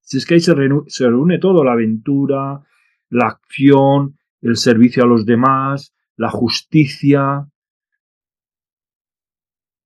[0.02, 0.56] Si es que ahí se,
[0.88, 2.62] se reúne todo, la aventura,
[3.10, 7.46] la acción, el servicio a los demás, la justicia.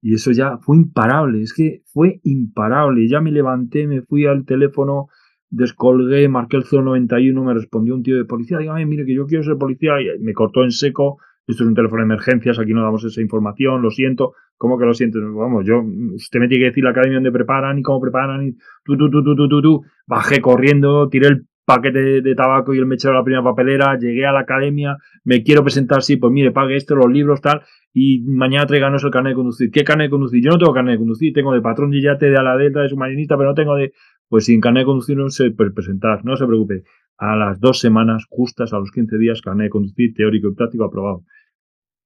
[0.01, 3.09] Y eso ya fue imparable, es que fue imparable.
[3.09, 5.09] Ya me levanté, me fui al teléfono,
[5.49, 9.43] descolgué, marqué el 091, me respondió un tío de policía, dígame, mire que yo quiero
[9.43, 11.17] ser policía, y me cortó en seco,
[11.47, 14.33] esto es un teléfono de emergencias, aquí no damos esa información, lo siento.
[14.55, 15.19] ¿Cómo que lo siento?
[15.33, 15.81] Vamos, yo,
[16.13, 18.51] usted me tiene que decir la academia donde preparan y cómo preparan y
[18.83, 19.81] tú, tú, tú, tú, tú, tú, tú.
[20.05, 24.25] Bajé corriendo, tiré el paquete de tabaco y el mechero de la primera papelera, llegué
[24.25, 27.61] a la academia, me quiero presentar, sí, pues mire, pague esto, los libros, tal,
[27.93, 29.71] y mañana tráiganos el carnet de conducir.
[29.71, 30.43] ¿Qué carnet de conducir?
[30.43, 32.89] Yo no tengo carnet de conducir, tengo de patrón de yate, de ala delta, de
[32.89, 33.93] submarinista, pero no tengo de...
[34.29, 36.83] Pues sin carnet de conducir no sé presentar, no se preocupe.
[37.17, 40.85] A las dos semanas justas, a los 15 días, carnet de conducir teórico y práctico
[40.85, 41.23] aprobado.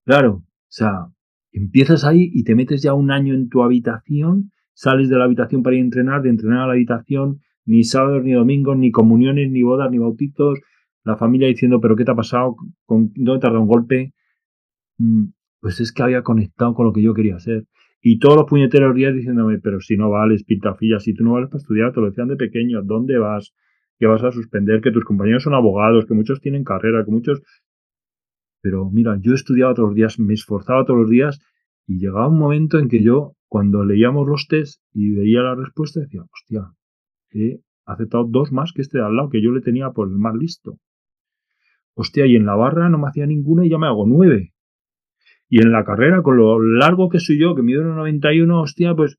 [0.06, 1.08] Claro, o sea,
[1.52, 5.62] empiezas ahí y te metes ya un año en tu habitación, sales de la habitación
[5.62, 9.52] para ir a entrenar, de entrenar a la habitación, ni sábados, ni domingos, ni comuniones,
[9.52, 10.60] ni bodas, ni bautizos,
[11.04, 12.56] la familia diciendo, pero ¿qué te ha pasado?
[12.86, 14.14] ¿Con, ¿Dónde te un golpe?
[14.98, 15.26] Mm,
[15.60, 17.66] pues es que había conectado con lo que yo quería hacer.
[18.06, 21.50] Y todos los puñeteros días diciéndome, pero si no vales, pitafilla, si tú no vales
[21.50, 23.56] para estudiar, te lo decían de pequeño, ¿dónde vas?
[23.98, 24.82] ¿Qué vas a suspender?
[24.82, 27.42] Que tus compañeros son abogados, que muchos tienen carrera, que muchos
[28.64, 31.38] pero mira, yo estudiaba todos los días, me esforzaba todos los días
[31.86, 36.00] y llegaba un momento en que yo, cuando leíamos los test y veía la respuesta,
[36.00, 36.72] decía, hostia,
[37.32, 40.18] he aceptado dos más que este de al lado, que yo le tenía por el
[40.18, 40.78] más listo.
[41.94, 44.53] Hostia, y en la barra no me hacía ninguna y ya me hago nueve.
[45.50, 49.18] Y en la carrera, con lo largo que soy yo, que mido 91, hostia, pues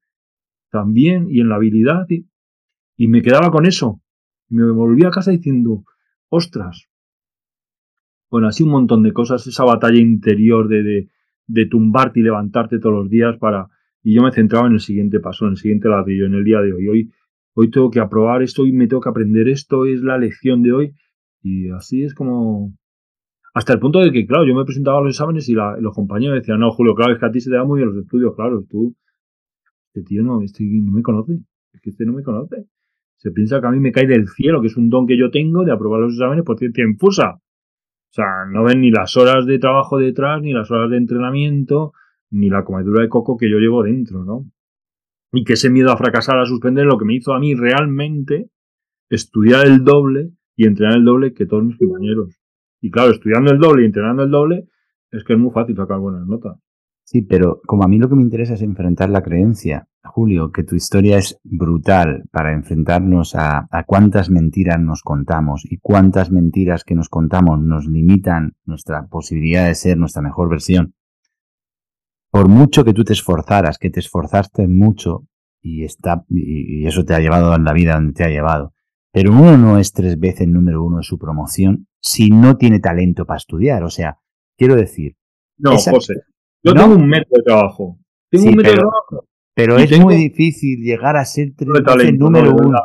[0.70, 4.00] también, y en la habilidad, y, me quedaba con eso.
[4.48, 5.84] Me volví a casa diciendo,
[6.28, 6.88] ostras,
[8.30, 11.08] bueno, así un montón de cosas, esa batalla interior de,
[11.46, 13.68] de, tumbarte y levantarte todos los días para...
[14.02, 16.60] Y yo me centraba en el siguiente paso, en el siguiente ladrillo, en el día
[16.60, 16.88] de hoy.
[16.88, 17.12] Hoy,
[17.54, 20.72] hoy tengo que aprobar esto, hoy me tengo que aprender esto, es la lección de
[20.72, 20.94] hoy.
[21.40, 22.74] Y así es como...
[23.54, 26.40] Hasta el punto de que, claro, yo me presentaba a los exámenes y, los compañeros
[26.40, 28.34] decían, no, Julio, claro, es que a ti se te da muy bien los estudios,
[28.34, 28.96] claro, tú,
[29.86, 31.38] este tío no, este no me conoce,
[31.72, 32.66] es que este no me conoce.
[33.16, 35.30] Se piensa que a mí me cae del cielo, que es un don que yo
[35.30, 37.36] tengo de aprobar los exámenes por cierto infusa.
[37.36, 41.92] O sea, no ven ni las horas de trabajo detrás, ni las horas de entrenamiento,
[42.30, 44.44] ni la comedura de coco que yo llevo dentro, ¿no?
[45.32, 48.50] Y que ese miedo a fracasar, a suspender, lo que me hizo a mí realmente
[49.08, 52.43] estudiar el doble y entrenar el doble que todos mis compañeros.
[52.84, 54.68] Y claro, estudiando el doble y entrenando el doble,
[55.10, 56.58] es que es muy fácil sacar buenas notas.
[57.02, 60.64] Sí, pero como a mí lo que me interesa es enfrentar la creencia, Julio, que
[60.64, 66.94] tu historia es brutal para enfrentarnos a, cuántas mentiras nos contamos y cuántas mentiras que
[66.94, 70.94] nos contamos nos limitan nuestra posibilidad de ser nuestra mejor versión.
[72.30, 75.26] Por mucho que tú te esforzaras, que te esforzaste mucho
[75.62, 78.74] y, está, y eso te ha llevado a la vida donde te ha llevado,
[79.10, 83.24] pero uno no es tres veces número uno de su promoción si no tiene talento
[83.24, 83.82] para estudiar.
[83.82, 84.18] O sea,
[84.56, 85.16] quiero decir.
[85.58, 86.14] No, José.
[86.62, 87.98] Yo tengo un método de trabajo.
[88.30, 89.28] Tengo un método pero, de trabajo.
[89.54, 92.78] Pero es muy difícil llegar a ser el número uno.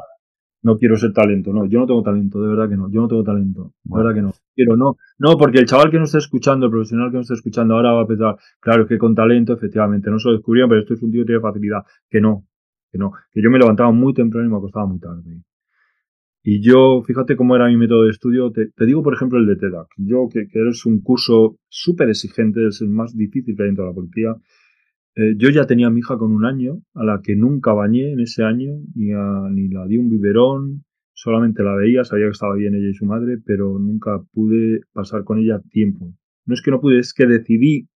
[0.62, 1.66] No quiero ser talento, no.
[1.66, 2.90] Yo no tengo talento, de verdad que no.
[2.92, 3.74] Yo no tengo talento.
[3.84, 4.34] De verdad que no.
[4.56, 4.98] Quiero, no.
[5.18, 7.94] No, porque el chaval que nos está escuchando, el profesional que nos está escuchando ahora
[7.94, 10.94] va a pensar, claro, es que con talento, efectivamente, no se lo descubrieron, pero esto
[10.94, 11.84] es un tío que tiene facilidad.
[12.10, 12.46] Que no.
[12.92, 13.12] Que no.
[13.32, 15.42] Que yo me levantaba muy temprano y me acostaba muy tarde.
[16.42, 18.52] Y yo, fíjate cómo era mi método de estudio.
[18.52, 19.88] Te, digo, por ejemplo, el de TEDx.
[19.98, 23.86] Yo, que, que es un curso súper exigente, es el más difícil que hay dentro
[23.86, 24.36] de la policía.
[25.16, 28.14] Eh, yo ya tenía a mi hija con un año, a la que nunca bañé
[28.14, 29.08] en ese año, ni,
[29.54, 33.06] ni la di un biberón, solamente la veía, sabía que estaba bien ella y su
[33.06, 36.14] madre, pero nunca pude pasar con ella tiempo.
[36.46, 37.90] No es que no pude, es que decidí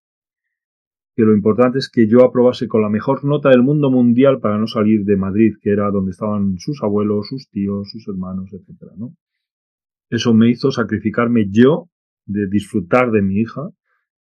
[1.15, 4.57] que lo importante es que yo aprobase con la mejor nota del mundo mundial para
[4.57, 8.94] no salir de Madrid, que era donde estaban sus abuelos, sus tíos, sus hermanos, etcétera,
[8.98, 9.15] ¿no?
[10.10, 11.90] Eso me hizo sacrificarme yo
[12.26, 13.69] de disfrutar de mi hija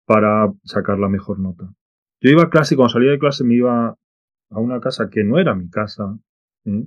[0.04, 1.72] para sacar la mejor nota.
[2.20, 3.96] Yo iba a clase y cuando salía de clase me iba
[4.50, 6.18] a una casa que no era mi casa
[6.64, 6.86] ¿eh?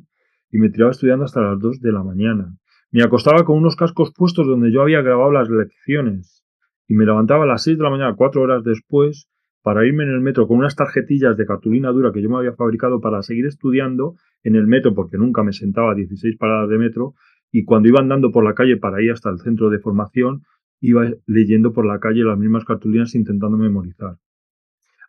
[0.51, 2.55] y me tiraba estudiando hasta las 2 de la mañana.
[2.91, 6.43] Me acostaba con unos cascos puestos donde yo había grabado las lecciones
[6.87, 9.29] y me levantaba a las 6 de la mañana, cuatro horas después,
[9.61, 12.53] para irme en el metro con unas tarjetillas de cartulina dura que yo me había
[12.53, 16.77] fabricado para seguir estudiando en el metro, porque nunca me sentaba a 16 paradas de
[16.77, 17.13] metro,
[17.51, 20.43] y cuando iba andando por la calle para ir hasta el centro de formación,
[20.81, 24.17] iba leyendo por la calle las mismas cartulinas intentando memorizar.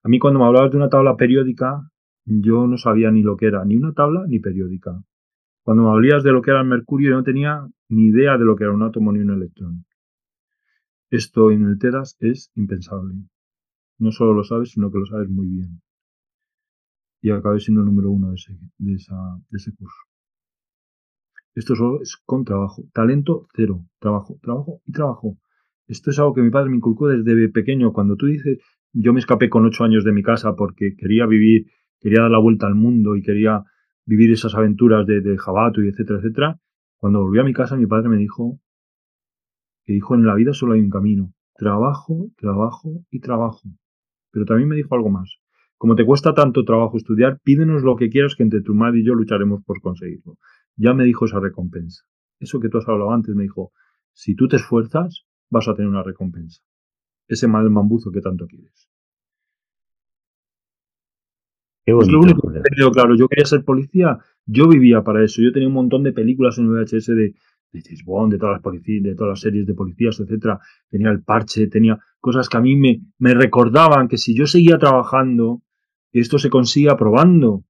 [0.03, 1.91] A mí cuando me hablabas de una tabla periódica,
[2.25, 5.03] yo no sabía ni lo que era, ni una tabla ni periódica.
[5.63, 8.45] Cuando me hablabas de lo que era el mercurio, yo no tenía ni idea de
[8.45, 9.85] lo que era un átomo ni un electrón.
[11.11, 13.15] Esto en el TEDAS es impensable.
[14.01, 15.83] No solo lo sabes, sino que lo sabes muy bien.
[17.23, 18.95] Y acabé siendo el número uno de ese, de
[19.53, 19.99] ese curso.
[21.55, 22.85] Esto solo es con trabajo.
[22.95, 23.85] Talento cero.
[23.99, 25.37] Trabajo, trabajo y trabajo.
[25.87, 27.93] Esto es algo que mi padre me inculcó desde pequeño.
[27.93, 28.59] Cuando tú dices,
[28.95, 31.67] yo me escapé con ocho años de mi casa porque quería vivir,
[32.01, 33.65] quería dar la vuelta al mundo y quería
[34.07, 36.61] vivir esas aventuras de, de jabato y etcétera, etcétera.
[36.97, 38.61] Cuando volví a mi casa, mi padre me dijo
[39.85, 41.35] que dijo, en la vida solo hay un camino.
[41.55, 43.69] Trabajo, trabajo y trabajo.
[44.31, 45.39] Pero también me dijo algo más.
[45.77, 49.05] Como te cuesta tanto trabajo estudiar, pídenos lo que quieras que entre tu madre y
[49.07, 50.37] yo lucharemos por conseguirlo.
[50.77, 52.05] Ya me dijo esa recompensa.
[52.39, 53.73] Eso que tú has hablado antes me dijo,
[54.13, 56.63] si tú te esfuerzas, vas a tener una recompensa.
[57.29, 58.91] Ese mal mambuzo que tanto quieres.
[61.85, 63.17] Qué bonito, es lo único que he claro.
[63.17, 64.19] Yo quería ser policía.
[64.47, 65.41] Yo vivía para eso.
[65.43, 67.35] Yo tenía un montón de películas en VHS de,
[67.73, 70.61] de James Bond, de todas las policías, de todas las series de policías, etcétera.
[70.89, 74.79] Tenía el parche, tenía cosas que a mí me, me recordaban que si yo seguía
[74.79, 75.63] trabajando,
[76.13, 77.65] esto se consigue aprobando.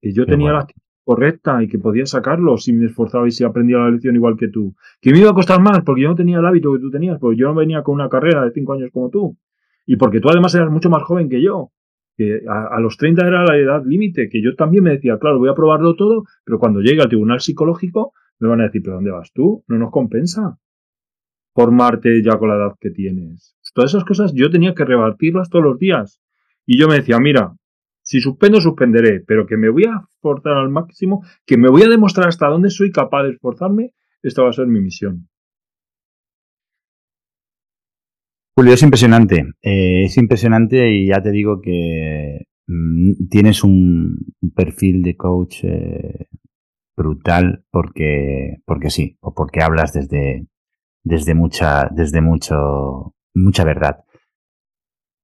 [0.00, 3.44] Que yo tenía la actitud correcta y que podía sacarlo si me esforzaba y si
[3.44, 4.74] aprendía la lección igual que tú.
[5.00, 7.18] Que me iba a costar más porque yo no tenía el hábito que tú tenías,
[7.20, 9.36] porque yo no venía con una carrera de cinco años como tú.
[9.86, 11.70] Y porque tú además eras mucho más joven que yo.
[12.16, 15.38] Que a, a los 30 era la edad límite, que yo también me decía, claro,
[15.38, 18.96] voy a probarlo todo, pero cuando llegue al tribunal psicológico me van a decir, ¿pero
[18.96, 19.64] dónde vas tú?
[19.68, 20.58] No nos compensa
[21.56, 23.56] formarte ya con la edad que tienes.
[23.72, 26.20] Todas esas cosas yo tenía que rebatirlas todos los días.
[26.66, 27.54] Y yo me decía, mira,
[28.02, 31.88] si suspendo, suspenderé, pero que me voy a esforzar al máximo, que me voy a
[31.88, 35.28] demostrar hasta dónde soy capaz de esforzarme, esta va a ser mi misión.
[38.54, 39.52] Julio, es impresionante.
[39.62, 44.18] Eh, es impresionante y ya te digo que mm, tienes un,
[44.54, 46.26] perfil de coach eh,
[46.96, 50.46] brutal porque, porque sí, o porque hablas desde,
[51.04, 54.04] desde mucha, desde mucho, mucha verdad.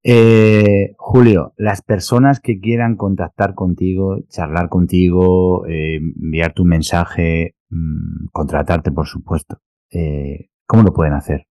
[0.05, 8.27] Eh, Julio, las personas que quieran contactar contigo, charlar contigo, eh, enviar tu mensaje, mmm,
[8.33, 9.59] contratarte, por supuesto,
[9.91, 11.47] eh, ¿cómo lo pueden hacer?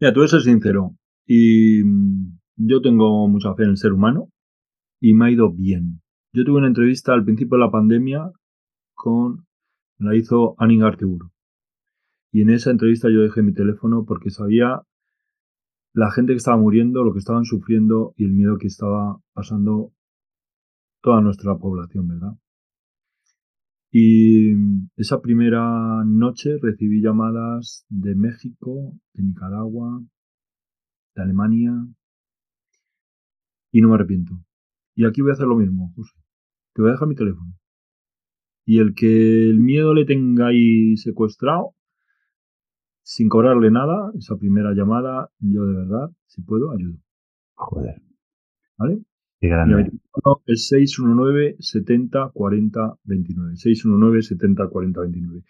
[0.00, 0.96] Mira, tú eres sincero.
[1.26, 4.30] Y mm, yo tengo mucha fe en el ser humano
[5.00, 6.01] y me ha ido bien.
[6.34, 8.32] Yo tuve una entrevista al principio de la pandemia
[8.94, 9.44] con,
[9.98, 11.30] la hizo Aning Artiburu.
[12.32, 14.80] Y en esa entrevista yo dejé mi teléfono porque sabía
[15.92, 19.92] la gente que estaba muriendo, lo que estaban sufriendo y el miedo que estaba pasando
[21.02, 22.32] toda nuestra población, ¿verdad?
[23.90, 24.54] Y
[24.96, 30.02] esa primera noche recibí llamadas de México, de Nicaragua,
[31.14, 31.72] de Alemania,
[33.70, 34.32] y no me arrepiento.
[34.94, 36.21] Y aquí voy a hacer lo mismo, José.
[36.74, 37.52] Te voy a dejar mi teléfono.
[38.64, 41.74] Y el que el miedo le tenga ahí secuestrado,
[43.02, 46.98] sin cobrarle nada, esa primera llamada, yo de verdad, si puedo, ayudo.
[47.54, 48.00] Joder.
[48.78, 49.02] ¿Vale?
[49.40, 49.90] Qué grande.
[50.46, 53.56] es 619 70 40 29.
[53.56, 55.42] 619 70 40 29.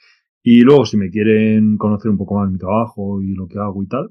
[0.45, 3.83] Y luego, si me quieren conocer un poco más mi trabajo y lo que hago
[3.83, 4.11] y tal,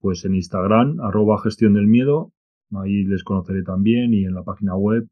[0.00, 2.32] pues en Instagram, arroba gestión del miedo,
[2.72, 5.06] ahí les conoceré también y en la página web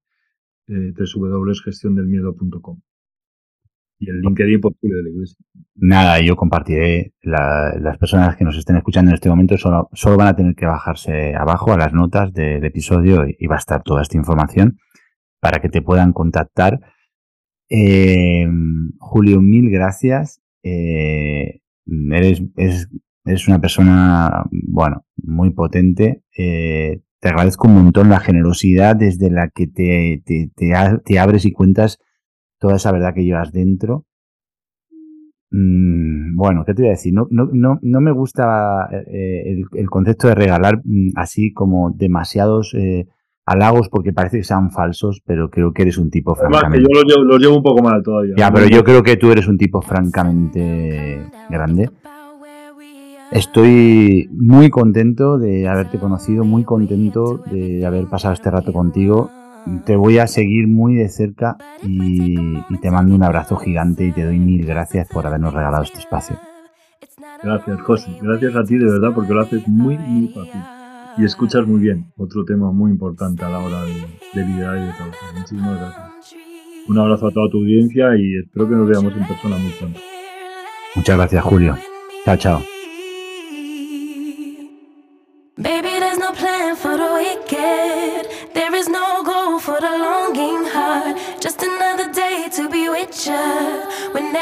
[0.69, 2.81] eh, www.gestiondelmiedo.com
[3.99, 5.37] y el LinkedIn por Julio de la Iglesia.
[5.75, 7.15] Nada, yo compartiré.
[7.23, 10.55] La, las personas que nos estén escuchando en este momento solo, solo van a tener
[10.55, 14.79] que bajarse abajo a las notas del episodio y, va a estar toda esta información
[15.41, 16.81] para que te puedan contactar.
[17.69, 18.47] Eh,
[18.99, 20.41] Julio, mil gracias.
[20.63, 22.89] Eh, eres, eres,
[23.25, 26.23] eres, una persona, bueno, muy potente.
[26.37, 30.73] Eh, te agradezco un montón la generosidad desde la que te, te, te,
[31.05, 31.99] te abres y cuentas
[32.59, 34.05] toda esa verdad que llevas dentro.
[35.51, 37.15] Mm, bueno, ¿qué te voy a decir?
[37.15, 41.93] No, no, no, no me gusta eh, el, el, concepto de regalar mm, así como
[41.93, 43.07] demasiados eh,
[43.47, 46.81] halagos porque parece que sean falsos, pero creo que eres un tipo francamente.
[46.83, 48.35] yo los llevo, los llevo, un poco mal todavía.
[48.37, 51.91] Ya, pero yo creo que tú eres un tipo francamente grande.
[53.33, 59.31] Estoy muy contento de haberte conocido, muy contento de haber pasado este rato contigo
[59.85, 62.39] te voy a seguir muy de cerca y,
[62.69, 65.99] y, te mando un abrazo gigante y te doy mil gracias por habernos regalado este
[65.99, 66.37] espacio.
[67.43, 68.11] Gracias, José.
[68.23, 70.61] Gracias a ti de verdad porque lo haces muy, muy fácil.
[71.19, 72.13] Y escuchas muy bien.
[72.17, 73.93] Otro tema muy importante a la hora de,
[74.35, 75.35] de liderar y de trabajar.
[75.35, 76.37] Muchísimas gracias.
[76.89, 80.01] Un abrazo a toda tu audiencia y espero que nos veamos en persona muy pronto.
[80.95, 81.77] Muchas gracias, Julio.
[82.25, 82.76] Chao, chao.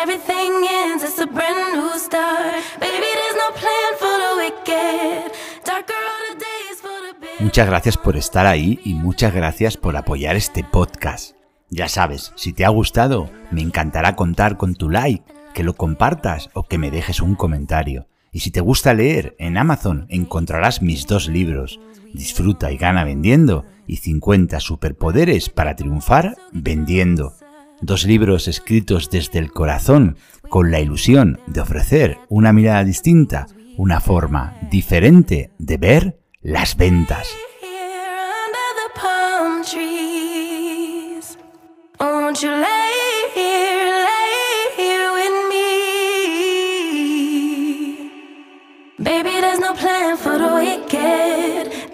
[0.05, 1.85] Everything ends, a brand new.
[7.41, 11.37] Muchas gracias por estar ahí y muchas gracias por apoyar este podcast.
[11.71, 15.25] Ya sabes, si te ha gustado, me encantará contar con tu like,
[15.55, 18.09] que lo compartas o que me dejes un comentario.
[18.33, 21.81] Y si te gusta leer, en Amazon encontrarás mis dos libros,
[22.15, 27.35] Disfruta y gana vendiendo y 50 superpoderes para triunfar vendiendo.
[27.81, 30.17] Dos libros escritos desde el corazón,
[30.49, 33.47] con la ilusión de ofrecer una mirada distinta,
[33.77, 37.29] una forma diferente de ver las ventas.
[48.97, 50.35] Baby, there's no plan for.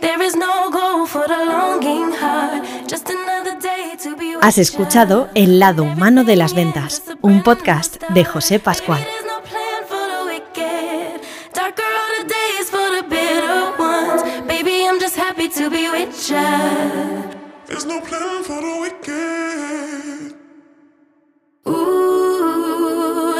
[0.00, 2.64] There is no goal for the longing heart.
[2.86, 7.42] Just another day to be with Has escuchado El lado humano de las ventas, un
[7.42, 9.06] podcast de José Pascual.
[14.46, 14.86] Baby,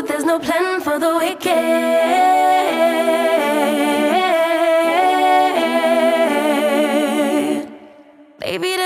[0.06, 2.69] there's no plan for the wicked.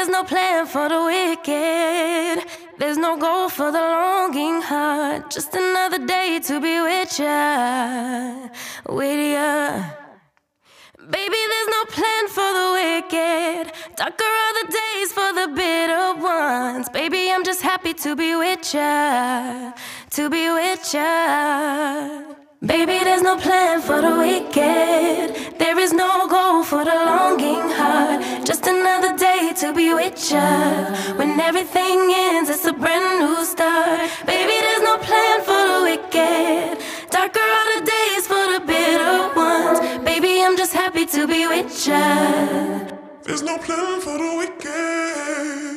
[0.04, 2.44] There's no plan for the wicked.
[2.78, 5.30] There's no goal for the longing heart.
[5.30, 8.48] Just another day to be with ya,
[8.86, 9.82] with ya.
[11.10, 13.72] Baby, there's no plan for the wicked.
[13.96, 16.90] Darker are the days for the bitter ones.
[16.90, 19.72] Baby, I'm just happy to be with ya,
[20.10, 22.43] to be with ya.
[22.66, 25.58] Baby, there's no plan for the wicked.
[25.58, 28.46] There is no goal for the longing heart.
[28.46, 30.94] Just another day to be with ya.
[31.18, 34.08] When everything ends, it's a brand new start.
[34.24, 36.78] Baby, there's no plan for the wicked.
[37.10, 39.80] Darker are the days for the bitter ones.
[40.02, 42.00] Baby, I'm just happy to be with ya.
[43.24, 45.73] There's no plan for the wicked.